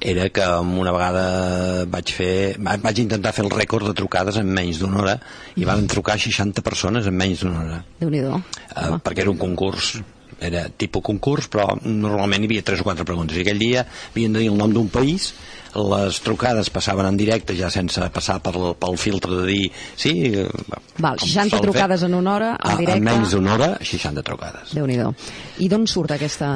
era 0.06 0.28
que 0.30 0.44
una 0.46 0.92
vegada 0.92 1.86
vaig 1.88 2.12
fer 2.12 2.58
va- 2.60 2.76
vaig 2.78 3.00
intentar 3.00 3.32
fer 3.34 3.46
el 3.46 3.52
rècord 3.52 3.88
de 3.88 3.94
trucades 3.96 4.36
en 4.38 4.50
menys 4.52 4.80
d'una 4.82 5.00
hora 5.02 5.14
i 5.56 5.64
van 5.66 5.88
trucar 5.88 6.18
60 6.20 6.62
persones 6.62 7.08
en 7.08 7.16
menys 7.16 7.40
d'una 7.46 7.62
hora 7.64 7.78
Déu-n'hi-do. 8.02 8.36
uh, 8.36 9.00
perquè 9.00 9.24
era 9.24 9.32
un 9.32 9.38
concurs 9.40 9.96
era 10.40 10.66
tipus 10.70 11.04
concurs 11.06 11.48
però 11.52 11.68
normalment 11.84 12.44
hi 12.44 12.50
havia 12.52 12.66
3 12.68 12.84
o 12.84 12.88
4 12.88 13.08
preguntes. 13.08 13.38
I 13.38 13.46
aquell 13.46 13.62
dia 13.62 13.86
havien 14.12 14.36
de 14.36 14.44
dir 14.44 14.52
el 14.52 14.60
nom 14.60 14.74
d'un 14.74 14.90
país 14.92 15.34
les 15.76 16.20
trucades 16.24 16.70
passaven 16.72 17.06
en 17.10 17.18
directe 17.20 17.56
ja 17.58 17.70
sense 17.70 18.00
passar 18.16 18.40
per, 18.42 18.54
pel 18.80 18.98
filtre 18.98 19.42
de 19.42 19.46
dir 19.50 19.72
sí, 19.96 20.14
Val, 20.98 21.18
com 21.20 21.28
60 21.28 21.50
sol 21.50 21.60
fer. 21.60 21.62
trucades 21.68 22.04
en 22.08 22.14
una 22.16 22.34
hora, 22.36 22.52
en 22.56 22.72
Ah, 22.72 22.78
directe. 22.78 22.98
en 22.98 23.04
menys 23.04 23.32
d'una 23.36 23.54
hora 23.56 23.70
60 23.82 24.24
trucades 24.24 24.74
déu 24.74 24.88
nhi 24.88 24.96
I 25.60 25.68
d'on 25.72 25.86
surt 25.88 26.12
aquesta, 26.12 26.48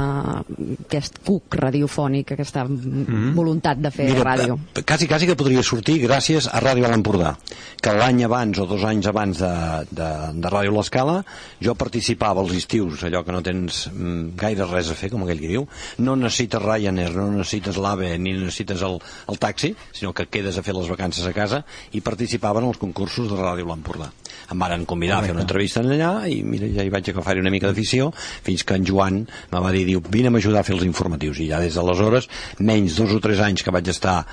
aquest 0.85 1.19
cuc 1.25 1.55
radiofònic, 1.55 2.33
aquesta 2.35 2.65
voluntat 2.67 3.77
de 3.79 3.91
fer 3.91 4.09
ràdio? 4.23 4.57
eh, 4.75 4.83
Quasi, 4.83 5.07
quasi 5.07 5.27
que 5.27 5.35
podria 5.35 5.63
sortir 5.63 5.99
gràcies 6.01 6.47
a 6.51 6.59
Ràdio 6.59 6.85
a 6.85 6.89
l'Empordà, 6.91 7.35
que 7.81 7.93
l'any 7.93 8.23
abans 8.25 8.59
o 8.59 8.65
dos 8.65 8.83
anys 8.83 9.07
abans 9.07 9.37
de, 9.39 9.51
de, 9.91 10.09
de 10.35 10.49
Ràdio 10.51 10.73
L'Escala 10.75 11.23
jo 11.61 11.75
participava 11.75 12.41
als 12.41 12.53
estius, 12.57 13.03
allò 13.03 13.23
que 13.23 13.31
no 13.35 13.41
tens 13.43 13.87
mm, 13.93 14.35
gaire 14.39 14.65
res 14.69 14.91
a 14.91 14.95
fer, 14.95 15.09
com 15.11 15.23
aquell 15.23 15.39
que 15.39 15.47
diu, 15.51 15.67
no 15.99 16.15
necessites 16.15 16.61
Ryanair, 16.61 17.13
no 17.15 17.29
necessites 17.37 17.77
l'AVE 17.79 18.17
ni 18.19 18.33
necessites 18.33 18.81
el, 18.83 18.99
el 19.29 19.39
taxi, 19.39 19.73
sinó 19.91 20.13
que 20.13 20.27
quedes 20.27 20.57
a 20.57 20.63
fer 20.65 20.75
les 20.77 20.89
vacances 20.89 21.25
a 21.25 21.33
casa 21.33 21.63
i 21.93 22.01
participaven 22.05 22.67
als 22.67 22.81
concursos 22.81 23.29
de 23.29 23.39
Ràdio 23.39 23.67
l'Empordà. 23.69 24.09
Em 24.51 24.59
varen 24.59 24.85
convidar 24.89 25.19
a 25.19 25.27
fer 25.27 25.33
una 25.35 25.45
entrevista 25.45 25.81
allà 25.81 26.27
i 26.29 26.41
mira, 26.43 26.69
ja 26.73 26.85
hi 26.85 26.93
vaig 26.93 27.11
agafar-hi 27.11 27.43
una 27.43 27.53
mica 27.53 27.69
d'afició 27.69 28.11
fins 28.15 28.63
que 28.63 28.77
en 28.79 28.85
Joan 28.85 29.23
me 29.51 29.63
va 29.63 29.73
dir, 29.75 29.85
diu, 29.87 30.01
vine 30.09 30.31
a 30.31 30.37
ajudar 30.37 30.63
a 30.63 30.67
fer 30.67 30.77
els 30.77 30.87
informatius 30.87 31.41
i 31.43 31.49
ja 31.51 31.59
des 31.61 31.75
d'aleshores, 31.77 32.29
menys 32.59 32.97
dos 32.99 33.13
o 33.15 33.19
tres 33.23 33.41
anys 33.45 33.63
que 33.63 33.73
vaig 33.73 33.89
estar 33.91 34.23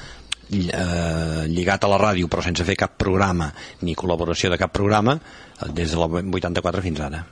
eh, 0.51 1.47
lligat 1.49 1.85
a 1.85 1.91
la 1.91 2.01
ràdio 2.01 2.31
però 2.31 2.45
sense 2.45 2.65
fer 2.65 2.77
cap 2.79 2.97
programa 2.99 3.51
ni 3.83 3.97
col·laboració 3.99 4.53
de 4.53 4.61
cap 4.61 4.73
programa 4.73 5.19
des 5.73 5.93
del 5.95 6.07
84 6.07 6.85
fins 6.85 7.03
ara 7.09 7.25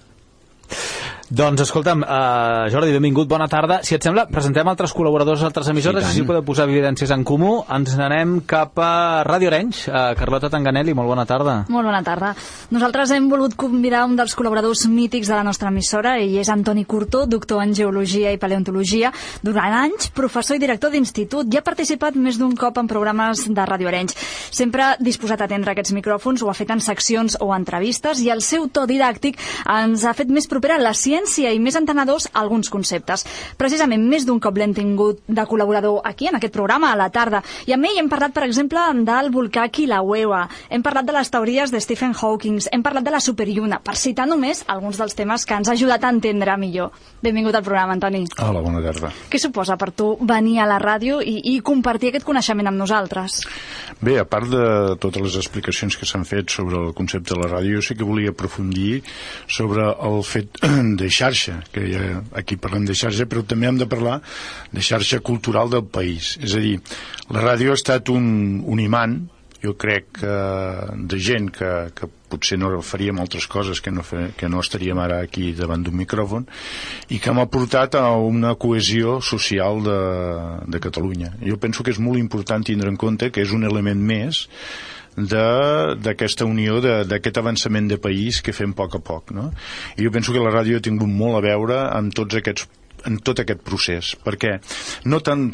Doncs 1.35 1.64
escolta'm, 1.64 2.05
uh, 2.07 2.68
Jordi, 2.70 2.92
benvingut, 2.94 3.27
bona 3.27 3.49
tarda. 3.51 3.81
Si 3.83 3.97
et 3.97 4.05
sembla, 4.07 4.23
presentem 4.31 4.68
altres 4.70 4.92
col·laboradors 4.94 5.40
d'altres 5.42 5.66
emissores, 5.73 6.05
Sí, 6.05 6.11
així 6.12 6.23
podeu 6.29 6.44
posar 6.47 6.68
evidències 6.68 7.11
en 7.11 7.25
comú. 7.27 7.64
Ens 7.75 7.97
n'anem 7.99 8.37
cap 8.47 8.79
a 8.79 9.25
Ràdio 9.27 9.51
Arenys. 9.51 9.81
Uh, 9.88 10.12
Carlota 10.14 10.47
Tanganelli, 10.53 10.94
molt 10.94 11.11
bona 11.11 11.25
tarda. 11.27 11.64
Molt 11.75 11.88
bona 11.88 12.05
tarda. 12.07 12.37
Nosaltres 12.70 13.11
hem 13.16 13.27
volut 13.33 13.57
convidar 13.59 14.05
un 14.07 14.14
dels 14.14 14.37
col·laboradors 14.38 14.85
mítics 14.87 15.27
de 15.27 15.35
la 15.35 15.42
nostra 15.42 15.73
emissora, 15.73 16.12
ell 16.23 16.37
és 16.38 16.53
Antoni 16.55 16.85
Curtó, 16.85 17.25
doctor 17.27 17.64
en 17.64 17.75
Geologia 17.75 18.31
i 18.31 18.38
Paleontologia, 18.38 19.11
durant 19.42 19.75
anys 19.75 20.12
professor 20.14 20.55
i 20.55 20.62
director 20.62 20.94
d'institut 20.94 21.51
i 21.51 21.59
ha 21.59 21.64
participat 21.66 22.14
més 22.14 22.38
d'un 22.38 22.55
cop 22.55 22.79
en 22.79 22.87
programes 22.87 23.49
de 23.49 23.66
Ràdio 23.73 23.90
Arenys. 23.90 24.14
Sempre 24.55 24.92
disposat 25.01 25.42
a 25.42 25.51
atendre 25.51 25.75
aquests 25.75 25.97
micròfons, 25.99 26.47
ho 26.47 26.53
ha 26.53 26.55
fet 26.55 26.70
en 26.70 26.85
seccions 26.85 27.40
o 27.40 27.51
entrevistes 27.57 28.23
i 28.23 28.31
el 28.31 28.44
seu 28.44 28.70
to 28.70 28.87
didàctic 28.87 29.42
ens 29.66 30.07
ha 30.07 30.14
fet 30.14 30.31
més 30.31 30.47
propera 30.47 30.79
a 30.79 30.85
la 30.85 30.94
ciència 30.94 31.24
i 31.55 31.61
més 31.61 31.77
entenedors 31.79 32.29
a 32.33 32.43
alguns 32.43 32.71
conceptes. 32.71 33.25
Precisament 33.57 34.05
més 34.09 34.27
d'un 34.27 34.41
cop 34.43 34.57
l'hem 34.59 34.75
tingut 34.77 35.23
de 35.27 35.45
col·laborador 35.49 36.03
aquí, 36.05 36.29
en 36.29 36.37
aquest 36.39 36.55
programa, 36.55 36.93
a 36.93 36.99
la 36.99 37.09
tarda. 37.11 37.43
I 37.67 37.75
amb 37.77 37.89
ell 37.89 37.99
hem 38.03 38.11
parlat, 38.13 38.35
per 38.37 38.45
exemple, 38.47 38.81
del 39.05 39.31
volcà 39.33 39.67
Kilauea, 39.73 40.45
hem 40.71 40.83
parlat 40.85 41.09
de 41.09 41.15
les 41.17 41.31
teories 41.31 41.73
de 41.73 41.81
Stephen 41.81 42.15
Hawking, 42.15 42.61
hem 42.73 42.85
parlat 42.85 43.05
de 43.05 43.15
la 43.15 43.23
superlluna, 43.25 43.81
per 43.85 43.97
citar 43.97 44.27
només 44.29 44.65
alguns 44.69 45.01
dels 45.01 45.17
temes 45.17 45.45
que 45.45 45.57
ens 45.57 45.69
ha 45.69 45.77
ajudat 45.77 46.05
a 46.05 46.13
entendre 46.13 46.57
millor. 46.61 46.93
Benvingut 47.25 47.57
al 47.57 47.65
programa, 47.65 47.97
Antoni. 47.97 48.25
Hola, 48.43 48.63
bona 48.65 48.83
tarda. 48.85 49.13
Què 49.31 49.41
suposa 49.41 49.79
per 49.81 49.91
tu 49.97 50.15
venir 50.21 50.59
a 50.61 50.69
la 50.69 50.79
ràdio 50.83 51.21
i, 51.25 51.39
i 51.55 51.59
compartir 51.65 52.13
aquest 52.13 52.27
coneixement 52.29 52.71
amb 52.71 52.81
nosaltres? 52.81 53.41
Bé, 54.05 54.19
a 54.21 54.27
part 54.29 54.51
de 54.51 54.65
totes 55.01 55.23
les 55.25 55.39
explicacions 55.41 55.97
que 55.97 56.09
s'han 56.09 56.27
fet 56.29 56.53
sobre 56.53 56.81
el 56.81 56.95
concepte 56.97 57.35
de 57.35 57.41
la 57.41 57.51
ràdio, 57.51 57.83
sí 57.83 57.97
que 57.97 58.07
volia 58.07 58.35
aprofundir 58.35 59.03
sobre 59.49 59.87
el 59.89 60.21
fet 60.27 60.61
de 61.01 61.04
xarxa, 61.12 61.61
que 61.73 61.85
ja, 61.93 62.23
aquí 62.37 62.57
parlem 62.61 62.87
de 62.88 62.97
xarxa, 62.97 63.29
però 63.31 63.45
també 63.47 63.69
hem 63.69 63.79
de 63.81 63.88
parlar 63.90 64.21
de 64.73 64.83
xarxa 64.85 65.21
cultural 65.21 65.71
del 65.73 65.87
país. 65.87 66.35
És 66.43 66.57
a 66.57 66.62
dir, 66.62 66.79
la 67.31 67.45
ràdio 67.45 67.73
ha 67.73 67.81
estat 67.81 68.12
un, 68.12 68.62
un 68.64 68.83
imant, 68.83 69.23
jo 69.64 69.73
crec, 69.81 70.11
que, 70.21 70.35
de 71.09 71.19
gent 71.19 71.49
que, 71.55 71.71
que 71.97 72.09
potser 72.29 72.59
no 72.61 72.71
faríem 72.85 73.21
altres 73.23 73.47
coses 73.51 73.81
que 73.81 73.93
no, 73.95 74.05
fe, 74.05 74.27
que 74.37 74.49
no 74.51 74.61
estaríem 74.61 74.99
ara 75.01 75.23
aquí 75.25 75.53
davant 75.57 75.85
d'un 75.85 75.97
micròfon 75.97 76.45
i 77.14 77.21
que 77.23 77.33
m'ha 77.33 77.47
portat 77.53 77.97
a 78.01 78.09
una 78.21 78.55
cohesió 78.61 79.21
social 79.25 79.81
de, 79.87 80.01
de 80.69 80.83
Catalunya. 80.85 81.35
Jo 81.40 81.57
penso 81.62 81.87
que 81.87 81.95
és 81.95 82.03
molt 82.03 82.21
important 82.21 82.67
tindre 82.67 82.93
en 82.93 83.01
compte 83.01 83.31
que 83.33 83.45
és 83.45 83.55
un 83.57 83.64
element 83.64 84.03
més 84.03 84.45
d'aquesta 85.16 86.46
unió, 86.48 86.81
d'aquest 86.83 87.38
avançament 87.38 87.90
de 87.90 87.98
país 87.98 88.40
que 88.42 88.55
fem 88.57 88.74
a 88.74 88.79
poc 88.79 88.98
a 88.98 89.03
poc. 89.03 89.35
No? 89.37 89.50
I 89.98 90.07
jo 90.07 90.14
penso 90.14 90.35
que 90.35 90.42
la 90.42 90.53
ràdio 90.55 90.79
ha 90.79 90.85
tingut 90.85 91.11
molt 91.11 91.38
a 91.38 91.44
veure 91.44 91.85
amb 91.90 92.14
tots 92.14 92.40
aquests 92.40 92.66
en 93.09 93.19
tot 93.25 93.40
aquest 93.43 93.62
procés, 93.67 94.14
perquè 94.25 94.57
no 95.11 95.21
tant 95.25 95.49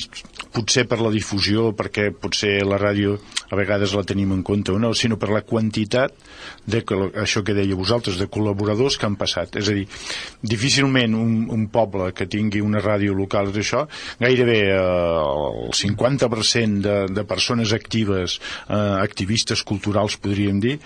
potser 0.55 0.87
per 0.91 1.01
la 1.01 1.13
difusió, 1.15 1.71
perquè 1.77 2.11
potser 2.15 2.61
la 2.67 2.79
ràdio 2.81 3.17
a 3.51 3.59
vegades 3.59 3.95
la 3.97 4.05
tenim 4.07 4.33
en 4.35 4.43
compte 4.47 4.73
o 4.73 4.79
no, 4.83 4.93
sinó 4.95 5.19
per 5.19 5.31
la 5.35 5.43
quantitat 5.47 6.15
de 6.71 6.83
això 7.21 7.43
que 7.47 7.55
deia 7.57 7.79
vosaltres, 7.79 8.19
de 8.19 8.29
col·laboradors 8.31 8.97
que 8.99 9.07
han 9.09 9.17
passat. 9.21 9.57
És 9.61 9.71
a 9.71 9.75
dir, 9.77 9.87
difícilment 10.43 11.15
un, 11.19 11.35
un 11.51 11.67
poble 11.73 12.11
que 12.17 12.29
tingui 12.31 12.63
una 12.65 12.83
ràdio 12.83 13.15
local 13.17 13.51
d'això, 13.55 13.87
gairebé 14.21 14.61
eh, 14.71 14.79
el 14.81 15.75
50% 15.77 16.85
de, 16.87 16.97
de 17.15 17.27
persones 17.29 17.75
actives, 17.77 18.39
eh, 18.69 18.79
activistes 19.01 19.65
culturals, 19.67 20.19
podríem 20.23 20.63
dir, 20.63 20.79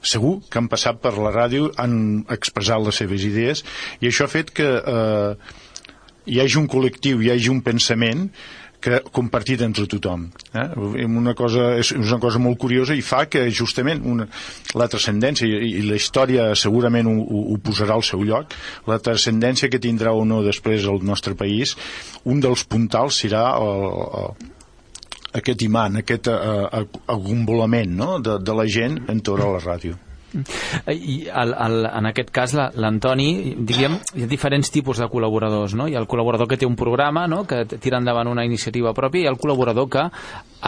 segur 0.00 0.38
que 0.48 0.60
han 0.60 0.68
passat 0.72 1.00
per 1.02 1.16
la 1.18 1.32
ràdio, 1.34 1.70
han 1.80 2.24
expressat 2.32 2.84
les 2.84 3.00
seves 3.02 3.26
idees, 3.26 3.64
i 4.00 4.10
això 4.10 4.28
ha 4.28 4.32
fet 4.32 4.52
que 4.56 4.68
eh, 4.80 5.58
hi 6.26 6.40
hagi 6.40 6.58
un 6.60 6.66
col·lectiu, 6.70 7.22
hi 7.22 7.30
hagi 7.32 7.52
un 7.52 7.62
pensament 7.64 8.28
que 8.80 9.00
compartit 9.12 9.60
entre 9.60 9.84
tothom. 9.86 10.24
Eh? 10.56 10.66
Una 11.04 11.34
cosa, 11.36 11.74
és 11.78 11.92
una 11.92 12.18
cosa 12.22 12.40
molt 12.40 12.58
curiosa 12.60 12.96
i 12.96 13.04
fa 13.04 13.26
que 13.28 13.44
justament 13.52 14.00
una, 14.08 14.26
la 14.74 14.88
transcendència, 14.88 15.46
i, 15.46 15.74
i 15.82 15.84
la 15.84 15.98
història 16.00 16.48
segurament 16.56 17.10
ho, 17.10 17.16
ho 17.52 17.58
posarà 17.60 17.98
al 17.98 18.06
seu 18.06 18.24
lloc, 18.24 18.56
la 18.88 18.98
transcendència 19.04 19.68
que 19.68 19.82
tindrà 19.82 20.14
o 20.16 20.24
no 20.24 20.40
després 20.46 20.88
el 20.88 21.04
nostre 21.04 21.36
país, 21.36 21.76
un 22.24 22.40
dels 22.40 22.64
puntals 22.64 23.20
serà 23.20 23.44
el, 23.60 23.88
el, 24.22 24.52
aquest 25.42 25.62
imant, 25.62 26.00
aquest 26.00 26.30
agumbolament 26.32 27.98
no? 28.00 28.14
de, 28.24 28.40
de 28.40 28.56
la 28.56 28.66
gent 28.66 29.02
entorn 29.12 29.44
a 29.44 29.58
la 29.58 29.66
ràdio. 29.66 30.00
I 30.34 31.16
el, 31.26 31.54
el, 31.54 31.76
en 31.90 32.08
aquest 32.10 32.30
cas 32.34 32.54
l'Antoni, 32.54 33.56
diríem, 33.66 33.96
hi 34.14 34.24
ha 34.24 34.30
diferents 34.30 34.70
tipus 34.70 35.00
de 35.02 35.08
col·laboradors, 35.10 35.74
no? 35.78 35.88
Hi 35.90 35.96
ha 35.96 36.02
el 36.02 36.08
col·laborador 36.10 36.48
que 36.50 36.58
té 36.60 36.68
un 36.68 36.78
programa, 36.78 37.26
no?, 37.30 37.42
que 37.48 37.64
tira 37.76 37.98
endavant 37.98 38.30
una 38.30 38.46
iniciativa 38.46 38.94
pròpia, 38.96 39.26
i 39.26 39.30
el 39.30 39.40
col·laborador 39.40 39.90
que 39.90 40.06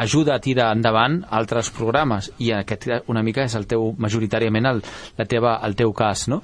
ajuda 0.03 0.35
a 0.35 0.43
tirar 0.43 0.71
endavant 0.75 1.21
altres 1.31 1.71
programes 1.75 2.31
i 2.41 2.53
aquest 2.57 2.89
una 3.13 3.23
mica 3.23 3.45
és 3.45 3.55
el 3.59 3.67
teu 3.69 3.93
majoritàriament 4.01 4.71
el, 4.71 4.81
la 5.19 5.27
teva, 5.29 5.59
el 5.67 5.77
teu 5.77 5.93
cas 5.93 6.27
no? 6.33 6.41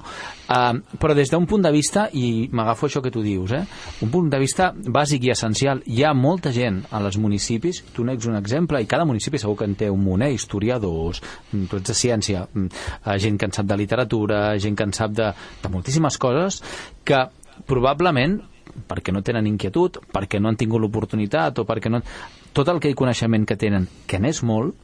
Uh, 0.49 0.97
però 0.99 1.15
des 1.15 1.31
d'un 1.31 1.45
punt 1.47 1.63
de 1.63 1.71
vista 1.71 2.07
i 2.13 2.49
m'agafo 2.51 2.87
això 2.87 3.01
que 3.01 3.11
tu 3.13 3.23
dius 3.23 3.53
eh? 3.55 3.63
un 4.01 4.11
punt 4.11 4.29
de 4.29 4.39
vista 4.41 4.71
bàsic 4.73 5.27
i 5.27 5.33
essencial 5.35 5.83
hi 5.85 6.03
ha 6.03 6.13
molta 6.13 6.51
gent 6.55 6.81
als 6.91 7.17
municipis 7.17 7.83
tu 7.93 8.03
n'ets 8.03 8.27
un 8.27 8.37
exemple 8.39 8.81
i 8.81 8.89
cada 8.89 9.05
municipi 9.05 9.39
segur 9.39 9.57
que 9.57 9.69
en 9.69 9.75
té 9.75 9.89
un 9.89 10.03
munt 10.03 10.25
eh? 10.25 10.33
historiadors, 10.33 11.21
mm, 11.51 11.65
tu 11.69 11.79
ets 11.79 11.93
de 11.93 11.97
ciència 11.97 12.45
mm, 12.51 12.69
eh, 13.05 13.17
gent 13.19 13.39
que 13.39 13.49
en 13.49 13.55
sap 13.55 13.69
de 13.69 13.77
literatura 13.77 14.57
gent 14.57 14.77
que 14.77 14.89
en 14.89 14.93
sap 14.93 15.15
de, 15.15 15.33
de 15.63 15.73
moltíssimes 15.73 16.17
coses 16.17 16.63
que 17.03 17.25
probablement 17.67 18.39
perquè 18.87 19.11
no 19.11 19.21
tenen 19.25 19.47
inquietud, 19.49 19.97
perquè 20.13 20.39
no 20.39 20.49
han 20.49 20.57
tingut 20.59 20.81
l'oportunitat 20.81 21.59
o 21.59 21.65
perquè 21.67 21.91
no 21.91 22.01
tot 22.53 22.69
aquell 22.71 22.95
coneixement 22.97 23.45
que 23.47 23.57
tenen, 23.59 23.87
que 24.09 24.19
n'és 24.19 24.41
molt, 24.43 24.75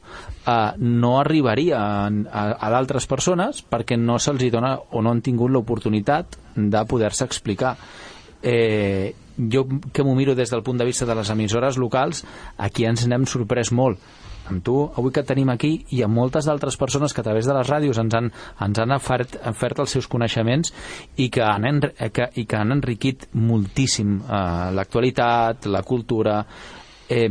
eh, 0.46 0.72
no 0.78 1.16
arribaria 1.20 1.78
a, 1.78 2.08
a, 2.08 2.44
a 2.56 2.72
d'altres 2.72 3.08
persones 3.10 3.62
perquè 3.62 3.98
no 4.00 4.18
se'ls 4.22 4.46
dona 4.52 4.76
o 4.76 5.02
no 5.02 5.12
han 5.12 5.22
tingut 5.22 5.52
l'oportunitat 5.52 6.38
de 6.56 6.84
poder-se 6.88 7.26
explicar. 7.26 7.76
Eh, 8.42 9.14
jo 9.36 9.66
que 9.92 10.04
m'ho 10.04 10.14
miro 10.16 10.34
des 10.34 10.50
del 10.50 10.62
punt 10.62 10.78
de 10.78 10.86
vista 10.86 11.06
de 11.06 11.14
les 11.14 11.30
emissores 11.30 11.76
locals, 11.76 12.24
aquí 12.56 12.86
ens 12.86 13.06
n'hem 13.06 13.26
sorprès 13.26 13.72
molt 13.72 14.00
amb 14.46 14.62
tu, 14.62 14.76
avui 14.96 15.12
que 15.12 15.24
tenim 15.26 15.50
aquí, 15.50 15.72
i 15.90 16.02
amb 16.06 16.14
moltes 16.14 16.46
d'altres 16.46 16.76
persones 16.78 17.12
que 17.12 17.22
a 17.22 17.26
través 17.26 17.48
de 17.48 17.54
les 17.56 17.66
ràdios 17.66 17.98
ens 17.98 18.14
han, 18.14 18.30
ens 18.62 18.78
han 18.78 18.94
ofert, 18.94 19.34
ofert 19.50 19.82
els 19.82 19.96
seus 19.96 20.06
coneixements 20.06 20.72
i 21.16 21.28
que 21.34 21.42
han, 21.42 21.66
enri 21.66 22.10
que, 22.14 22.28
i 22.38 22.46
que 22.46 22.60
han 22.60 22.76
enriquit 22.76 23.28
moltíssim 23.34 24.20
eh, 24.22 24.40
l'actualitat, 24.76 25.66
la 25.72 25.82
cultura... 25.82 26.40
Eh, 27.08 27.28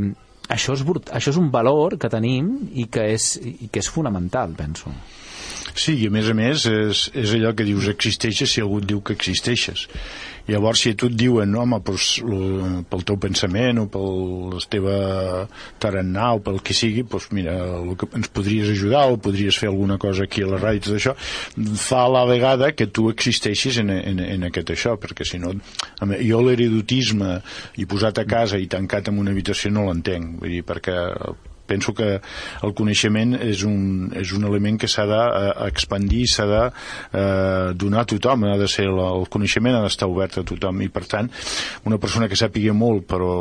això 0.49 0.75
és, 0.77 0.83
això 1.11 1.33
és 1.33 1.39
un 1.41 1.51
valor 1.53 1.97
que 2.01 2.11
tenim 2.11 2.55
i 2.73 2.87
que 2.91 3.07
és, 3.15 3.35
i 3.41 3.69
que 3.71 3.81
és 3.81 3.89
fonamental, 3.91 4.53
penso. 4.57 4.93
Sí, 5.75 5.97
i 5.99 6.07
a 6.07 6.13
més 6.13 6.29
a 6.31 6.35
més 6.37 6.65
és, 6.71 7.09
és 7.17 7.33
allò 7.35 7.51
que 7.55 7.65
dius 7.67 7.89
existeixes 7.91 8.53
si 8.53 8.63
algú 8.63 8.79
diu 8.79 9.01
que 9.03 9.15
existeixes. 9.17 9.87
Llavors, 10.47 10.83
si 10.83 10.91
a 10.93 10.97
tu 10.97 11.09
et 11.09 11.15
diuen, 11.17 11.49
no, 11.49 11.63
home, 11.63 11.79
pues, 11.85 12.19
pel 12.89 13.05
teu 13.07 13.17
pensament 13.21 13.81
o 13.81 13.85
pel 13.89 14.59
teva 14.69 14.97
tarannà 15.81 16.27
o 16.37 16.41
pel 16.45 16.59
que 16.65 16.75
sigui, 16.77 17.05
doncs 17.09 17.31
mira, 17.33 17.55
el 17.79 17.95
que 17.97 18.09
ens 18.17 18.29
podries 18.35 18.69
ajudar 18.75 19.07
o 19.09 19.17
podries 19.21 19.57
fer 19.57 19.71
alguna 19.71 19.97
cosa 20.01 20.27
aquí 20.29 20.45
a 20.45 20.51
la 20.51 20.61
ràdio 20.61 20.85
tot 20.85 20.99
això, 20.99 21.15
fa 21.81 22.05
la 22.11 22.25
vegada 22.29 22.71
que 22.77 22.87
tu 22.93 23.07
existeixis 23.09 23.81
en, 23.81 23.89
en, 23.95 24.21
en 24.21 24.47
aquest 24.51 24.75
això, 24.75 24.95
perquè 25.01 25.25
si 25.25 25.41
no... 25.41 25.55
Jo 26.25 26.39
l'eridotisme 26.45 27.39
i 27.81 27.89
posat 27.89 28.21
a 28.21 28.27
casa 28.29 28.61
i 28.61 28.69
tancat 28.69 29.09
en 29.09 29.19
una 29.21 29.33
habitació 29.33 29.73
no 29.73 29.87
l'entenc, 29.89 30.39
vull 30.41 30.57
dir, 30.57 30.63
perquè 30.67 30.95
penso 31.67 31.93
que 31.97 32.19
el 32.63 32.75
coneixement 32.77 33.35
és 33.41 33.63
un, 33.67 34.11
és 34.15 34.33
un 34.35 34.47
element 34.47 34.79
que 34.81 34.89
s'ha 34.91 35.05
d'expandir, 35.09 36.23
eh, 36.25 36.31
s'ha 36.31 36.47
de 36.49 36.61
eh, 36.65 37.73
donar 37.75 38.05
a 38.05 38.09
tothom, 38.13 38.47
ha 38.51 38.57
de 38.61 38.69
ser 38.71 38.87
el, 38.89 38.99
el 39.05 39.27
coneixement 39.31 39.79
ha 39.79 39.83
d'estar 39.85 40.09
obert 40.11 40.39
a 40.41 40.45
tothom 40.47 40.83
i 40.85 40.89
per 40.93 41.05
tant 41.09 41.29
una 41.85 41.99
persona 42.01 42.29
que 42.31 42.39
sàpiga 42.39 42.75
molt 42.75 43.07
però 43.09 43.31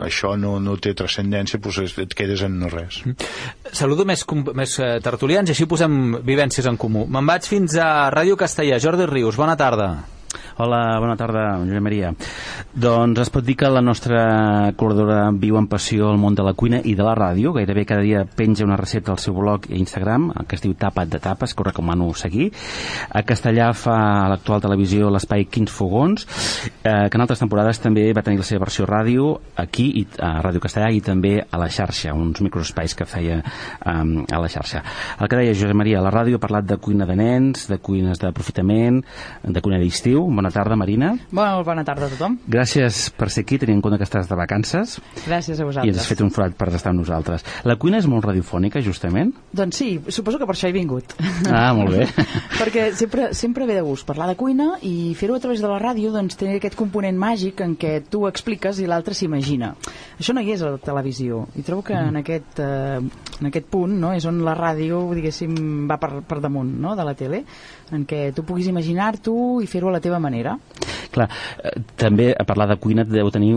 això 0.00 0.34
no, 0.38 0.58
no 0.62 0.76
té 0.80 0.94
transcendència 0.96 1.60
doncs 1.60 1.98
et 2.00 2.14
quedes 2.16 2.44
en 2.46 2.58
no 2.60 2.70
res 2.72 3.02
Saludo 3.72 4.04
més, 4.08 4.24
més 4.54 4.78
eh, 4.80 4.96
tertulians 5.04 5.50
i 5.50 5.54
així 5.54 5.66
posem 5.70 6.20
vivències 6.26 6.66
en 6.66 6.78
comú. 6.80 7.06
Me'n 7.10 7.28
vaig 7.28 7.46
fins 7.48 7.76
a 7.78 8.10
Ràdio 8.12 8.38
Castellà. 8.40 8.80
Jordi 8.82 9.06
Rius, 9.10 9.38
bona 9.38 9.56
tarda. 9.58 9.92
Hola, 10.60 10.98
bona 11.00 11.14
tarda, 11.16 11.56
Josep 11.64 11.80
Maria. 11.80 12.10
Doncs 12.76 13.22
es 13.22 13.30
pot 13.32 13.46
dir 13.46 13.54
que 13.56 13.68
la 13.72 13.80
nostra 13.80 14.18
col·laboradora 14.76 15.30
viu 15.40 15.56
en 15.56 15.64
passió 15.72 16.10
al 16.10 16.18
món 16.20 16.34
de 16.36 16.44
la 16.44 16.52
cuina 16.52 16.82
i 16.84 16.92
de 16.98 17.04
la 17.06 17.14
ràdio. 17.16 17.54
Gairebé 17.56 17.86
cada 17.88 18.04
dia 18.04 18.26
penja 18.28 18.66
una 18.66 18.76
recepta 18.76 19.14
al 19.14 19.22
seu 19.22 19.32
blog 19.38 19.70
i 19.70 19.78
Instagram, 19.80 20.26
que 20.44 20.58
es 20.58 20.60
diu 20.60 20.74
Tapa't 20.76 21.08
de 21.08 21.20
Tapes, 21.24 21.54
que 21.54 21.64
ho 21.64 21.66
recomano 21.70 22.10
seguir. 22.12 22.50
A 23.08 23.22
Castellà 23.24 23.70
fa 23.72 23.94
a 24.18 24.26
l'actual 24.28 24.60
televisió 24.60 25.08
l'espai 25.08 25.46
Quins 25.48 25.72
Fogons, 25.72 26.26
eh, 26.84 27.08
que 27.08 27.16
en 27.16 27.24
altres 27.24 27.40
temporades 27.40 27.80
també 27.80 28.04
va 28.12 28.26
tenir 28.26 28.42
la 28.42 28.46
seva 28.50 28.66
versió 28.66 28.84
ràdio 28.84 29.30
aquí 29.64 29.88
i 30.02 30.04
a 30.20 30.34
Ràdio 30.44 30.60
Castellà 30.60 30.92
i 30.92 31.00
també 31.00 31.38
a 31.40 31.62
la 31.62 31.70
xarxa, 31.72 32.12
uns 32.12 32.44
microespais 32.44 32.98
que 32.98 33.08
feia 33.08 33.40
um, 33.40 34.26
a 34.28 34.44
la 34.44 34.52
xarxa. 34.52 34.84
El 35.16 35.32
que 35.32 35.40
deia 35.40 35.56
Josep 35.56 35.72
Maria, 35.72 36.04
la 36.04 36.12
ràdio 36.12 36.36
ha 36.36 36.44
parlat 36.44 36.68
de 36.68 36.76
cuina 36.76 37.08
de 37.08 37.16
nens, 37.16 37.64
de 37.72 37.80
cuines 37.80 38.20
d'aprofitament, 38.20 39.00
de 39.48 39.64
cuina 39.64 39.80
d'estiu. 39.80 40.28
Bona 40.28 40.49
Bona 40.50 40.64
tarda, 40.64 40.74
Marina. 40.74 41.08
Molt 41.30 41.62
bona 41.62 41.84
tarda 41.86 42.08
a 42.08 42.10
tothom. 42.10 42.32
Gràcies 42.50 43.04
per 43.14 43.28
ser 43.30 43.44
aquí, 43.44 43.54
tenint 43.62 43.76
en 43.78 43.82
compte 43.84 44.00
que 44.00 44.06
estàs 44.08 44.26
de 44.26 44.34
vacances. 44.34 44.96
Gràcies 45.22 45.60
a 45.62 45.66
vosaltres. 45.68 45.86
I 45.86 45.92
ens 45.92 46.00
has 46.02 46.08
fet 46.10 46.22
un 46.24 46.32
forat 46.34 46.56
per 46.58 46.66
estar 46.74 46.90
amb 46.90 46.98
nosaltres. 47.04 47.44
La 47.70 47.76
cuina 47.78 48.00
és 48.02 48.08
molt 48.10 48.26
radiofònica, 48.26 48.82
justament? 48.82 49.30
Doncs 49.54 49.78
sí, 49.78 49.86
suposo 50.10 50.40
que 50.40 50.48
per 50.50 50.56
això 50.56 50.66
he 50.66 50.74
vingut. 50.74 51.14
Ah, 51.46 51.70
molt 51.78 51.94
bé. 51.94 52.08
Perquè 52.60 52.88
sempre, 52.98 53.28
sempre 53.38 53.68
ve 53.68 53.76
de 53.78 53.84
gust 53.86 54.08
parlar 54.08 54.26
de 54.32 54.34
cuina 54.40 54.72
i 54.82 55.12
fer-ho 55.14 55.38
a 55.38 55.44
través 55.44 55.62
de 55.62 55.70
la 55.70 55.78
ràdio 55.78 56.10
doncs, 56.16 56.34
té 56.40 56.50
aquest 56.56 56.74
component 56.74 57.14
màgic 57.14 57.62
en 57.62 57.78
què 57.78 58.00
tu 58.10 58.24
expliques 58.26 58.82
i 58.82 58.90
l'altre 58.90 59.14
s'imagina. 59.14 59.70
Això 60.18 60.34
no 60.34 60.42
hi 60.42 60.50
és 60.56 60.66
a 60.66 60.74
la 60.74 60.82
televisió. 60.82 61.44
I 61.54 61.62
trobo 61.62 61.86
que 61.86 61.94
mm. 61.94 62.10
en, 62.10 62.20
aquest, 62.24 62.58
eh, 62.58 63.38
en 63.38 63.52
aquest 63.52 63.70
punt 63.70 63.94
no, 64.02 64.10
és 64.18 64.26
on 64.26 64.42
la 64.42 64.58
ràdio, 64.58 65.04
diguéssim, 65.14 65.54
va 65.86 66.02
per, 66.02 66.24
per 66.26 66.42
damunt 66.42 66.74
no, 66.82 66.98
de 66.98 67.06
la 67.06 67.14
tele 67.14 67.44
en 67.92 68.06
què 68.06 68.30
tu 68.34 68.44
puguis 68.46 68.68
imaginar-t'ho 68.70 69.60
i 69.62 69.68
fer-ho 69.70 69.90
a 69.90 69.96
la 69.96 70.00
teva 70.04 70.18
manera. 70.22 70.56
Clar, 71.10 71.26
eh, 71.62 71.72
també 71.98 72.30
a 72.38 72.44
parlar 72.46 72.68
de 72.70 72.76
cuina 72.78 73.04
deu 73.04 73.30
tenir, 73.34 73.52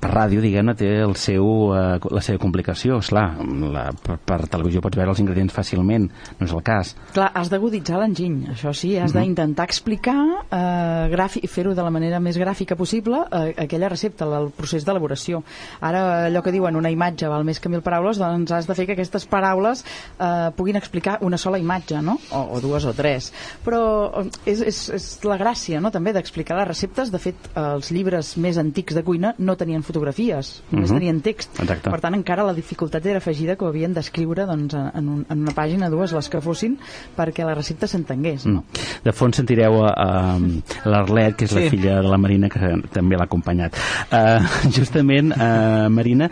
per 0.00 0.10
ràdio, 0.12 0.42
diguem-ne, 0.44 0.74
té 0.76 0.90
el 1.04 1.14
seu, 1.16 1.46
eh, 1.74 1.96
la 2.12 2.22
seva 2.24 2.40
complicació. 2.42 2.98
Esclar, 3.00 3.26
la, 3.72 3.88
per, 4.04 4.18
per 4.18 4.40
televisió 4.50 4.82
pots 4.84 4.98
veure 4.98 5.14
els 5.14 5.22
ingredients 5.22 5.54
fàcilment, 5.54 6.08
no 6.38 6.48
és 6.48 6.54
el 6.54 6.62
cas. 6.66 6.94
Clar, 7.16 7.30
has 7.34 7.52
d'aguditzar 7.52 8.02
l'enginy, 8.02 8.52
això 8.54 8.74
sí, 8.74 8.96
has 8.96 9.14
mm 9.14 9.16
-hmm. 9.16 9.22
d'intentar 9.22 9.64
explicar, 9.64 10.18
eh, 10.50 11.28
fer-ho 11.48 11.74
de 11.74 11.82
la 11.82 11.90
manera 11.90 12.20
més 12.20 12.38
gràfica 12.38 12.76
possible, 12.76 13.24
eh, 13.32 13.54
aquella 13.64 13.88
recepta, 13.88 14.24
el 14.24 14.50
procés 14.50 14.84
d'elaboració. 14.84 15.42
Ara, 15.80 16.28
allò 16.28 16.42
que 16.42 16.52
diuen 16.52 16.76
una 16.76 16.90
imatge 16.90 17.28
val 17.28 17.44
més 17.44 17.60
que 17.60 17.68
mil 17.68 17.82
paraules, 17.82 18.18
doncs 18.18 18.52
has 18.52 18.66
de 18.66 18.74
fer 18.74 18.86
que 18.86 18.92
aquestes 18.92 19.26
paraules 19.26 19.84
eh, 20.18 20.50
puguin 20.56 20.76
explicar 20.76 21.18
una 21.22 21.38
sola 21.38 21.58
imatge, 21.58 22.02
no? 22.02 22.18
O, 22.30 22.56
o 22.56 22.60
dues 22.60 22.84
o 22.84 22.92
tres. 22.92 23.32
Però 23.64 23.77
però 23.78 24.24
eh, 24.24 24.52
és, 24.52 24.62
és, 24.66 24.80
és 24.96 25.06
la 25.28 25.38
gràcia 25.40 25.80
no? 25.82 25.92
també 25.94 26.12
d'explicar 26.16 26.58
les 26.58 26.68
receptes 26.68 27.12
de 27.12 27.20
fet 27.22 27.48
els 27.58 27.90
llibres 27.94 28.34
més 28.40 28.58
antics 28.60 28.96
de 28.96 29.04
cuina 29.06 29.34
no 29.38 29.56
tenien 29.60 29.84
fotografies, 29.86 30.62
només 30.70 30.90
uh 30.90 30.94
mhm. 30.94 30.98
-huh. 30.98 30.98
tenien 30.98 31.20
text 31.20 31.60
Exacte. 31.60 31.90
per 31.90 32.00
tant 32.00 32.14
encara 32.14 32.44
la 32.44 32.54
dificultat 32.54 33.06
era 33.06 33.18
afegida 33.18 33.56
que 33.56 33.64
ho 33.64 33.68
havien 33.68 33.94
d'escriure 33.94 34.46
doncs, 34.46 34.74
en, 34.74 35.08
un, 35.08 35.26
en 35.28 35.38
una 35.38 35.52
pàgina, 35.52 35.90
dues, 35.90 36.12
les 36.12 36.28
que 36.28 36.40
fossin 36.40 36.78
perquè 37.16 37.44
la 37.44 37.54
recepta 37.54 37.86
s'entengués 37.86 38.46
no? 38.46 38.60
Mm. 38.60 39.04
de 39.04 39.12
fons 39.12 39.36
sentireu 39.36 39.84
a, 39.84 39.92
a 39.92 40.38
l'Arlet 40.84 41.36
que 41.36 41.44
és 41.44 41.50
sí. 41.50 41.60
la 41.60 41.70
filla 41.70 42.02
de 42.02 42.08
la 42.08 42.18
Marina 42.18 42.48
que 42.48 42.60
també 42.92 43.16
l'ha 43.16 43.24
acompanyat 43.24 43.74
uh, 44.12 44.42
justament, 44.78 45.32
uh, 45.32 45.88
Marina 45.88 46.30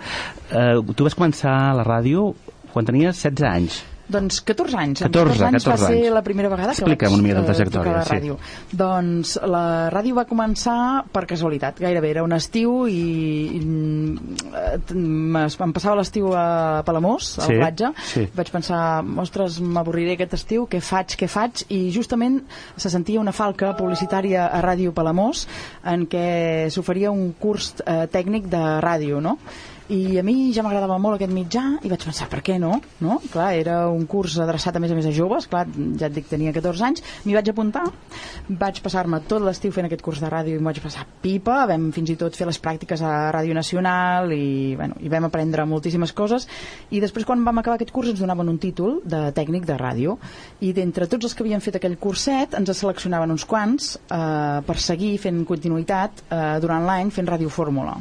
uh, 0.52 0.94
tu 0.94 1.04
vas 1.04 1.14
començar 1.14 1.70
a 1.70 1.74
la 1.74 1.84
ràdio 1.84 2.34
quan 2.72 2.84
tenies 2.84 3.16
16 3.22 3.42
anys 3.48 3.95
doncs 4.08 4.40
14 4.46 4.76
anys. 4.78 5.00
14, 5.02 5.34
14 5.34 5.46
anys 5.46 5.64
14 5.66 5.82
va 5.82 5.88
ser 5.90 6.10
la 6.14 6.22
primera 6.26 6.48
vegada 6.52 6.74
que 6.74 6.82
Explica'm 6.84 7.12
vaig 7.12 7.18
una 7.18 7.26
mica 7.26 7.40
de 7.40 7.46
trajectòria, 7.50 7.92
la 7.96 8.04
ràdio. 8.06 8.34
Sí. 8.38 8.42
Doncs 8.82 9.26
la 9.54 9.64
ràdio 9.94 10.12
va 10.18 10.24
començar 10.28 10.78
per 11.12 11.24
casualitat, 11.30 11.74
gairebé 11.82 12.08
era 12.14 12.22
un 12.26 12.32
estiu 12.36 12.70
i, 12.86 12.90
i 13.56 13.58
em 13.62 15.72
passava 15.74 15.96
l'estiu 15.98 16.24
a 16.38 16.46
Palamós, 16.86 17.24
al 17.42 17.50
sí, 17.50 17.54
platja. 17.60 17.88
Sí. 18.12 18.22
Vaig 18.36 18.48
pensar, 18.54 18.80
ostres, 19.22 19.52
m'avorriré 19.60 20.12
aquest 20.16 20.34
estiu, 20.38 20.60
què 20.70 20.80
faig, 20.84 21.08
què 21.18 21.28
faig? 21.30 21.52
I 21.74 21.90
justament 21.94 22.36
se 22.76 22.88
sentia 22.92 23.22
una 23.22 23.34
falca 23.36 23.74
publicitària 23.78 24.42
a 24.46 24.62
Ràdio 24.64 24.94
Palamós 24.96 25.46
en 25.86 26.06
què 26.10 26.26
s'oferia 26.72 27.10
un 27.14 27.32
curs 27.40 27.66
eh, 27.82 28.04
tècnic 28.12 28.42
de 28.52 28.62
ràdio, 28.84 29.20
no? 29.24 29.38
I 29.88 30.18
a 30.18 30.22
mi 30.26 30.50
ja 30.50 30.64
m'agradava 30.66 30.96
molt 30.98 31.16
aquest 31.16 31.30
mitjà 31.30 31.62
i 31.86 31.90
vaig 31.90 32.02
pensar, 32.08 32.26
per 32.30 32.40
què 32.42 32.56
no? 32.58 32.80
no? 33.04 33.20
Clar, 33.30 33.52
era 33.54 33.76
un 33.92 34.02
curs 34.10 34.34
adreçat 34.42 34.74
a 34.74 34.80
més 34.82 34.90
a 34.90 34.96
més 34.98 35.06
a 35.06 35.12
joves, 35.14 35.46
clar, 35.50 35.64
ja 36.00 36.08
et 36.08 36.14
dic, 36.16 36.26
tenia 36.30 36.54
14 36.54 36.86
anys, 36.88 37.04
m'hi 37.24 37.36
vaig 37.36 37.50
apuntar, 37.52 37.84
vaig 38.48 38.80
passar-me 38.82 39.20
tot 39.30 39.44
l'estiu 39.46 39.74
fent 39.74 39.86
aquest 39.86 40.02
curs 40.02 40.22
de 40.22 40.30
ràdio 40.32 40.56
i 40.56 40.62
m'ho 40.62 40.72
vaig 40.72 40.80
passar 40.82 41.06
pipa, 41.22 41.60
vam 41.70 41.90
fins 41.94 42.10
i 42.10 42.16
tot 42.18 42.34
fer 42.34 42.48
les 42.48 42.58
pràctiques 42.62 43.02
a 43.06 43.12
Ràdio 43.36 43.54
Nacional 43.54 44.32
i, 44.34 44.74
bueno, 44.78 44.98
i 44.98 45.12
vam 45.12 45.28
aprendre 45.28 45.66
moltíssimes 45.70 46.14
coses 46.16 46.48
i 46.90 47.02
després 47.02 47.26
quan 47.28 47.44
vam 47.46 47.62
acabar 47.62 47.78
aquest 47.78 47.94
curs 47.94 48.10
ens 48.10 48.22
donaven 48.22 48.50
un 48.50 48.58
títol 48.62 48.98
de 49.06 49.28
tècnic 49.36 49.68
de 49.68 49.76
ràdio 49.78 50.16
i 50.66 50.72
d'entre 50.74 51.06
tots 51.10 51.28
els 51.28 51.36
que 51.36 51.46
havien 51.46 51.62
fet 51.62 51.78
aquell 51.78 51.98
curset 52.00 52.56
ens 52.58 52.74
seleccionaven 52.76 53.30
uns 53.30 53.46
quants 53.46 53.94
eh, 53.96 54.58
per 54.66 54.78
seguir 54.82 55.14
fent 55.22 55.44
continuïtat 55.46 56.26
eh, 56.26 56.42
durant 56.64 56.86
l'any 56.86 57.14
fent 57.14 57.30
Ràdio 57.30 57.52
Fórmula 57.52 57.94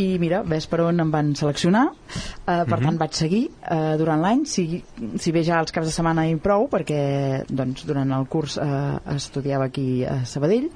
i 0.00 0.18
mira, 0.18 0.42
ves 0.48 0.66
per 0.70 0.80
on 0.86 1.00
em 1.02 1.10
van 1.12 1.34
seleccionar. 1.36 1.86
Uh, 1.92 2.44
per 2.44 2.62
uh 2.62 2.66
-huh. 2.66 2.84
tant 2.84 2.98
vaig 2.98 3.12
seguir 3.12 3.50
uh, 3.70 3.96
durant 3.98 4.20
l'any. 4.20 4.44
Si, 4.46 4.82
si 5.18 5.32
bé 5.32 5.42
ja 5.44 5.60
els 5.60 5.72
caps 5.72 5.86
de 5.86 5.92
setmana 5.92 6.26
i 6.28 6.36
prou 6.36 6.68
perquè 6.68 7.44
doncs, 7.48 7.84
durant 7.84 8.10
el 8.10 8.26
curs 8.26 8.56
uh, 8.56 8.98
estudiava 9.14 9.64
aquí 9.64 10.04
a 10.04 10.24
Sabadell 10.24 10.70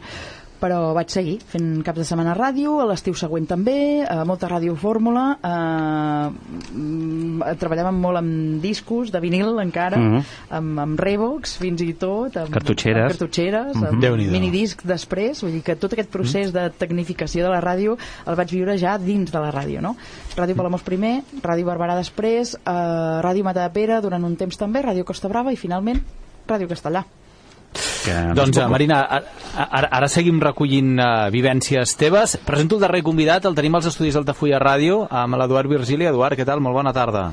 però 0.61 0.93
vaig 0.97 1.11
seguir 1.13 1.37
fent 1.51 1.83
caps 1.85 1.99
de 1.99 2.05
setmana 2.09 2.33
a 2.33 2.37
ràdio, 2.39 2.79
a 2.81 2.87
l'estiu 2.89 3.15
següent 3.15 3.47
també, 3.49 4.05
a 4.09 4.25
molta 4.25 4.49
ràdio 4.49 4.75
fórmula, 4.77 5.39
eh, 5.43 6.31
mm, 6.73 7.43
treballàvem 7.61 7.99
molt 8.01 8.21
amb 8.21 8.63
discos 8.63 9.13
de 9.13 9.21
vinil 9.21 9.59
encara, 9.63 9.99
Mhm. 9.99 10.23
amb, 10.51 10.81
amb 10.81 11.01
Revox 11.01 11.57
fins 11.59 11.81
i 11.83 11.93
tot, 11.95 12.37
amb, 12.37 12.51
Cartutxeres. 12.51 13.03
amb 13.03 13.11
cartutxeres, 13.13 13.77
Mhm. 13.77 13.85
amb 13.87 14.01
Déu-n'hi-do. 14.03 14.33
minidisc 14.33 14.83
després, 14.83 15.43
vull 15.43 15.53
dir 15.53 15.63
que 15.63 15.77
tot 15.77 15.93
aquest 15.93 16.11
procés 16.11 16.53
de 16.53 16.71
tecnificació 16.71 17.45
de 17.45 17.51
la 17.51 17.61
ràdio 17.61 17.97
el 18.27 18.35
vaig 18.35 18.51
viure 18.51 18.79
ja 18.79 18.99
dins 18.99 19.31
de 19.31 19.39
la 19.39 19.53
ràdio, 19.53 19.81
no? 19.81 19.97
Ràdio 20.37 20.55
Palamós 20.57 20.83
primer, 20.83 21.23
Ràdio 21.43 21.65
Barberà 21.65 21.97
després, 21.97 22.55
eh, 22.55 22.61
Ràdio 22.71 23.45
Matadepera 23.45 24.01
durant 24.01 24.23
un 24.25 24.37
temps 24.37 24.57
també, 24.57 24.83
Ràdio 24.83 25.05
Costa 25.05 25.29
Brava 25.29 25.53
i 25.53 25.57
finalment 25.57 26.03
Ràdio 26.47 26.69
Castellà. 26.69 27.05
Que 28.05 28.15
Doncs, 28.37 28.61
eh, 28.61 28.69
Marina, 28.71 29.01
ara, 29.57 29.91
ara 29.91 30.09
seguim 30.13 30.41
recollint 30.43 30.97
uh, 30.99 31.27
vivències 31.35 31.97
teves. 31.99 32.39
Presento 32.47 32.79
el 32.79 32.87
darrer 32.87 33.03
convidat, 33.07 33.49
el 33.49 33.57
tenim 33.59 33.77
als 33.79 33.91
estudis 33.93 34.17
d'Altafulla 34.17 34.63
Ràdio, 34.63 35.05
amb 35.11 35.39
l'Eduard 35.41 35.71
Virgili. 35.71 36.09
Eduard, 36.09 36.39
què 36.39 36.47
tal? 36.49 36.63
Molt 36.65 36.79
bona 36.79 36.95
tarda. 36.97 37.31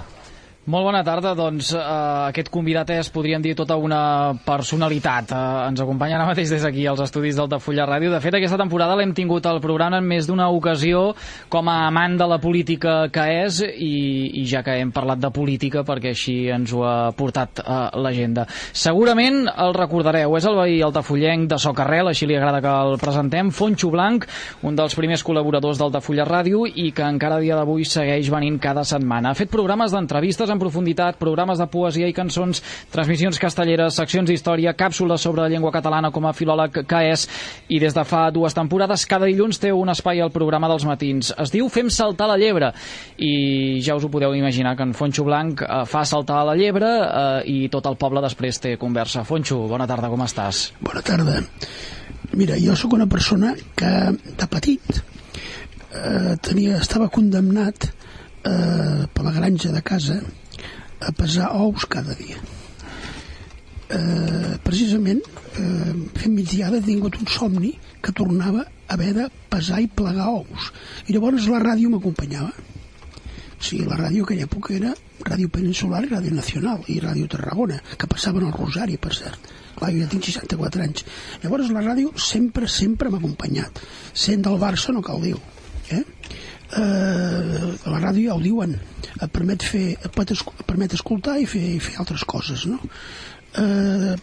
Molt 0.64 0.86
bona 0.88 1.01
tarda, 1.03 1.34
doncs 1.36 1.74
eh, 1.76 1.80
aquest 2.30 2.47
convidat 2.47 2.88
és, 2.95 3.09
podríem 3.11 3.41
dir, 3.43 3.51
tota 3.59 3.76
una 3.76 4.32
personalitat. 4.45 5.34
Eh, 5.36 5.64
ens 5.68 5.82
acompanya 5.84 6.16
ara 6.16 6.28
mateix 6.30 6.53
des 6.53 6.61
d'aquí 6.64 6.86
als 6.88 7.01
estudis 7.03 7.36
d'Altafulla 7.36 7.84
Ràdio. 7.89 8.14
De 8.14 8.22
fet, 8.24 8.38
aquesta 8.38 8.55
temporada 8.61 8.95
l'hem 8.95 9.11
tingut 9.11 9.43
al 9.43 9.59
programa 9.59 9.99
en 9.99 10.07
més 10.07 10.24
d'una 10.24 10.47
ocasió 10.55 11.01
com 11.51 11.68
a 11.68 11.89
amant 11.89 12.16
de 12.16 12.28
la 12.32 12.38
política 12.39 13.09
que 13.11 13.26
és 13.41 13.59
i, 13.59 14.39
i 14.39 14.45
ja 14.47 14.61
que 14.64 14.78
hem 14.80 14.93
parlat 14.95 15.20
de 15.20 15.34
política 15.36 15.84
perquè 15.84 16.14
així 16.16 16.38
ens 16.55 16.72
ho 16.72 16.86
ha 16.88 17.11
portat 17.11 17.59
a 17.59 17.82
l'agenda. 17.99 18.47
Segurament 18.72 19.41
el 19.51 19.76
recordareu, 19.76 20.38
és 20.39 20.47
el 20.47 20.55
veí 20.61 20.80
altafullenc 20.80 21.51
de 21.51 21.59
Socarrel, 21.59 22.14
així 22.14 22.24
li 22.24 22.39
agrada 22.39 22.64
que 22.64 22.78
el 22.88 22.95
presentem, 23.03 23.51
Fonxo 23.51 23.91
Blanc, 23.91 24.30
un 24.64 24.80
dels 24.80 24.95
primers 24.95 25.28
col·laboradors 25.28 25.84
d'Altafulla 25.84 26.24
Ràdio 26.32 26.64
i 26.72 26.93
que 26.95 27.03
encara 27.03 27.43
dia 27.43 27.59
d'avui 27.59 27.84
segueix 27.84 28.32
venint 28.32 28.64
cada 28.64 28.88
setmana. 28.88 29.36
Ha 29.36 29.41
fet 29.43 29.51
programes 29.51 29.91
d'entrevistes 29.91 30.53
en 30.54 30.62
profunditat, 30.62 31.20
programes 31.22 31.60
de 31.62 31.68
poesia 31.72 32.08
i 32.10 32.16
cançons, 32.16 32.62
transmissions 32.93 33.39
castelleres, 33.41 33.97
seccions 33.99 34.30
d'història, 34.30 34.76
càpsules 34.78 35.22
sobre 35.22 35.43
la 35.43 35.49
llengua 35.51 35.74
catalana 35.74 36.12
com 36.14 36.28
a 36.30 36.34
filòleg 36.34 36.84
que 36.89 37.01
és, 37.12 37.28
i 37.70 37.80
des 37.84 37.95
de 37.95 38.06
fa 38.08 38.28
dues 38.34 38.56
temporades 38.56 39.06
cada 39.10 39.30
dilluns 39.30 39.60
té 39.62 39.74
un 39.74 39.91
espai 39.93 40.22
al 40.22 40.34
programa 40.34 40.70
dels 40.72 40.86
matins. 40.88 41.34
Es 41.41 41.51
diu 41.54 41.70
Fem 41.74 41.89
saltar 41.89 42.28
la 42.30 42.38
llebre, 42.38 42.70
i 43.18 43.82
ja 43.84 43.97
us 43.97 44.06
ho 44.06 44.12
podeu 44.14 44.36
imaginar 44.38 44.76
que 44.78 44.86
en 44.86 44.93
Fonxo 44.93 45.26
Blanc 45.26 45.64
eh, 45.66 45.84
fa 45.89 46.06
saltar 46.06 46.43
la 46.47 46.56
llebre 46.60 46.89
eh, 46.89 47.41
i 47.49 47.58
tot 47.74 47.88
el 47.89 47.97
poble 47.99 48.22
després 48.24 48.62
té 48.62 48.76
conversa. 48.82 49.26
Fonxo, 49.28 49.64
bona 49.70 49.88
tarda, 49.89 50.12
com 50.12 50.22
estàs? 50.26 50.70
Bona 50.84 51.01
tarda. 51.06 51.41
Mira, 52.34 52.58
jo 52.58 52.76
sóc 52.76 52.95
una 52.97 53.08
persona 53.10 53.54
que 53.78 53.89
de 54.39 54.47
petit 54.49 55.01
eh, 55.93 56.36
tenia, 56.41 56.80
estava 56.82 57.10
condemnat 57.14 57.89
eh, 57.89 59.04
per 59.14 59.26
la 59.26 59.36
granja 59.36 59.74
de 59.74 59.84
casa 59.86 60.20
a 61.06 61.12
pesar 61.16 61.51
ous 61.60 61.86
cada 61.86 62.16
dia. 62.20 62.39
Eh, 63.93 64.54
precisament 64.64 65.22
eh, 65.60 65.93
fent 66.18 66.34
migdiada 66.34 66.80
he 66.80 66.86
tingut 66.86 67.20
un 67.20 67.28
somni 67.30 67.74
que 68.01 68.14
tornava 68.16 68.64
a 68.64 68.95
haver 68.95 69.12
de 69.18 69.28
pesar 69.51 69.82
i 69.84 69.89
plegar 69.91 70.30
ous 70.32 70.72
i 71.06 71.14
llavors 71.14 71.45
la 71.51 71.60
ràdio 71.62 71.91
m'acompanyava 71.91 72.54
Sí, 73.64 73.78
la 73.88 73.95
ràdio 73.95 74.26
aquella 74.26 74.43
època 74.43 74.74
era 74.76 74.89
Ràdio 75.24 75.47
Peninsular 75.56 76.01
i 76.04 76.10
Ràdio 76.12 76.34
Nacional 76.36 76.82
i 76.91 76.97
Ràdio 76.99 77.30
Tarragona, 77.32 77.78
que 77.95 78.10
passaven 78.12 78.43
al 78.43 78.51
Rosari, 78.51 78.97
per 78.99 79.14
cert. 79.16 79.45
Clar, 79.78 79.91
jo 79.93 80.01
ja 80.01 80.10
tinc 80.12 80.28
64 80.28 80.84
anys. 80.84 81.06
Llavors 81.45 81.72
la 81.72 81.86
ràdio 81.86 82.12
sempre, 82.20 82.68
sempre 82.68 83.08
m'ha 83.08 83.22
acompanyat. 83.24 83.80
Sent 84.26 84.43
del 84.43 84.60
Barça 84.60 84.91
no 84.91 85.06
cal 85.06 85.24
dir 85.24 85.38
eh? 86.78 87.89
La 87.91 87.99
ràdio 87.99 88.30
ja 88.32 88.36
ho 88.38 88.41
diuen 88.41 88.74
et 89.21 89.30
permet, 89.32 89.63
fer, 89.63 89.93
et 89.99 90.11
pot 90.13 90.30
et 90.32 90.65
permet 90.65 90.93
escoltar 90.97 91.38
i 91.39 91.45
fer, 91.49 91.61
i 91.76 91.80
fer 91.84 91.97
altres 92.01 92.24
coses 92.26 92.65
no? 92.69 92.80
Eh, 93.53 94.15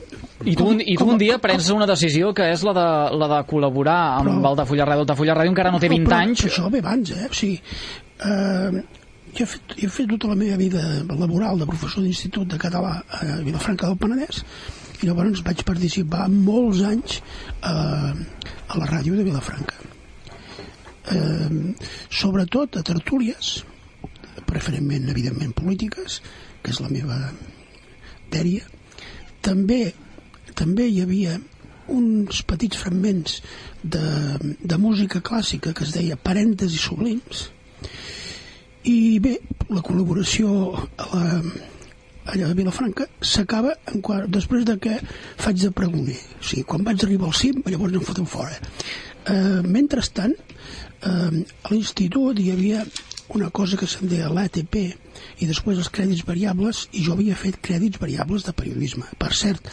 I 0.51 0.57
tu, 0.59 0.65
un, 0.67 0.81
I 0.83 0.97
tu 0.99 1.07
un 1.07 1.19
dia 1.21 1.37
prens 1.39 1.69
una 1.71 1.87
decisió 1.87 2.33
que 2.35 2.49
és 2.51 2.65
la 2.67 2.73
de, 2.75 2.87
la 3.21 3.29
de 3.31 3.37
col·laborar 3.47 3.99
amb 4.19 4.27
Però- 4.33 4.49
Altafulla 4.51 4.87
Ràdio. 4.89 5.05
Altafulla 5.05 5.37
Ràdio 5.39 5.53
encara 5.53 5.71
no 5.71 5.79
té 5.79 5.89
20 5.93 6.09
però, 6.09 6.19
anys. 6.25 6.43
Però 6.43 6.51
això 6.51 6.71
ve 6.73 6.81
abans, 6.83 7.13
eh? 7.15 7.29
O 7.31 7.37
sigui, 7.39 7.61
eh, 8.27 8.83
jo 9.37 9.45
he, 9.45 9.47
fet, 9.53 9.77
jo 9.77 9.87
he 9.87 9.93
fet 10.01 10.11
tota 10.11 10.33
la 10.33 10.39
meva 10.41 10.57
vida 10.59 10.83
laboral 11.15 11.63
de 11.63 11.69
professor 11.71 12.03
d'institut 12.03 12.49
de 12.51 12.59
català 12.59 12.97
a 13.07 13.37
Vilafranca 13.47 13.87
del 13.87 14.01
Penedès 14.03 14.43
i 15.01 15.07
llavors 15.07 15.45
vaig 15.47 15.63
participar 15.69 16.27
molts 16.33 16.83
anys 16.91 17.21
eh, 17.63 17.71
a 17.71 18.83
la 18.83 18.91
ràdio 18.91 19.15
de 19.15 19.23
Vilafranca. 19.31 19.79
Eh, 21.11 21.75
sobretot 22.11 22.79
a 22.79 22.85
tertúlies, 22.87 23.61
preferentment, 24.47 25.09
evidentment, 25.11 25.55
polítiques, 25.57 26.21
que 26.63 26.75
és 26.75 26.81
la 26.83 26.91
meva 26.93 27.19
dèria. 28.31 28.67
També, 29.43 29.93
també 30.59 30.89
hi 30.89 31.01
havia 31.05 31.39
uns 31.91 32.45
petits 32.47 32.79
fragments 32.79 33.41
de, 33.83 34.05
de 34.61 34.79
música 34.79 35.23
clàssica 35.27 35.73
que 35.75 35.87
es 35.87 35.97
deia 35.97 36.21
Parèntesis 36.21 36.87
Sublims, 36.87 37.49
i 38.87 39.19
bé, 39.21 39.35
la 39.69 39.83
col·laboració 39.85 40.53
a 40.79 41.09
la, 41.11 41.41
allà 42.31 42.51
a 42.51 42.57
Vilafranca 42.57 43.07
s'acaba 43.21 43.75
després 44.29 44.65
de 44.69 44.77
que 44.81 44.97
faig 45.41 45.61
de 45.61 45.71
pregoner. 45.75 46.17
O 46.39 46.45
sigui, 46.45 46.65
quan 46.69 46.85
vaig 46.87 47.05
arribar 47.05 47.29
al 47.29 47.37
cim, 47.37 47.61
llavors 47.67 47.99
em 47.99 48.07
foten 48.07 48.29
fora. 48.29 48.57
Eh, 49.31 49.61
mentrestant, 49.67 50.37
eh, 51.03 51.41
a 51.65 51.73
l'institut 51.73 52.41
hi 52.41 52.51
havia 52.55 52.85
una 53.31 53.51
cosa 53.55 53.79
que 53.79 53.87
se'n 53.87 54.11
deia 54.11 54.31
l'ATP 54.33 54.77
i 55.39 55.47
després 55.47 55.79
els 55.79 55.91
crèdits 55.95 56.27
variables 56.27 56.87
i 56.93 57.05
jo 57.07 57.15
havia 57.15 57.39
fet 57.39 57.61
crèdits 57.63 58.01
variables 58.03 58.47
de 58.47 58.55
periodisme. 58.57 59.07
Per 59.19 59.31
cert, 59.37 59.71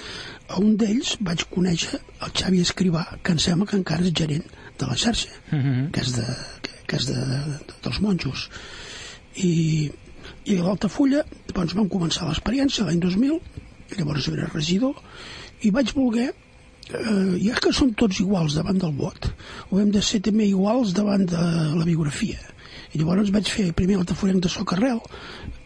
a 0.47 0.61
un 0.61 0.75
d'ells 0.77 1.15
vaig 1.25 1.47
conèixer 1.53 1.97
el 1.97 2.33
Xavi 2.37 2.61
Escrivà, 2.61 3.05
que 3.23 3.33
em 3.33 3.41
sembla 3.41 3.67
que 3.69 3.79
encara 3.79 4.05
és 4.05 4.13
gerent 4.13 4.45
de 4.77 4.85
la 4.85 4.97
xarxa, 4.97 5.31
que 5.49 6.03
és, 6.03 6.13
de, 6.13 6.27
que, 6.85 6.99
és 6.99 7.07
de, 7.09 7.17
de, 7.17 7.79
dels 7.83 8.01
monjos 8.03 8.49
i, 9.43 9.89
i 10.45 10.57
a 10.57 10.65
l'Altafulla 10.65 11.23
doncs 11.53 11.75
vam 11.77 11.89
començar 11.91 12.27
l'experiència 12.27 12.85
l'any 12.87 13.01
2000 13.03 13.37
i 13.93 13.99
llavors 13.99 14.27
era 14.31 14.49
regidor 14.53 14.97
i 15.65 15.71
vaig 15.73 15.93
voler 15.97 16.31
eh, 16.93 17.37
ja 17.43 17.55
que 17.61 17.73
som 17.75 17.93
tots 17.97 18.19
iguals 18.23 18.55
davant 18.57 18.77
del 18.81 18.93
vot 18.97 19.29
ho 19.69 19.79
hem 19.81 19.89
de 19.91 20.01
ser 20.01 20.21
també 20.25 20.47
iguals 20.47 20.93
davant 20.97 21.25
de 21.27 21.41
la 21.75 21.85
biografia. 21.87 22.39
I 22.95 23.01
llavors 23.01 23.31
vaig 23.35 23.49
fer 23.51 23.71
primer 23.75 23.97
l'Altafollenc 23.99 24.43
de 24.45 24.49
Socarrel 24.49 25.01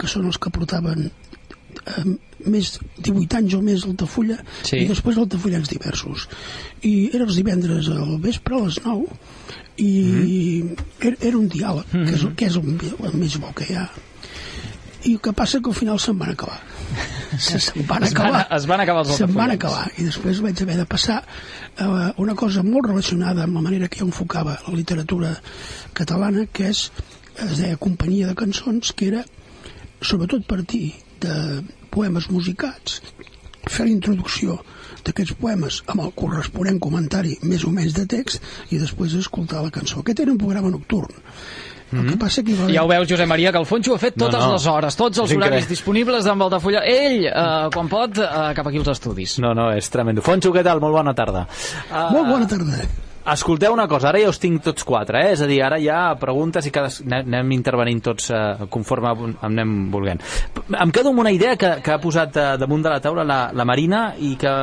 que 0.01 0.07
són 0.09 0.25
els 0.25 0.39
que 0.41 0.49
portaven 0.53 1.05
eh, 1.11 2.05
més 2.49 2.73
18 2.97 3.37
anys 3.37 3.53
o 3.53 3.61
més 3.61 3.85
Altafulla 3.85 4.39
Sí. 4.65 4.79
i 4.81 4.87
després 4.89 5.19
Altafollencs 5.21 5.69
diversos. 5.69 6.27
I 6.81 7.11
era 7.13 7.27
els 7.29 7.37
divendres 7.37 7.89
al 7.93 8.17
vespre 8.23 8.57
a 8.57 8.63
les 8.65 8.79
9 8.83 9.05
i 9.81 9.91
era, 10.99 11.15
era 11.21 11.37
un 11.37 11.47
diàleg 11.49 11.93
que 11.93 12.15
és, 12.17 12.25
que 12.37 12.49
és 12.49 12.57
el, 12.59 12.73
el 13.07 13.15
més 13.21 13.37
bo 13.41 13.53
que 13.55 13.69
hi 13.69 13.77
ha. 13.79 13.85
I 15.05 15.13
el 15.15 15.21
que 15.23 15.31
passa 15.33 15.61
que 15.61 15.69
al 15.71 15.77
final 15.77 15.97
se'n 16.01 16.17
van 16.19 16.33
acabar 16.33 16.59
se, 17.47 17.59
se'n 17.59 17.85
van 17.87 18.03
Es 18.03 18.13
van- 18.13 18.27
acabar 18.27 18.47
es 18.57 18.65
van 18.67 18.81
acabar 18.83 19.03
els 19.05 19.15
se'n 19.17 19.33
van 19.35 19.51
acabar 19.55 19.85
i 19.97 20.03
després 20.07 20.41
vaig 20.43 20.61
haver 20.61 20.77
de 20.81 20.85
passar 20.85 21.21
a 21.77 22.13
una 22.17 22.35
cosa 22.35 22.63
molt 22.63 22.87
relacionada 22.89 23.43
amb 23.43 23.55
la 23.55 23.61
manera 23.67 23.87
que 23.87 23.99
jo 24.01 24.09
enfocava 24.09 24.57
la 24.67 24.73
literatura 24.75 25.35
catalana 25.93 26.45
que 26.51 26.69
és, 26.73 26.91
es 27.39 27.57
deia 27.61 27.77
companyia 27.77 28.27
de 28.27 28.35
cançons 28.35 28.91
que 28.93 29.07
era 29.13 29.23
sobretot 30.01 30.45
partir 30.47 30.93
de 31.21 31.61
poemes 31.93 32.29
musicats 32.31 33.01
fer 33.69 33.85
la 33.85 33.91
introducció 33.93 34.57
d'aquests 35.05 35.35
poemes 35.41 35.81
amb 35.89 36.01
el 36.05 36.11
corresponent 36.17 36.79
comentari 36.81 37.35
més 37.43 37.63
o 37.65 37.71
menys 37.73 37.93
de 37.97 38.05
text 38.09 38.41
i 38.73 38.77
després 38.81 39.13
escoltar 39.17 39.61
la 39.63 39.71
cançó. 39.73 40.01
Aquest 40.01 40.19
era 40.21 40.31
un 40.33 40.37
programa 40.41 40.69
nocturn. 40.73 41.09
El 41.91 42.07
que 42.09 42.17
passa 42.17 42.43
que 42.43 42.51
hi 42.51 42.55
va 42.55 42.63
haver... 42.63 42.75
Ja 42.75 42.83
ho 42.85 42.87
veus, 42.87 43.09
Josep 43.09 43.27
Maria, 43.27 43.51
que 43.51 43.59
el 43.59 43.65
Fonxo 43.67 43.95
ha 43.95 43.99
fet 44.01 44.15
No, 44.17 44.25
totes 44.29 44.45
no. 44.45 44.53
les 44.53 44.65
hores, 44.71 44.95
tots 44.95 45.19
els 45.19 45.31
És 45.31 45.37
horaris 45.37 45.51
increïble. 45.65 45.69
disponibles 45.75 46.25
d'en 46.25 46.41
Altafulla. 46.47 46.81
Ell, 46.87 47.25
eh, 47.27 47.69
quan 47.73 47.89
pot, 47.91 48.17
eh, 48.17 48.53
cap 48.55 48.67
aquí 48.67 48.77
als 48.79 48.87
estudis. 48.95 49.37
No, 49.43 49.53
no, 49.53 49.71
és 49.75 49.89
tremendo. 49.91 50.21
Fonxo, 50.21 50.53
què 50.55 50.63
tal? 50.63 50.79
Molt 50.79 50.93
bona 50.95 51.13
tarda. 51.13 51.47
Uh, 51.91 52.11
Molt 52.15 52.27
bona 52.29 52.47
tarda. 52.47 52.85
Escolteu 53.31 53.69
una 53.71 53.83
cosa, 53.87 54.07
ara 54.09 54.17
ja 54.17 54.29
us 54.31 54.39
tinc 54.41 54.63
tots 54.65 54.81
quatre, 54.83 55.19
eh? 55.21 55.33
és 55.35 55.41
a 55.43 55.45
dir, 55.45 55.59
ara 55.61 55.77
hi 55.77 55.85
ha 55.93 56.15
preguntes 56.17 56.65
i 56.65 56.71
cada... 56.73 56.89
anem, 57.05 57.51
intervenint 57.53 57.99
tots 58.01 58.31
eh, 58.33 58.65
conforme 58.73 59.11
anem 59.45 59.75
volent. 59.93 60.19
Em 60.73 60.89
quedo 60.89 61.11
amb 61.13 61.21
una 61.21 61.29
idea 61.29 61.53
que, 61.55 61.69
que 61.85 61.91
ha 61.93 61.99
posat 62.01 62.35
eh, 62.41 62.47
damunt 62.57 62.81
de 62.81 62.89
la 62.89 62.99
taula 62.99 63.23
la, 63.23 63.51
la 63.53 63.63
Marina 63.69 64.15
i 64.17 64.33
que, 64.41 64.55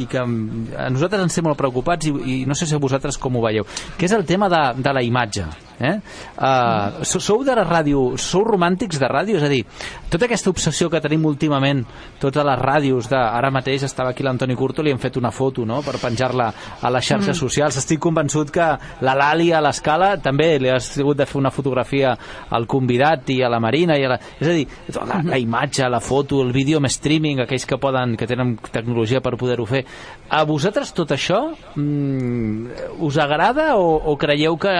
i 0.00 0.06
que 0.08 0.24
mm, 0.24 0.72
a 0.86 0.88
nosaltres 0.96 1.26
ens 1.28 1.36
té 1.36 1.44
molt 1.44 1.60
preocupats 1.60 2.08
i, 2.08 2.14
i 2.24 2.38
no 2.48 2.56
sé 2.56 2.64
si 2.64 2.80
vosaltres 2.80 3.18
com 3.20 3.36
ho 3.36 3.44
veieu, 3.44 3.68
que 3.98 4.08
és 4.08 4.16
el 4.16 4.24
tema 4.24 4.48
de, 4.48 4.62
de 4.80 4.96
la 4.96 5.02
imatge. 5.04 5.44
Eh? 5.80 5.94
Uh, 6.36 7.04
sou 7.04 7.42
de 7.44 7.54
la 7.56 7.64
ràdio, 7.66 8.14
sou 8.20 8.44
romàntics 8.46 9.00
de 9.00 9.08
ràdio? 9.10 9.36
És 9.36 9.44
a 9.44 9.50
dir, 9.52 9.62
tota 10.10 10.24
aquesta 10.24 10.50
obsessió 10.52 10.88
que 10.92 11.00
tenim 11.04 11.24
últimament, 11.28 11.82
totes 12.22 12.46
les 12.46 12.60
ràdios, 12.60 13.10
de, 13.10 13.18
ara 13.18 13.50
mateix 13.52 13.84
estava 13.84 14.14
aquí 14.14 14.24
l'Antoni 14.24 14.56
Curto, 14.56 14.84
li 14.84 14.94
hem 14.94 15.00
fet 15.02 15.18
una 15.20 15.32
foto 15.34 15.66
no?, 15.68 15.82
per 15.84 15.98
penjar-la 16.00 16.48
a 16.80 16.92
les 16.94 17.04
xarxes 17.04 17.34
mm. 17.34 17.40
socials. 17.40 17.80
Estic 17.82 18.00
convençut 18.02 18.52
que 18.54 18.68
la 19.04 19.16
Lali 19.18 19.50
a 19.52 19.60
l'escala 19.64 20.14
també 20.22 20.54
li 20.62 20.72
ha 20.72 20.78
hagut 20.80 21.20
de 21.20 21.26
fer 21.28 21.40
una 21.40 21.52
fotografia 21.52 22.14
al 22.56 22.66
convidat 22.70 23.30
i 23.34 23.40
a 23.42 23.50
la 23.52 23.60
Marina. 23.60 23.98
I 23.98 24.06
a 24.06 24.14
la... 24.14 24.20
És 24.40 24.48
a 24.48 24.56
dir, 24.56 24.66
la, 24.96 25.20
la 25.26 25.40
imatge, 25.40 25.88
la 25.92 26.00
foto, 26.00 26.40
el 26.44 26.54
vídeo 26.56 26.80
amb 26.80 26.90
streaming, 26.92 27.42
aquells 27.44 27.66
que 27.68 27.80
poden 27.82 28.16
que 28.16 28.28
tenen 28.28 28.56
tecnologia 28.72 29.20
per 29.24 29.36
poder-ho 29.36 29.66
fer. 29.68 29.84
A 30.32 30.42
vosaltres 30.48 30.92
tot 30.96 31.12
això 31.14 31.42
mm, 31.76 33.00
us 33.06 33.18
agrada 33.22 33.74
o, 33.76 33.96
o 34.12 34.16
creieu 34.20 34.56
que 34.60 34.72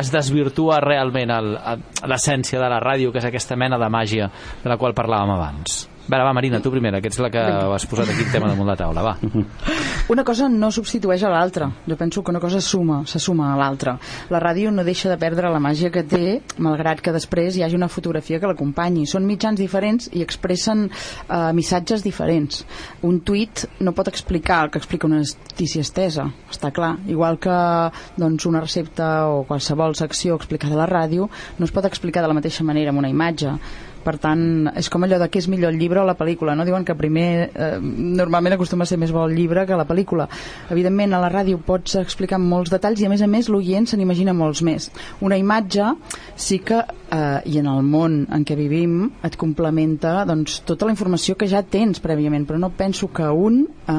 es 0.00 0.12
desvirtua 0.12 0.80
realment 0.84 1.32
l'essència 2.06 2.60
de 2.60 2.70
la 2.70 2.80
ràdio, 2.82 3.12
que 3.12 3.22
és 3.22 3.28
aquesta 3.28 3.56
mena 3.56 3.78
de 3.80 3.90
màgia 3.92 4.30
de 4.62 4.70
la 4.70 4.78
qual 4.80 4.96
parlàvem 4.96 5.36
abans? 5.36 5.84
Va, 6.06 6.22
va, 6.22 6.32
Marina, 6.32 6.60
tu 6.62 6.70
primera, 6.70 7.00
que 7.02 7.10
ets 7.10 7.18
la 7.18 7.32
que 7.34 7.40
has 7.42 7.84
posat 7.90 8.12
aquí 8.12 8.22
el 8.22 8.30
tema 8.30 8.46
damunt 8.46 8.68
la 8.70 8.76
taula, 8.78 9.02
va. 9.02 9.16
Una 10.14 10.22
cosa 10.22 10.46
no 10.46 10.68
substitueix 10.70 11.24
a 11.26 11.32
l'altra. 11.32 11.66
Jo 11.82 11.96
penso 11.98 12.22
que 12.22 12.30
una 12.30 12.38
cosa 12.38 12.60
suma, 12.62 13.00
se 13.10 13.18
suma 13.18 13.48
a 13.52 13.56
l'altra. 13.58 13.96
La 14.30 14.38
ràdio 14.38 14.70
no 14.70 14.84
deixa 14.86 15.10
de 15.10 15.16
perdre 15.18 15.50
la 15.50 15.58
màgia 15.58 15.90
que 15.90 16.04
té, 16.06 16.36
malgrat 16.62 17.02
que 17.02 17.10
després 17.10 17.56
hi 17.56 17.64
hagi 17.66 17.74
una 17.74 17.88
fotografia 17.90 18.38
que 18.38 18.46
l'acompanyi. 18.46 19.02
Són 19.10 19.26
mitjans 19.26 19.58
diferents 19.58 20.06
i 20.14 20.22
expressen 20.22 20.84
eh, 20.86 21.50
missatges 21.58 22.06
diferents. 22.06 22.62
Un 23.02 23.18
tuit 23.26 23.64
no 23.82 23.96
pot 23.96 24.06
explicar 24.12 24.60
el 24.62 24.70
que 24.70 24.78
explica 24.78 25.10
una 25.10 25.24
notícia 25.24 25.82
estesa, 25.82 26.28
està 26.52 26.70
clar. 26.70 26.92
Igual 27.10 27.40
que 27.42 27.58
doncs, 28.14 28.46
una 28.46 28.62
recepta 28.62 29.26
o 29.26 29.42
qualsevol 29.50 29.98
secció 29.98 30.38
explicada 30.38 30.78
a 30.78 30.84
la 30.84 30.88
ràdio 30.90 31.26
no 31.58 31.66
es 31.66 31.74
pot 31.74 31.90
explicar 31.90 32.22
de 32.22 32.30
la 32.30 32.38
mateixa 32.38 32.62
manera 32.62 32.94
amb 32.94 33.02
una 33.02 33.10
imatge 33.10 33.58
per 34.06 34.16
tant, 34.22 34.70
és 34.78 34.88
com 34.92 35.02
allò 35.02 35.18
de 35.18 35.26
què 35.30 35.40
és 35.42 35.48
millor 35.50 35.74
el 35.74 35.80
llibre 35.80 36.00
o 36.02 36.06
la 36.06 36.16
pel·lícula, 36.18 36.54
no? 36.54 36.66
Diuen 36.68 36.86
que 36.86 36.94
primer, 36.98 37.50
eh, 37.50 37.72
normalment 37.82 38.54
acostuma 38.54 38.86
a 38.86 38.90
ser 38.90 38.98
més 39.02 39.12
bo 39.14 39.24
el 39.26 39.34
llibre 39.34 39.66
que 39.66 39.78
la 39.78 39.86
pel·lícula. 39.88 40.28
Evidentment, 40.70 41.16
a 41.16 41.22
la 41.24 41.32
ràdio 41.32 41.58
pots 41.66 41.98
explicar 41.98 42.38
molts 42.42 42.70
detalls 42.70 43.02
i, 43.02 43.08
a 43.08 43.12
més 43.12 43.24
a 43.24 43.30
més, 43.30 43.50
l'oient 43.50 43.88
se 43.90 43.98
n'imagina 43.98 44.36
molts 44.36 44.62
més. 44.62 44.90
Una 45.26 45.38
imatge 45.40 45.90
sí 46.36 46.60
que, 46.62 46.84
eh, 47.10 47.40
i 47.50 47.58
en 47.58 47.66
el 47.72 47.82
món 47.82 48.22
en 48.30 48.46
què 48.46 48.56
vivim, 48.56 49.10
et 49.26 49.36
complementa 49.36 50.24
doncs, 50.24 50.60
tota 50.68 50.86
la 50.86 50.94
informació 50.94 51.36
que 51.36 51.50
ja 51.50 51.62
tens 51.62 52.02
prèviament, 52.02 52.46
però 52.46 52.62
no 52.62 52.70
penso 52.70 53.10
que 53.12 53.26
un 53.26 53.64
eh, 53.66 53.92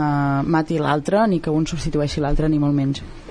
mati 0.44 0.80
l'altre 0.80 1.28
ni 1.28 1.40
que 1.40 1.52
un 1.52 1.68
substitueixi 1.68 2.24
l'altre, 2.24 2.48
ni 2.48 2.60
molt 2.60 2.76
menys. 2.76 3.27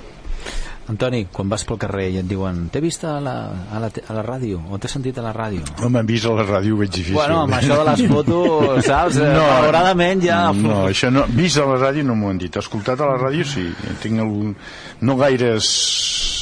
Antoni, 0.87 1.25
quan 1.35 1.49
vas 1.51 1.65
pel 1.67 1.81
carrer 1.83 2.05
i 2.15 2.19
et 2.21 2.27
diuen 2.31 2.69
t'he 2.71 2.79
vist 2.85 3.03
a 3.09 3.17
la, 3.23 3.35
a, 3.75 3.81
la, 3.83 3.89
a 3.91 4.15
la 4.15 4.23
ràdio 4.23 4.61
o 4.71 4.79
t'he 4.79 4.91
sentit 4.91 5.17
a 5.19 5.25
la 5.25 5.33
ràdio? 5.35 5.65
No 5.81 5.91
m'han 5.91 6.07
vist 6.07 6.29
a 6.31 6.35
la 6.37 6.45
ràdio 6.47 6.77
ho 6.77 6.79
veig 6.79 6.93
difícil. 6.95 7.17
Bueno, 7.19 7.41
amb 7.43 7.57
això 7.59 7.81
de 7.81 7.87
les 7.89 8.05
fotos, 8.13 8.87
saps? 8.87 9.19
no, 9.19 9.43
valoradament 9.43 10.23
ja. 10.23 10.41
No, 10.55 10.85
això 10.87 11.11
no, 11.11 11.25
vist 11.35 11.59
a 11.59 11.67
la 11.67 11.81
ràdio 11.81 12.07
no 12.07 12.15
m'ho 12.15 12.31
han 12.31 12.39
dit. 12.39 12.61
Escoltat 12.63 13.03
a 13.03 13.11
la 13.11 13.17
ràdio 13.19 13.47
sí. 13.51 13.67
Tinc 14.05 14.23
algun, 14.23 14.55
no 15.03 15.19
gaires 15.19 15.73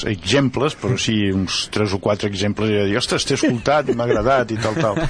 exemples 0.05 0.75
però 0.77 0.99
sí 1.01 1.15
uns 1.33 1.71
3 1.73 1.95
o 1.97 2.01
4 2.05 2.29
exemples 2.29 2.69
i 2.69 2.83
dir, 2.91 2.99
ostres, 3.01 3.25
t'he 3.25 3.39
escoltat, 3.39 3.89
m'ha 3.97 4.05
agradat 4.05 4.53
i 4.53 4.59
tal, 4.61 4.77
tal. 4.77 5.01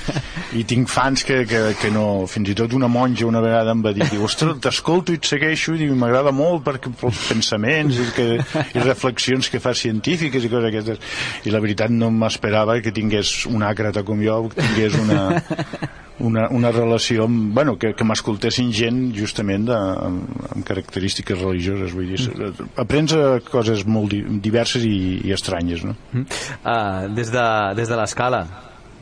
I 0.55 0.63
tinc 0.71 0.87
fans 0.93 1.25
que, 1.27 1.41
que, 1.51 1.65
que 1.81 1.91
no 1.91 2.29
fins 2.31 2.53
i 2.53 2.55
tot 2.55 2.77
una 2.79 2.87
monja 2.87 3.27
una 3.27 3.43
vegada 3.43 3.75
em 3.75 3.83
va 3.83 3.91
dir, 3.97 4.07
ostres, 4.23 4.61
t'escolto 4.63 5.11
i 5.11 5.19
et 5.19 5.27
segueixo 5.27 5.75
i 5.75 5.91
m'agrada 5.91 6.31
molt 6.31 6.63
perquè 6.69 6.93
pels 7.01 7.25
pensaments 7.33 7.99
i, 7.99 8.07
que, 8.15 8.29
i 8.39 8.85
reflexions 8.85 9.24
reflexions 9.25 9.51
que 9.51 9.61
fa 9.61 9.75
científiques 9.75 10.45
i 10.45 10.51
coses 10.51 10.69
aquestes 10.69 10.99
i 11.47 11.53
la 11.53 11.61
veritat 11.61 11.91
no 11.91 12.11
m'esperava 12.11 12.81
que 12.83 12.93
tingués 12.93 13.47
un 13.47 13.63
àcrata 13.63 14.05
com 14.05 14.21
jo 14.23 14.51
tingués 14.55 14.97
una, 15.01 15.41
una, 16.29 16.49
una 16.51 16.71
relació 16.71 17.25
amb, 17.25 17.55
bueno, 17.55 17.77
que, 17.79 17.95
que 17.95 18.05
m'escoltessin 18.05 18.73
gent 18.73 19.13
justament 19.17 19.67
de, 19.71 19.75
amb, 19.77 20.47
amb 20.53 20.65
característiques 20.67 21.41
religioses 21.41 21.95
vull 21.95 22.13
dir, 22.13 22.21
mm. 22.29 22.71
aprens 22.77 23.17
a 23.17 23.41
coses 23.49 23.85
molt 23.87 24.13
di 24.13 24.23
diverses 24.45 24.85
i, 24.85 25.21
i 25.25 25.35
estranyes 25.35 25.85
no? 25.85 25.97
Mm. 26.13 26.41
Uh, 26.63 27.13
des 27.17 27.33
de, 27.33 27.49
des 27.81 27.89
de 27.89 28.01
l'escala 28.01 28.47